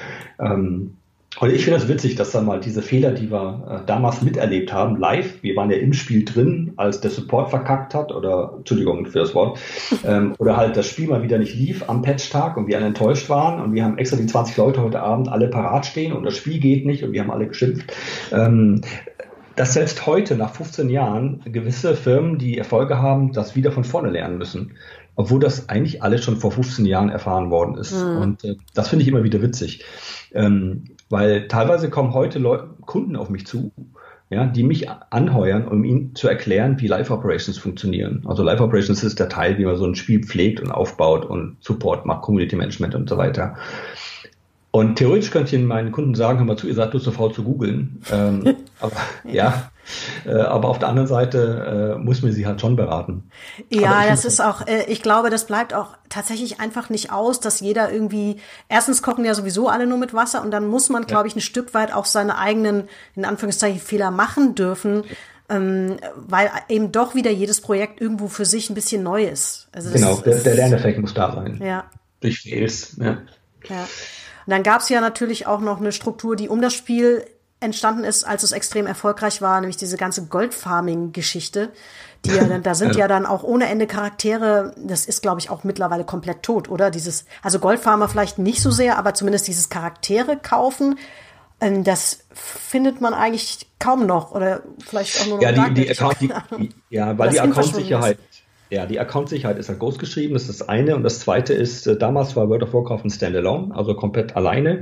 [1.41, 4.73] Und ich finde das witzig, dass dann mal diese Fehler, die wir äh, damals miterlebt
[4.73, 9.07] haben, live, wir waren ja im Spiel drin, als der Support verkackt hat, oder Entschuldigung
[9.07, 9.59] für das Wort,
[10.05, 13.31] ähm, oder halt das Spiel mal wieder nicht lief am Patch-Tag und wir alle enttäuscht
[13.31, 16.37] waren und wir haben extra die 20 Leute heute Abend alle parat stehen und das
[16.37, 17.93] Spiel geht nicht und wir haben alle geschimpft.
[18.31, 18.83] Ähm,
[19.57, 24.11] dass selbst heute, nach 15 Jahren, gewisse Firmen, die Erfolge haben, das wieder von vorne
[24.11, 24.73] lernen müssen
[25.15, 27.93] obwohl das eigentlich alles schon vor 15 Jahren erfahren worden ist.
[27.93, 28.17] Mhm.
[28.17, 29.85] Und äh, das finde ich immer wieder witzig.
[30.33, 33.71] Ähm, weil teilweise kommen heute Leute, Kunden auf mich zu,
[34.31, 38.23] ja, die mich anheuern, um ihnen zu erklären, wie Live Operations funktionieren.
[38.27, 41.59] Also Live Operations ist der Teil, wie man so ein Spiel pflegt und aufbaut und
[41.61, 43.57] Support macht, Community Management und so weiter.
[44.71, 47.45] Und theoretisch könnte ich meinen Kunden sagen, hör mal zu, ihr seid so faul zu
[47.45, 48.01] googeln.
[48.11, 48.97] Ähm, aber,
[49.31, 49.71] ja,
[50.31, 53.31] aber auf der anderen Seite äh, muss man sie halt schon beraten.
[53.71, 57.61] Ja, das ist auch, äh, ich glaube, das bleibt auch tatsächlich einfach nicht aus, dass
[57.61, 58.37] jeder irgendwie,
[58.69, 61.41] erstens kochen ja sowieso alle nur mit Wasser und dann muss man, glaube ich, ein
[61.41, 65.05] Stück weit auch seine eigenen, in Anführungszeichen, Fehler machen dürfen.
[65.49, 69.69] Ähm, weil eben doch wieder jedes Projekt irgendwo für sich ein bisschen neu ist.
[69.73, 71.61] Also genau, der, der Lerneffekt muss da sein.
[71.63, 71.91] Ja.
[72.21, 73.19] Durch Fails, ja.
[73.69, 73.83] Ja.
[74.47, 77.25] Und dann gab es ja natürlich auch noch eine Struktur, die um das Spiel
[77.63, 81.73] entstanden ist, als es extrem erfolgreich war, nämlich diese ganze Goldfarming-Geschichte.
[82.25, 85.51] Die ja dann, da sind ja dann auch ohne Ende Charaktere, das ist, glaube ich,
[85.51, 86.91] auch mittlerweile komplett tot, oder?
[86.91, 90.99] Dieses, also Goldfarmer vielleicht nicht so sehr, aber zumindest dieses Charaktere kaufen,
[91.61, 95.91] ähm, das findet man eigentlich kaum noch oder vielleicht auch nur noch ja, die, die
[95.91, 96.21] Account,
[96.59, 98.19] die, ja, weil die Account-Sicherheit
[98.73, 100.97] ja, die Account-Sicherheit ist halt groß geschrieben, das ist das eine.
[100.97, 104.81] Und das zweite ist, äh, damals war World of Warcraft ein Standalone, also komplett alleine.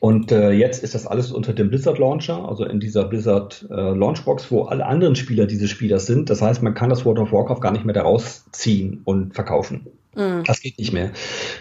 [0.00, 3.74] Und äh, jetzt ist das alles unter dem Blizzard Launcher, also in dieser Blizzard äh,
[3.74, 6.30] Launchbox, wo alle anderen Spieler diese Spieler sind.
[6.30, 9.86] Das heißt, man kann das World of Warcraft gar nicht mehr daraus ziehen und verkaufen.
[10.14, 10.44] Mhm.
[10.46, 11.10] Das geht nicht mehr.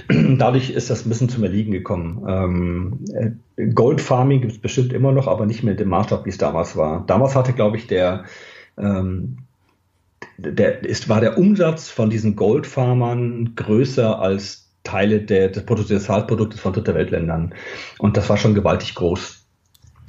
[0.37, 2.23] Dadurch ist das ein bisschen zum Erliegen gekommen.
[2.25, 2.99] Ähm,
[3.57, 6.29] äh, Gold Farming gibt es bestimmt immer noch, aber nicht mehr in dem Maßstab, wie
[6.29, 7.03] es damals war.
[7.05, 8.23] Damals hatte, glaube ich, der
[8.77, 9.39] ähm,
[10.37, 16.73] der ist, war der Umsatz von diesen Goldfarmern größer als Teile der, des Bruttosozialproduktes von
[16.73, 17.53] Dritte Weltländern.
[17.99, 19.34] Und das war schon gewaltig groß.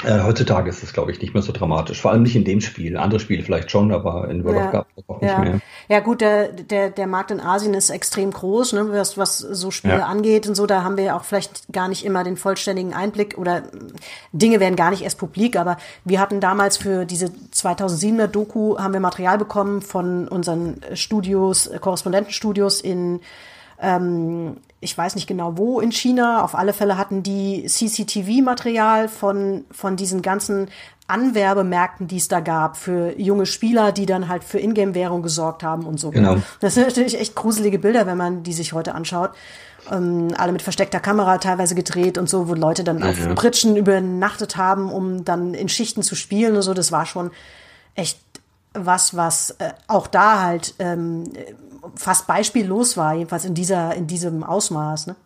[0.04, 2.02] Äh, heutzutage ist es, glaube ich, nicht mehr so dramatisch.
[2.02, 2.98] Vor allem nicht in dem Spiel.
[2.98, 4.66] Andere Spiele vielleicht schon, aber in World ja.
[4.66, 5.38] of Warcraft auch nicht ja.
[5.38, 5.60] mehr.
[5.88, 9.70] Ja gut, der, der, der Markt in Asien ist extrem groß, ne, was, was so
[9.70, 10.06] Spiele ja.
[10.06, 10.66] angeht und so.
[10.66, 13.62] Da haben wir ja auch vielleicht gar nicht immer den vollständigen Einblick oder
[14.32, 15.56] Dinge werden gar nicht erst publik.
[15.56, 21.70] Aber wir hatten damals für diese 2007er Doku haben wir Material bekommen von unseren Studios,
[21.80, 23.20] Korrespondentenstudios in
[23.80, 26.44] ähm, ich weiß nicht genau wo in China.
[26.44, 30.68] Auf alle Fälle hatten die CCTV-Material von, von diesen ganzen
[31.08, 35.86] Anwerbemärkten, die es da gab, für junge Spieler, die dann halt für Ingame-Währung gesorgt haben
[35.86, 36.10] und so.
[36.10, 36.36] Genau.
[36.60, 39.32] Das sind natürlich echt gruselige Bilder, wenn man die sich heute anschaut.
[39.90, 43.34] Ähm, alle mit versteckter Kamera teilweise gedreht und so, wo Leute dann ja, auf ja.
[43.34, 46.74] Pritschen übernachtet haben, um dann in Schichten zu spielen und so.
[46.74, 47.32] Das war schon
[47.96, 48.20] echt
[48.72, 51.24] was, was äh, auch da halt ähm,
[51.94, 55.06] fast beispiellos war, jedenfalls in dieser, in diesem Ausmaß.
[55.08, 55.16] Ne?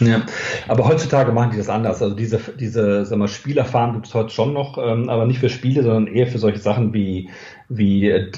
[0.00, 0.22] Ja,
[0.68, 2.02] aber heutzutage machen die das anders.
[2.02, 5.48] Also diese, diese sag mal, Spielerfahren gibt es heute schon noch, ähm, aber nicht für
[5.48, 7.30] Spiele, sondern eher für solche Sachen wie,
[7.68, 8.30] wie äh,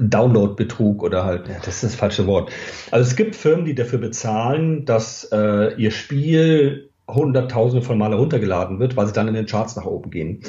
[0.00, 2.50] Download-Betrug oder halt, ja, das ist das falsche Wort.
[2.90, 8.78] Also es gibt Firmen, die dafür bezahlen, dass äh, ihr Spiel hunderttausende von Male runtergeladen
[8.78, 10.42] wird, weil sie dann in den Charts nach oben gehen.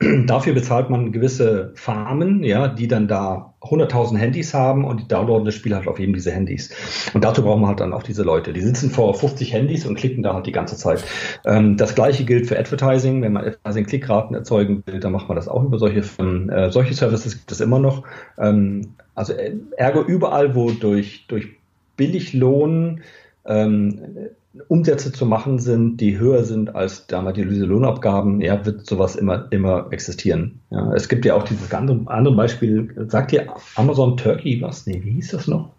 [0.00, 0.26] Mhm.
[0.26, 5.44] Dafür bezahlt man gewisse Farmen, ja, die dann da hunderttausend Handys haben und die downloaden
[5.44, 6.70] das Spiel halt auf eben diese Handys.
[7.14, 8.52] Und dazu brauchen wir halt dann auch diese Leute.
[8.52, 11.04] Die sitzen vor 50 Handys und klicken da halt die ganze Zeit.
[11.44, 13.22] Ähm, das gleiche gilt für Advertising.
[13.22, 16.48] Wenn man Advertising-Klickraten erzeugen will, dann macht man das auch über solche Firmen.
[16.48, 18.04] Äh, solche Services gibt es immer noch.
[18.38, 21.48] Ähm, also äh, ergo überall, wo durch, durch
[21.96, 23.00] Billiglohn
[23.46, 24.00] ähm,
[24.68, 29.46] Umsätze zu machen sind, die höher sind als damals die Lohnabgaben, ja, wird sowas immer,
[29.50, 30.60] immer existieren.
[30.70, 34.86] Ja, es gibt ja auch dieses andere, andere Beispiel, sagt ihr Amazon Turkey was?
[34.86, 35.70] Nee, wie hieß das noch?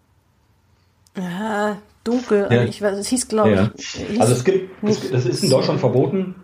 [1.17, 2.63] Ja, dunkel, ja.
[2.63, 3.71] ich weiß, es hieß, glaube ja.
[3.75, 4.19] ich.
[4.19, 6.35] Also es gibt, es, das ist in Deutschland verboten,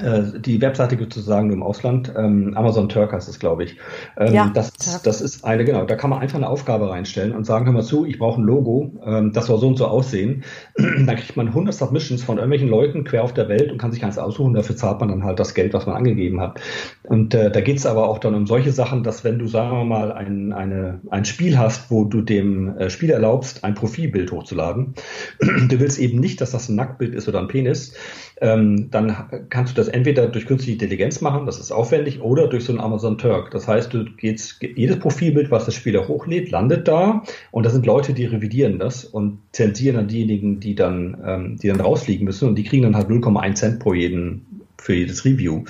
[0.00, 2.12] die Webseite gibt es sozusagen nur im Ausland.
[2.16, 3.76] Ähm, Amazon Turk heißt es, glaube ich.
[4.16, 7.44] Ähm, ja, das, das ist eine, genau, da kann man einfach eine Aufgabe reinstellen und
[7.44, 10.44] sagen, hör mal zu, ich brauche ein Logo, ähm, das soll so und so aussehen.
[10.76, 14.04] dann kriegt man 100 Submissions von irgendwelchen Leuten quer auf der Welt und kann sich
[14.04, 14.54] eins aussuchen.
[14.54, 16.60] Dafür zahlt man dann halt das Geld, was man angegeben hat.
[17.04, 19.76] Und äh, da geht es aber auch dann um solche Sachen, dass wenn du, sagen
[19.76, 24.30] wir mal, ein, eine, ein Spiel hast, wo du dem äh, Spiel erlaubst, ein Profilbild
[24.30, 24.94] hochzuladen,
[25.40, 27.94] du willst eben nicht, dass das ein Nacktbild ist oder ein Penis,
[28.40, 32.64] ähm, dann kannst du das entweder durch künstliche Intelligenz machen, das ist aufwendig, oder durch
[32.64, 33.50] so einen Amazon Turk.
[33.50, 37.84] Das heißt, du gehst, jedes Profilbild, was der Spieler hochlädt, landet da und da sind
[37.84, 42.48] Leute, die revidieren das und zensieren dann diejenigen, die dann, ähm, die dann rausfliegen müssen
[42.48, 44.51] und die kriegen dann halt 0,1 Cent pro jeden
[44.82, 45.64] für jedes Review.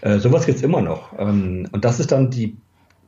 [0.00, 1.18] Äh, sowas gibt's immer noch.
[1.18, 2.56] Ähm, und das ist dann die,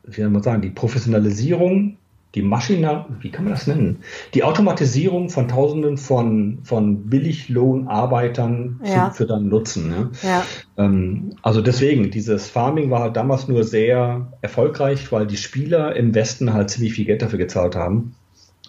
[0.03, 1.97] wie soll man sagen, die Professionalisierung
[2.35, 4.03] die Maschina, wie kann man das nennen?
[4.35, 9.09] Die Automatisierung von Tausenden von, von Billiglohnarbeitern ja.
[9.09, 9.89] für dann Nutzen.
[9.89, 10.11] Ne?
[10.21, 10.45] Ja.
[10.77, 16.13] Ähm, also deswegen, dieses Farming war halt damals nur sehr erfolgreich, weil die Spieler im
[16.13, 18.15] Westen halt ziemlich viel Geld dafür gezahlt haben.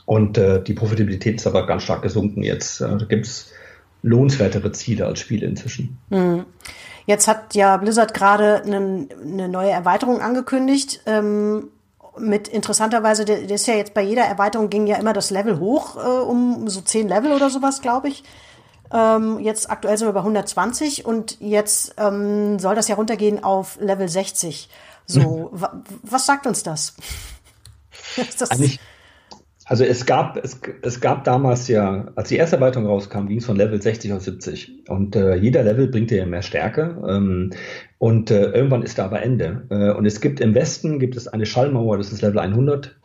[0.07, 2.81] Und äh, die Profitabilität ist aber ganz stark gesunken jetzt.
[2.81, 3.53] Äh, da gibt's
[4.03, 5.99] lohnenswertere Ziele als Spiele inzwischen.
[6.09, 6.47] Mhm.
[7.11, 11.01] Jetzt hat ja Blizzard gerade eine, eine neue Erweiterung angekündigt.
[11.07, 11.71] Ähm
[12.19, 15.97] mit interessanterweise, das ist ja jetzt bei jeder Erweiterung ging ja immer das Level hoch,
[15.97, 18.25] äh, um so zehn Level oder sowas, glaube ich.
[18.93, 23.79] Ähm, jetzt aktuell sind wir bei 120 und jetzt ähm, soll das ja runtergehen auf
[23.81, 24.69] Level 60.
[25.07, 25.51] So,
[26.03, 26.95] was sagt uns das?
[28.39, 28.81] das Eigentlich
[29.71, 33.47] also es gab, es, es gab damals ja, als die erste Erweiterung rauskam, ging es
[33.47, 34.89] von Level 60 auf 70.
[34.89, 37.01] Und äh, jeder Level bringt dir ja mehr Stärke.
[37.09, 37.51] Ähm,
[37.99, 39.63] und äh, irgendwann ist da aber Ende.
[39.71, 42.97] Äh, und es gibt im Westen gibt es eine Schallmauer, das ist Level 100.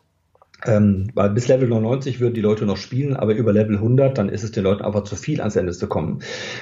[0.67, 4.29] Ähm, weil bis Level 99 würden die Leute noch spielen, aber über Level 100, dann
[4.29, 6.19] ist es den Leuten einfach zu viel, ans Ende zu kommen.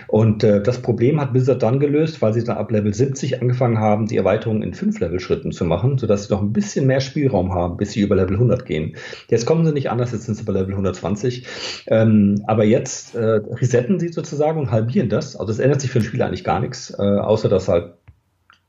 [0.08, 3.80] Und äh, das Problem hat Blizzard dann gelöst, weil sie dann ab Level 70 angefangen
[3.80, 7.78] haben, die Erweiterung in 5-Level-Schritten zu machen, sodass sie noch ein bisschen mehr Spielraum haben,
[7.78, 8.96] bis sie über Level 100 gehen.
[9.30, 11.46] Jetzt kommen sie nicht anders, jetzt sind sie bei Level 120.
[11.88, 15.36] Ähm, aber jetzt äh, resetten sie sozusagen und halbieren das.
[15.36, 17.94] Also es ändert sich für den Spieler eigentlich gar nichts, äh, außer dass halt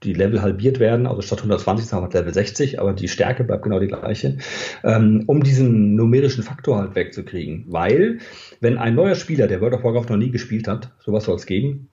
[0.05, 3.63] die Level halbiert werden, also statt 120 haben wir Level 60, aber die Stärke bleibt
[3.63, 4.39] genau die gleiche,
[4.85, 7.65] ähm, um diesen numerischen Faktor halt wegzukriegen.
[7.69, 8.19] Weil,
[8.61, 11.47] wenn ein neuer Spieler, der World of Warcraft noch nie gespielt hat, sowas soll es
[11.47, 11.89] geben,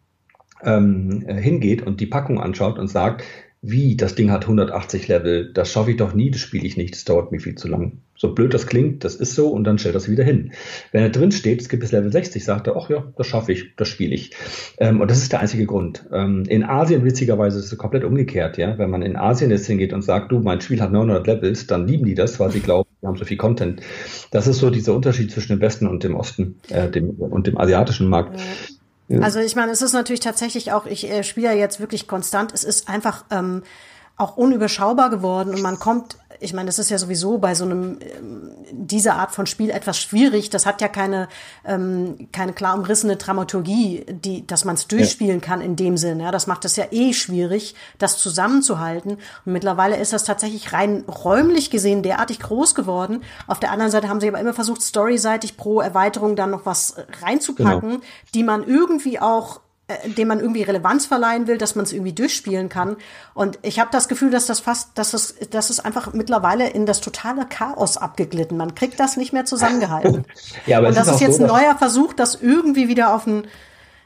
[0.64, 3.24] ähm, hingeht und die Packung anschaut und sagt,
[3.64, 6.96] wie, das Ding hat 180 Level, das schaffe ich doch nie, das spiele ich nicht,
[6.96, 8.00] das dauert mir viel zu lang.
[8.16, 10.52] So blöd das klingt, das ist so und dann stellt das wieder hin.
[10.92, 13.52] Wenn er drin steht, es gibt bis Level 60, sagt er, ach ja, das schaffe
[13.52, 14.32] ich, das spiele ich.
[14.80, 16.06] Ähm, und das ist der einzige Grund.
[16.12, 18.80] Ähm, in Asien, witzigerweise, ist es komplett umgekehrt, ja.
[18.80, 21.88] Wenn man in Asien jetzt hingeht und sagt, du, mein Spiel hat 900 Levels, dann
[21.88, 23.82] lieben die das, weil sie glauben, wir haben so viel Content.
[24.32, 27.60] Das ist so dieser Unterschied zwischen dem Westen und dem Osten äh, dem, und dem
[27.60, 28.40] asiatischen Markt.
[29.20, 32.54] Also ich meine, es ist natürlich tatsächlich auch, ich äh, spiele ja jetzt wirklich konstant,
[32.54, 33.64] es ist einfach ähm,
[34.18, 38.00] auch unüberschaubar geworden und man kommt ich meine, das ist ja sowieso bei so einem
[38.02, 40.50] ähm, dieser Art von Spiel etwas schwierig.
[40.50, 41.30] Das hat ja keine
[41.64, 45.46] ähm, keine klar umrissene Dramaturgie, die, dass man es durchspielen ja.
[45.46, 46.24] kann in dem Sinne.
[46.24, 49.18] Ja, das macht es ja eh schwierig, das zusammenzuhalten.
[49.46, 53.24] Und mittlerweile ist das tatsächlich rein räumlich gesehen derartig groß geworden.
[53.46, 56.96] Auf der anderen Seite haben sie aber immer versucht, storyseitig pro Erweiterung dann noch was
[57.22, 58.04] reinzupacken, genau.
[58.34, 59.62] die man irgendwie auch
[60.04, 62.98] äh, dem man irgendwie Relevanz verleihen will, dass man es irgendwie durchspielen kann.
[63.34, 66.86] Und ich habe das Gefühl, dass das fast, dass es, dass es einfach mittlerweile in
[66.86, 68.58] das totale Chaos abgeglitten.
[68.58, 70.26] Man kriegt das nicht mehr zusammengehalten.
[70.66, 73.28] ja, aber Und das ist, ist jetzt so, ein neuer Versuch, das irgendwie wieder auf
[73.28, 73.48] ein,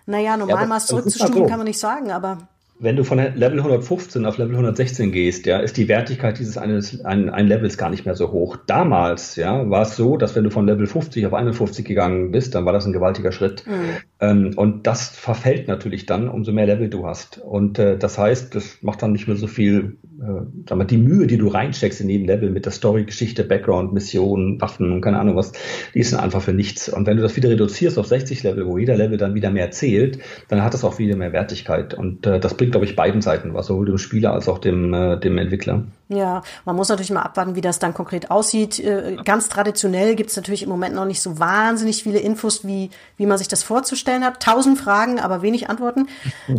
[0.06, 2.48] naja, Normalmaß ja, zurückzustufen, kann man nicht sagen, aber
[2.78, 7.06] wenn du von Level 115 auf Level 116 gehst, ja, ist die Wertigkeit dieses eines
[7.06, 8.58] ein, ein Levels gar nicht mehr so hoch.
[8.68, 12.54] Damals, ja, war es so, dass wenn du von Level 50 auf 51 gegangen bist,
[12.54, 13.66] dann war das ein gewaltiger Schritt.
[13.66, 13.74] Mhm.
[14.20, 17.38] Ähm, und das verfällt natürlich dann, umso mehr Level du hast.
[17.38, 20.98] Und äh, das heißt, das macht dann nicht mehr so viel, äh, sag mal, die
[20.98, 25.00] Mühe, die du reinsteckst in jedem Level mit der Story, Geschichte, Background, Mission, Waffen und
[25.00, 25.54] keine Ahnung was,
[25.94, 26.90] die ist dann einfach für nichts.
[26.90, 29.72] Und wenn du das wieder reduzierst auf 60 Level, wo jeder Level dann wieder mehr
[29.72, 30.20] zählt,
[30.50, 31.94] dann hat das auch wieder mehr Wertigkeit.
[31.94, 34.94] Und äh, das bringt, glaube ich, beiden Seiten was, sowohl dem Spieler als auch dem,
[34.94, 35.84] äh, dem Entwickler.
[36.08, 38.80] Ja, man muss natürlich mal abwarten, wie das dann konkret aussieht.
[38.80, 42.92] Äh, ganz traditionell gibt es natürlich im Moment noch nicht so wahnsinnig viele Infos, wie,
[43.18, 44.42] wie man sich das vorzustellen hat.
[44.42, 46.08] Tausend Fragen, aber wenig Antworten.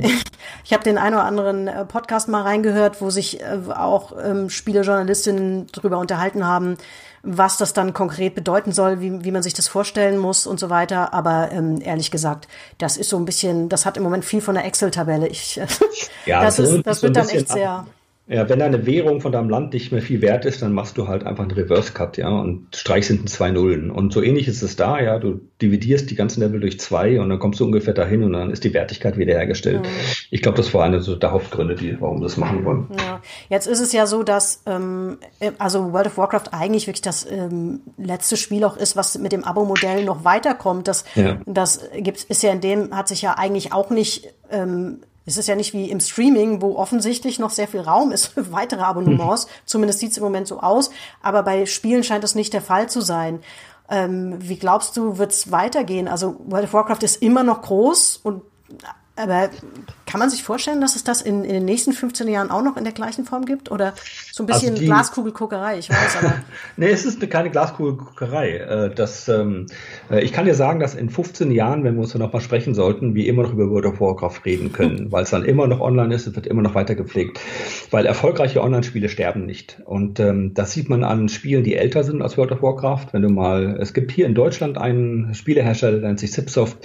[0.65, 4.51] Ich habe den einen oder anderen äh, Podcast mal reingehört, wo sich äh, auch ähm,
[4.51, 6.77] Spielejournalistinnen darüber unterhalten haben,
[7.27, 10.70] was das dann konkret bedeuten soll, wie, wie man sich das vorstellen muss und so
[10.70, 11.12] weiter.
[11.12, 12.47] Aber ähm, ehrlich gesagt,
[12.78, 15.27] das ist so ein bisschen, das hat im Moment viel von der Excel-Tabelle.
[15.27, 15.57] Ich,
[16.24, 17.86] ja, das, ist, das wird dann echt sehr.
[18.28, 21.07] Ja, wenn deine Währung von deinem Land nicht mehr viel wert ist, dann machst du
[21.07, 23.89] halt einfach einen Reverse Cut, ja, und streichst hinten zwei Nullen.
[23.89, 27.28] Und so ähnlich ist es da, ja, du dividierst die ganzen Level durch zwei und
[27.28, 29.82] dann kommst du ungefähr dahin und dann ist die Wertigkeit wiederhergestellt.
[29.82, 29.89] Mhm.
[30.32, 32.89] Ich glaube, das war eine so der Hauptgründe, die, warum wir das machen wollen.
[32.98, 33.20] Ja.
[33.48, 35.19] Jetzt ist es ja so, dass ähm,
[35.59, 39.44] also World of Warcraft eigentlich wirklich das ähm, letzte Spiel auch ist, was mit dem
[39.44, 40.89] Abo-Modell noch weiterkommt.
[40.89, 41.39] Das, ja.
[41.47, 45.48] das gibt, ist ja in dem, hat sich ja eigentlich auch nicht ähm, es ist
[45.48, 49.47] ja nicht wie im Streaming, wo offensichtlich noch sehr viel Raum ist für weitere Abonnements.
[49.47, 49.51] Mhm.
[49.66, 50.90] Zumindest sieht es im Moment so aus.
[51.20, 53.40] Aber bei Spielen scheint das nicht der Fall zu sein.
[53.90, 56.09] Ähm, wie glaubst du, wird es weitergehen?
[56.09, 58.43] Also World of Warcraft ist immer noch groß und
[59.16, 59.51] aber
[60.17, 62.79] kann man sich vorstellen, dass es das in, in den nächsten 15 Jahren auch noch
[62.79, 63.71] in der gleichen Form gibt?
[63.71, 63.93] Oder
[64.33, 66.33] so ein bisschen also die, Glaskugelguckerei, ich weiß aber.
[66.79, 68.57] nee, es ist keine Glaskugelguckerei.
[68.57, 69.67] Äh, das, ähm,
[70.11, 72.75] äh, ich kann dir sagen, dass in 15 Jahren, wenn wir uns dann nochmal sprechen
[72.75, 75.81] sollten, wir immer noch über World of Warcraft reden können, weil es dann immer noch
[75.81, 77.39] online ist, es wird immer noch weiter gepflegt.
[77.91, 79.83] Weil erfolgreiche Online-Spiele sterben nicht.
[79.85, 83.09] Und ähm, das sieht man an Spielen, die älter sind als World of Warcraft.
[83.13, 86.79] Wenn du mal, es gibt hier in Deutschland einen Spielehersteller, der nennt sich Zipsoft,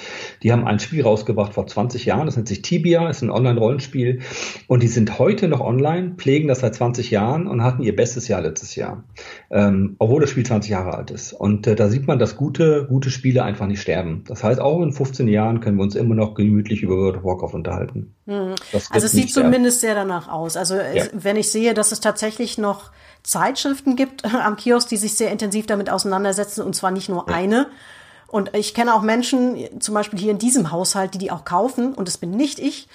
[0.43, 2.25] die haben ein Spiel rausgebracht vor 20 Jahren Jahren.
[2.25, 4.21] Das nennt sich Tibia, ist ein Online-Rollenspiel.
[4.67, 8.27] Und die sind heute noch online, pflegen das seit 20 Jahren und hatten ihr bestes
[8.27, 9.03] Jahr letztes Jahr.
[9.49, 11.33] Ähm, obwohl das Spiel 20 Jahre alt ist.
[11.33, 14.23] Und äh, da sieht man, dass gute, gute Spiele einfach nicht sterben.
[14.27, 17.23] Das heißt, auch in 15 Jahren können wir uns immer noch gemütlich über World of
[17.23, 18.15] Warcraft unterhalten.
[18.25, 18.55] Mhm.
[18.71, 20.57] Also es sieht zumindest sehr danach aus.
[20.57, 21.05] Also ja.
[21.13, 22.91] wenn ich sehe, dass es tatsächlich noch
[23.23, 27.35] Zeitschriften gibt am Kiosk, die sich sehr intensiv damit auseinandersetzen, und zwar nicht nur ja.
[27.35, 27.67] eine,
[28.31, 31.93] und ich kenne auch Menschen, zum Beispiel hier in diesem Haushalt, die die auch kaufen,
[31.93, 32.87] und das bin nicht ich,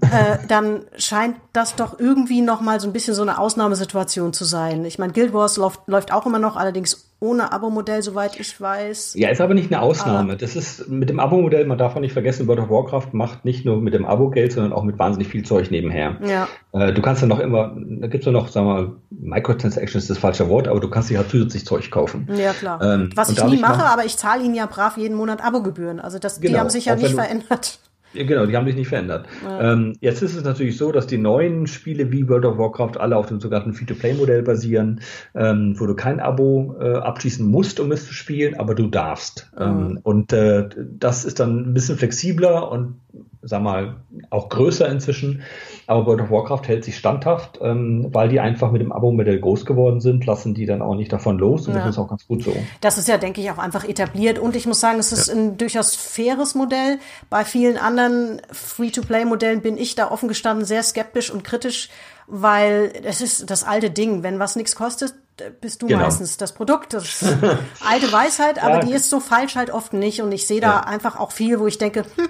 [0.00, 4.44] äh, dann scheint das doch irgendwie noch mal so ein bisschen so eine Ausnahmesituation zu
[4.44, 4.84] sein.
[4.84, 9.14] Ich meine, Guild Wars läuft, läuft auch immer noch, allerdings ohne Abo-Modell, soweit ich weiß.
[9.16, 10.32] Ja, ist aber nicht eine Ausnahme.
[10.32, 13.44] Aber das ist mit dem Abo-Modell, man darf auch nicht vergessen, World of Warcraft macht
[13.44, 16.16] nicht nur mit dem Abo Geld, sondern auch mit wahnsinnig viel Zeug nebenher.
[16.24, 16.48] Ja.
[16.72, 20.10] Äh, du kannst dann noch immer, da gibt's ja noch, sagen wir mal, Microtransactions ist
[20.10, 22.28] das falsche Wort, aber du kannst dir halt zusätzlich Zeug kaufen.
[22.36, 22.80] Ja, klar.
[22.82, 25.98] Ähm, Was ich nie mache, aber ich zahle ihnen ja brav jeden Monat Abogebühren.
[25.98, 26.52] Also das, genau.
[26.52, 27.80] die haben sich ja nicht verändert.
[28.14, 29.26] Genau, die haben sich nicht verändert.
[29.44, 29.72] Ja.
[29.72, 33.16] Ähm, jetzt ist es natürlich so, dass die neuen Spiele wie World of Warcraft alle
[33.16, 35.00] auf dem sogenannten Free-to-Play-Modell basieren,
[35.34, 39.50] ähm, wo du kein Abo äh, abschließen musst, um es zu spielen, aber du darfst.
[39.58, 39.62] Mhm.
[39.62, 40.68] Ähm, und äh,
[40.98, 42.96] das ist dann ein bisschen flexibler und
[43.42, 43.96] sag mal,
[44.30, 45.42] auch größer inzwischen.
[45.88, 49.64] Aber World of Warcraft hält sich standhaft, ähm, weil die einfach mit dem Abo-Modell groß
[49.64, 51.80] geworden sind, lassen die dann auch nicht davon los und ja.
[51.80, 52.54] das ist auch ganz gut so.
[52.82, 55.34] Das ist ja, denke ich, auch einfach etabliert und ich muss sagen, es ist ja.
[55.34, 56.98] ein durchaus faires Modell.
[57.30, 61.88] Bei vielen anderen Free-to-Play-Modellen bin ich da offen gestanden sehr skeptisch und kritisch,
[62.26, 65.14] weil es ist das alte Ding, wenn was nichts kostet,
[65.60, 66.00] bist du genau.
[66.00, 66.92] meistens das Produkt.
[66.92, 67.34] Das ist
[67.80, 68.80] alte Weisheit, aber ja.
[68.80, 70.20] die ist so falsch halt oft nicht.
[70.20, 70.80] Und ich sehe da ja.
[70.80, 72.28] einfach auch viel, wo ich denke, hm,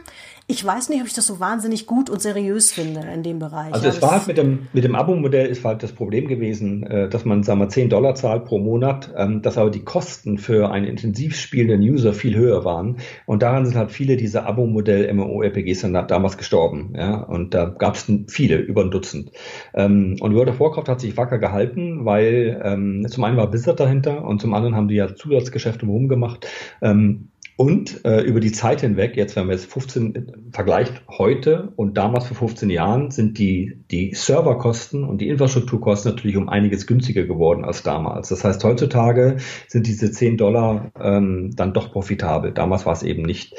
[0.50, 3.74] ich weiß nicht, ob ich das so wahnsinnig gut und seriös finde in dem Bereich.
[3.74, 7.06] Also es war halt mit dem, mit dem Abo-Modell ist halt das Problem gewesen, äh,
[7.06, 10.70] dass man, sagen wir, 10 Dollar zahlt pro Monat, ähm, dass aber die Kosten für
[10.70, 12.96] einen intensiv spielenden User viel höher waren.
[13.26, 16.94] Und daran sind halt viele dieser Abo-Modell MMO-RPGs dann damals gestorben.
[16.96, 17.16] Ja?
[17.16, 19.32] Und da gab es viele, über ein Dutzend.
[19.74, 23.80] Ähm, und World of Warcraft hat sich wacker gehalten, weil ähm, zum einen war Blizzard
[23.80, 26.46] dahinter und zum anderen haben die ja Zusatzgeschäfte rumgemacht.
[26.80, 27.28] Ähm,
[27.58, 32.26] und äh, über die Zeit hinweg, jetzt wenn man jetzt 15 vergleicht heute und damals
[32.26, 37.64] vor 15 Jahren, sind die, die Serverkosten und die Infrastrukturkosten natürlich um einiges günstiger geworden
[37.64, 38.28] als damals.
[38.28, 42.52] Das heißt, heutzutage sind diese 10 Dollar ähm, dann doch profitabel.
[42.52, 43.54] Damals war es eben nicht.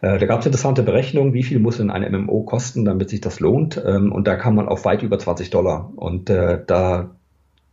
[0.00, 3.20] Äh, da gab es interessante Berechnungen, wie viel muss denn ein MMO kosten, damit sich
[3.20, 3.78] das lohnt.
[3.84, 5.92] Ähm, und da kam man auf weit über 20 Dollar.
[5.96, 7.10] Und äh, da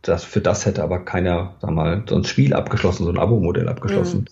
[0.02, 3.68] das, für das hätte aber keiner, sag mal, so ein Spiel abgeschlossen, so ein Abo-Modell
[3.68, 4.20] abgeschlossen.
[4.20, 4.26] Mhm.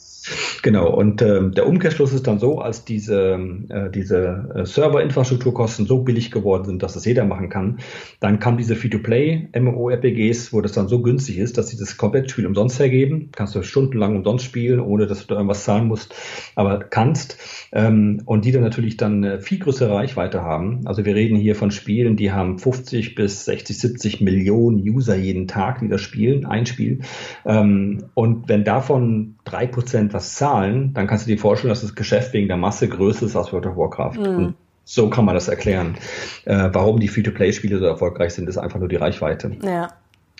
[0.62, 3.38] Genau, und äh, der Umkehrschluss ist dann so, als diese,
[3.68, 7.78] äh, diese äh, Server-Infrastrukturkosten so billig geworden sind, dass das jeder machen kann,
[8.20, 12.46] dann kam diese Free-to-Play-MMO-RPGs, wo das dann so günstig ist, dass sie das komplette Spiel
[12.46, 13.30] umsonst hergeben.
[13.32, 16.14] Kannst du stundenlang umsonst spielen, ohne dass du da irgendwas zahlen musst,
[16.55, 17.38] aber kannst.
[17.72, 20.86] Ähm, und die dann natürlich dann äh, viel größere Reichweite haben.
[20.86, 25.48] Also wir reden hier von Spielen, die haben 50 bis 60, 70 Millionen User jeden
[25.48, 27.00] Tag, die das spielen, ein Spiel.
[27.46, 31.95] Ähm, und wenn davon drei Prozent was zahlen, dann kannst du dir vorstellen, dass das
[31.95, 34.16] Geschäft wegen der Masse größer ist als World of Warcraft.
[34.19, 34.55] Mhm.
[34.85, 35.97] So kann man das erklären.
[36.45, 39.57] Äh, warum die Free-to-Play-Spiele so erfolgreich sind, ist einfach nur die Reichweite.
[39.62, 39.89] Ja.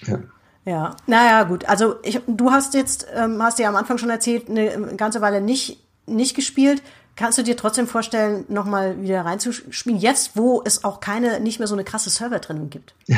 [0.07, 0.19] ja.
[0.65, 1.67] Ja, naja, gut.
[1.67, 5.41] Also ich, du hast jetzt, ähm, hast ja am Anfang schon erzählt, eine ganze Weile
[5.41, 6.83] nicht, nicht gespielt.
[7.19, 11.67] Kannst du dir trotzdem vorstellen, nochmal wieder reinzuspielen, jetzt, wo es auch keine, nicht mehr
[11.67, 12.95] so eine krasse Servertrennung gibt?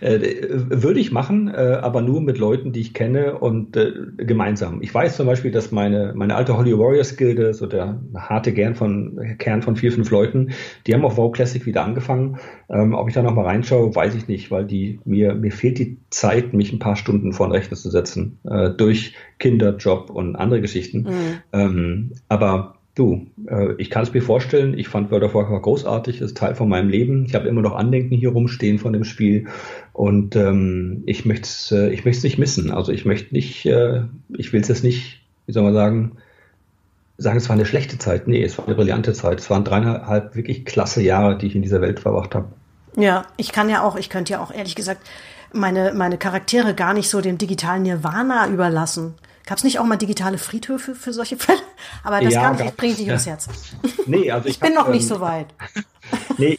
[0.00, 4.80] Äh, würde ich machen, äh, aber nur mit Leuten, die ich kenne und äh, gemeinsam.
[4.80, 8.74] Ich weiß zum Beispiel, dass meine, meine alte Holly Warriors Gilde, so der harte Kern
[8.74, 10.52] von, Kern von vier, fünf Leuten,
[10.86, 12.38] die haben auf WoW Classic wieder angefangen.
[12.70, 15.98] Ähm, ob ich da nochmal reinschaue, weiß ich nicht, weil die, mir, mir fehlt die
[16.08, 18.38] Zeit, mich ein paar Stunden vor den Rechner zu setzen,
[18.78, 19.14] durch
[19.44, 21.02] Kinderjob und andere Geschichten.
[21.02, 21.38] Mhm.
[21.52, 26.22] Ähm, aber du, äh, ich kann es mir vorstellen, ich fand World of Warcraft großartig,
[26.22, 27.26] ist Teil von meinem Leben.
[27.26, 29.48] Ich habe immer noch Andenken hier rumstehen von dem Spiel
[29.92, 32.70] und ähm, ich möchte es äh, ich möchte nicht missen.
[32.70, 34.04] Also ich möchte nicht, äh,
[34.34, 36.12] ich will es jetzt nicht, wie soll man sagen,
[37.18, 38.26] sagen, es war eine schlechte Zeit.
[38.26, 39.40] Nee, es war eine brillante Zeit.
[39.40, 42.48] Es waren dreieinhalb wirklich klasse Jahre, die ich in dieser Welt verbracht habe.
[42.96, 45.02] Ja, ich kann ja auch, ich könnte ja auch ehrlich gesagt
[45.52, 49.14] meine, meine Charaktere gar nicht so dem digitalen Nirvana überlassen.
[49.46, 51.58] Gab es nicht auch mal digitale Friedhöfe für solche Fälle?
[52.02, 53.48] Aber das ja, ich, bringe ich nicht aufs Herz.
[54.06, 55.46] Nee, also ich, ich bin hab, noch nicht ähm, so weit.
[56.38, 56.58] Nee,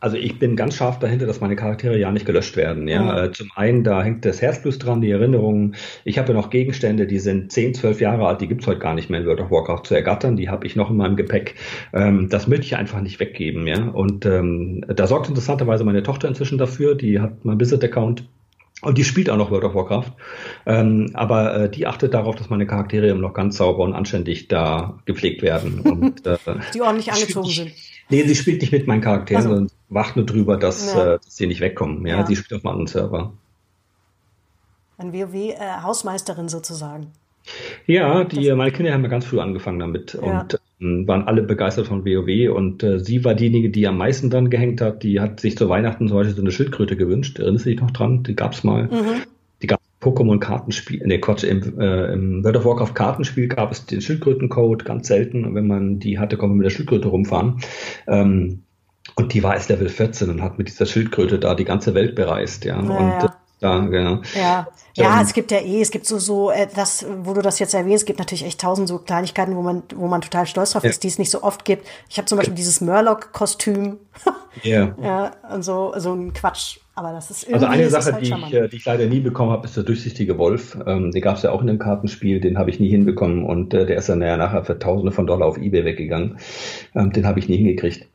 [0.00, 2.86] also ich bin ganz scharf dahinter, dass meine Charaktere ja nicht gelöscht werden.
[2.86, 3.34] Ja, mhm.
[3.34, 5.74] Zum einen da hängt das Herzblut dran, die Erinnerungen.
[6.04, 8.94] Ich habe ja noch Gegenstände, die sind 10, 12 Jahre alt, die gibt's heute gar
[8.94, 10.36] nicht mehr in World of Warcraft zu ergattern.
[10.36, 11.56] Die habe ich noch in meinem Gepäck.
[11.92, 13.66] Ähm, das möchte ich einfach nicht weggeben.
[13.66, 16.94] Ja, und ähm, da sorgt interessanterweise meine Tochter inzwischen dafür.
[16.94, 18.24] Die hat mein Visit-Account
[18.80, 20.12] und die spielt auch noch World of Warcraft.
[20.66, 24.48] Ähm, aber äh, die achtet darauf, dass meine Charaktere immer noch ganz sauber und anständig
[24.48, 25.80] da gepflegt werden.
[25.98, 26.36] Und, äh,
[26.74, 27.72] die ordentlich angezogen sind.
[28.08, 29.54] Nee, sie spielt nicht mit meinen Charakteren, also.
[29.54, 31.14] sondern wacht nur drüber, dass, ja.
[31.14, 32.06] äh, dass sie nicht wegkommen.
[32.06, 32.26] Ja, ja.
[32.26, 33.32] sie spielt auf einem anderen Server.
[34.96, 37.12] Ein WoW-Hausmeisterin äh, sozusagen.
[37.86, 40.20] Ja, die, meine Kinder haben ja ganz früh angefangen damit ja.
[40.20, 44.30] und ähm, waren alle begeistert von WoW und äh, sie war diejenige, die am meisten
[44.30, 45.02] dran gehängt hat.
[45.02, 47.38] Die hat sich zu Weihnachten zum Beispiel so eine Schildkröte gewünscht.
[47.38, 48.22] Erinnerst du dich noch dran?
[48.22, 48.84] Die gab's mal.
[48.84, 49.22] Mhm.
[49.60, 54.00] Die gab Pokémon-Kartenspiel, ne Quatsch, im, äh, im World of Warcraft Kartenspiel gab es den
[54.00, 55.44] Schildkrötencode, ganz selten.
[55.44, 57.60] Und wenn man die hatte, konnte man mit der Schildkröte rumfahren.
[58.06, 58.62] Ähm,
[59.16, 62.14] und die war erst Level 14 und hat mit dieser Schildkröte da die ganze Welt
[62.14, 62.76] bereist, ja.
[62.76, 63.36] ja und ja.
[63.60, 64.20] Ja, genau.
[64.34, 67.58] Ja, ja, es gibt ja eh, es gibt so, so, äh, das, wo du das
[67.58, 70.72] jetzt erwähnst, es gibt natürlich echt tausend so Kleinigkeiten, wo man, wo man total stolz
[70.72, 70.90] drauf ja.
[70.90, 71.86] ist, die es nicht so oft gibt.
[72.08, 73.98] Ich habe zum Beispiel dieses Murloc-Kostüm.
[74.64, 74.92] Ja.
[75.00, 76.78] ja, und so, so ein Quatsch.
[76.96, 77.54] Aber das ist irgendwie.
[77.54, 79.84] Also eine Sache, halt die, ich, äh, die ich leider nie bekommen habe, ist der
[79.84, 80.76] durchsichtige Wolf.
[80.84, 83.72] Ähm, den gab es ja auch in dem Kartenspiel, den habe ich nie hinbekommen und
[83.72, 86.38] äh, der ist dann ja nachher für Tausende von Dollar auf Ebay weggegangen.
[86.96, 88.08] Ähm, den habe ich nie hingekriegt.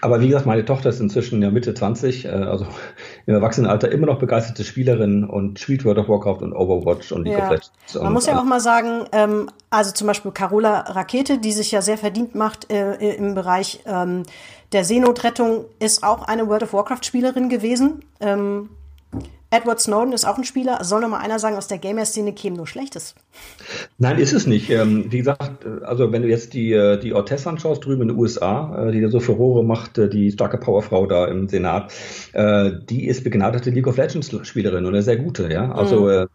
[0.00, 2.66] Aber wie gesagt, meine Tochter ist inzwischen ja Mitte 20, äh, also
[3.26, 7.38] im Erwachsenenalter immer noch begeisterte Spielerin und spielt World of Warcraft und Overwatch und League
[7.38, 7.44] ja.
[7.44, 7.72] of Legends.
[7.94, 11.82] Man muss ja auch mal sagen, ähm, also zum Beispiel Carola Rakete, die sich ja
[11.82, 14.22] sehr verdient macht äh, im Bereich ähm,
[14.72, 18.04] der Seenotrettung, ist auch eine World of Warcraft Spielerin gewesen.
[18.20, 18.70] Ähm,
[19.50, 20.84] Edward Snowden ist auch ein Spieler.
[20.84, 23.14] Soll noch mal einer sagen, aus der Gamer-Szene käme nur Schlechtes?
[23.96, 24.68] Nein, ist es nicht.
[24.70, 28.18] Ähm, wie gesagt, also wenn du jetzt die, äh, die Ortez anschaust, drüben in den
[28.18, 31.92] USA, äh, die da so Furore macht, äh, die starke Powerfrau da im Senat,
[32.34, 35.72] äh, die ist begnadete League of Legends Spielerin und eine sehr gute, ja.
[35.72, 36.26] Also mhm.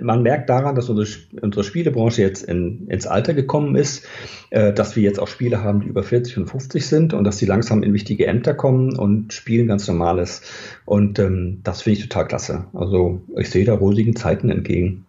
[0.00, 4.04] Man merkt daran, dass unsere, Spielebranche jetzt in, ins Alter gekommen ist,
[4.50, 7.38] äh, dass wir jetzt auch Spiele haben, die über 40 und 50 sind und dass
[7.38, 10.42] die langsam in wichtige Ämter kommen und spielen ganz normales.
[10.84, 12.64] Und ähm, das finde ich total klasse.
[12.74, 15.06] Also ich sehe da rosigen Zeiten entgegen.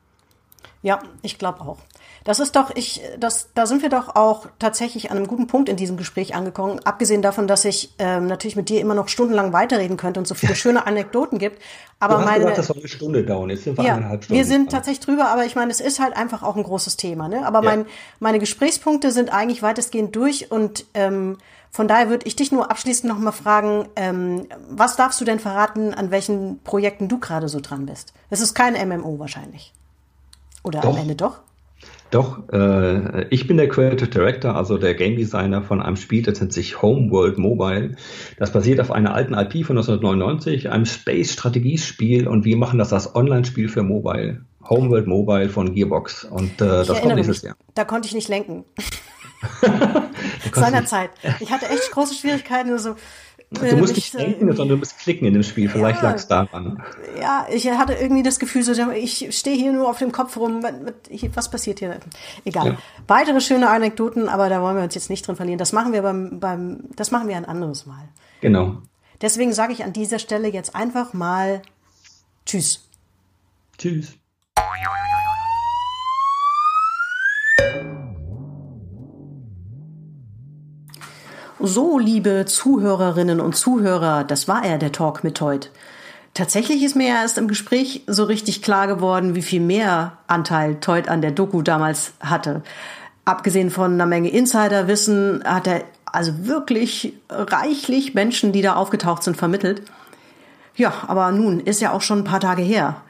[0.81, 1.79] Ja, ich glaube auch.
[2.29, 5.67] Das ist doch, ich, das, da sind wir doch auch tatsächlich an einem guten Punkt
[5.67, 6.79] in diesem Gespräch angekommen.
[6.83, 10.35] Abgesehen davon, dass ich ähm, natürlich mit dir immer noch stundenlang weiterreden könnte und so
[10.35, 11.59] viele schöne Anekdoten gibt.
[11.99, 13.49] Aber du hast meine, gesagt, das soll eine Stunde dauern.
[13.49, 14.37] Jetzt sind wir ja, eineinhalb Stunden.
[14.37, 17.29] Wir sind tatsächlich drüber, aber ich meine, es ist halt einfach auch ein großes Thema.
[17.29, 17.47] Ne?
[17.47, 17.65] Aber ja.
[17.65, 17.87] mein,
[18.19, 21.39] meine Gesprächspunkte sind eigentlich weitestgehend durch und ähm,
[21.71, 25.39] von daher würde ich dich nur abschließend noch mal fragen, ähm, was darfst du denn
[25.39, 28.13] verraten, an welchen Projekten du gerade so dran bist?
[28.29, 29.73] Es ist kein MMO wahrscheinlich.
[30.61, 30.93] Oder doch.
[30.93, 31.39] am Ende doch?
[32.11, 36.39] Doch, äh, ich bin der Creative Director, also der Game Designer von einem Spiel, das
[36.39, 37.95] nennt sich Homeworld Mobile.
[38.37, 43.13] Das basiert auf einer alten IP von 1999, einem Space-Strategiespiel und wir machen das als
[43.15, 44.41] Online-Spiel für Mobile.
[44.67, 47.55] Homeworld Mobile von Gearbox und äh, das kommt nächstes Jahr.
[47.75, 48.65] Da konnte ich nicht lenken.
[50.53, 51.11] Seinerzeit.
[51.39, 52.95] Ich hatte echt große Schwierigkeiten, so
[53.51, 55.69] Du äh, musst nicht denken, sondern du musst klicken in dem Spiel.
[55.69, 56.83] Vielleicht ja, lag es daran.
[57.19, 60.63] Ja, ich hatte irgendwie das Gefühl, so, ich stehe hier nur auf dem Kopf rum.
[61.33, 61.99] Was passiert hier?
[62.45, 62.67] Egal.
[62.67, 62.77] Ja.
[63.07, 65.57] Weitere schöne Anekdoten, aber da wollen wir uns jetzt nicht drin verlieren.
[65.57, 68.09] Das machen wir beim, beim das machen wir ein anderes Mal.
[68.41, 68.77] Genau.
[69.21, 71.63] Deswegen sage ich an dieser Stelle jetzt einfach mal
[72.45, 72.87] Tschüss.
[73.77, 74.17] Tschüss.
[81.61, 85.67] So, liebe Zuhörerinnen und Zuhörer, das war er, der Talk mit heute.
[86.33, 91.09] Tatsächlich ist mir erst im Gespräch so richtig klar geworden, wie viel mehr Anteil Teut
[91.09, 92.61] an der Doku damals hatte.
[93.25, 99.35] Abgesehen von einer Menge Insiderwissen hat er also wirklich reichlich Menschen, die da aufgetaucht sind,
[99.35, 99.81] vermittelt.
[100.77, 103.01] Ja, aber nun ist ja auch schon ein paar Tage her.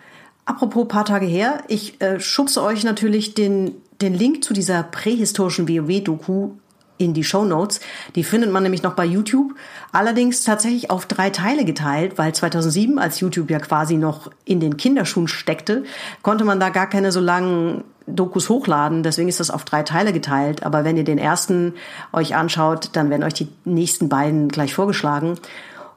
[0.45, 5.69] Apropos paar Tage her, ich äh, schubse euch natürlich den, den Link zu dieser prähistorischen
[5.69, 6.53] WoW-Doku
[6.99, 7.79] in die Show Notes.
[8.13, 9.55] Die findet man nämlich noch bei YouTube.
[9.91, 14.77] Allerdings tatsächlich auf drei Teile geteilt, weil 2007, als YouTube ja quasi noch in den
[14.77, 15.85] Kinderschuhen steckte,
[16.21, 19.01] konnte man da gar keine so langen Dokus hochladen.
[19.01, 20.63] Deswegen ist das auf drei Teile geteilt.
[20.63, 21.73] Aber wenn ihr den ersten
[22.11, 25.39] euch anschaut, dann werden euch die nächsten beiden gleich vorgeschlagen.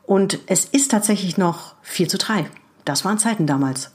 [0.07, 2.47] Und es ist tatsächlich noch 4 zu 3.
[2.85, 3.91] Das waren Zeiten damals.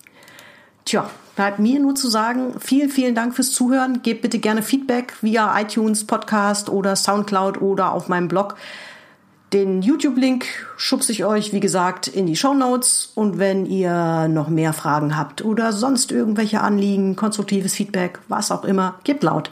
[0.86, 4.02] Tja, bleibt mir nur zu sagen, vielen, vielen Dank fürs Zuhören.
[4.02, 8.56] Gebt bitte gerne Feedback via iTunes, Podcast oder Soundcloud oder auf meinem Blog.
[9.54, 10.46] Den YouTube-Link
[10.78, 13.12] schubse ich euch, wie gesagt, in die Show Notes.
[13.14, 18.64] Und wenn ihr noch mehr Fragen habt oder sonst irgendwelche Anliegen, konstruktives Feedback, was auch
[18.66, 19.52] immer, gebt laut.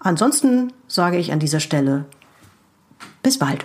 [0.00, 2.06] Ansonsten sage ich an dieser Stelle
[3.22, 3.64] bis bald.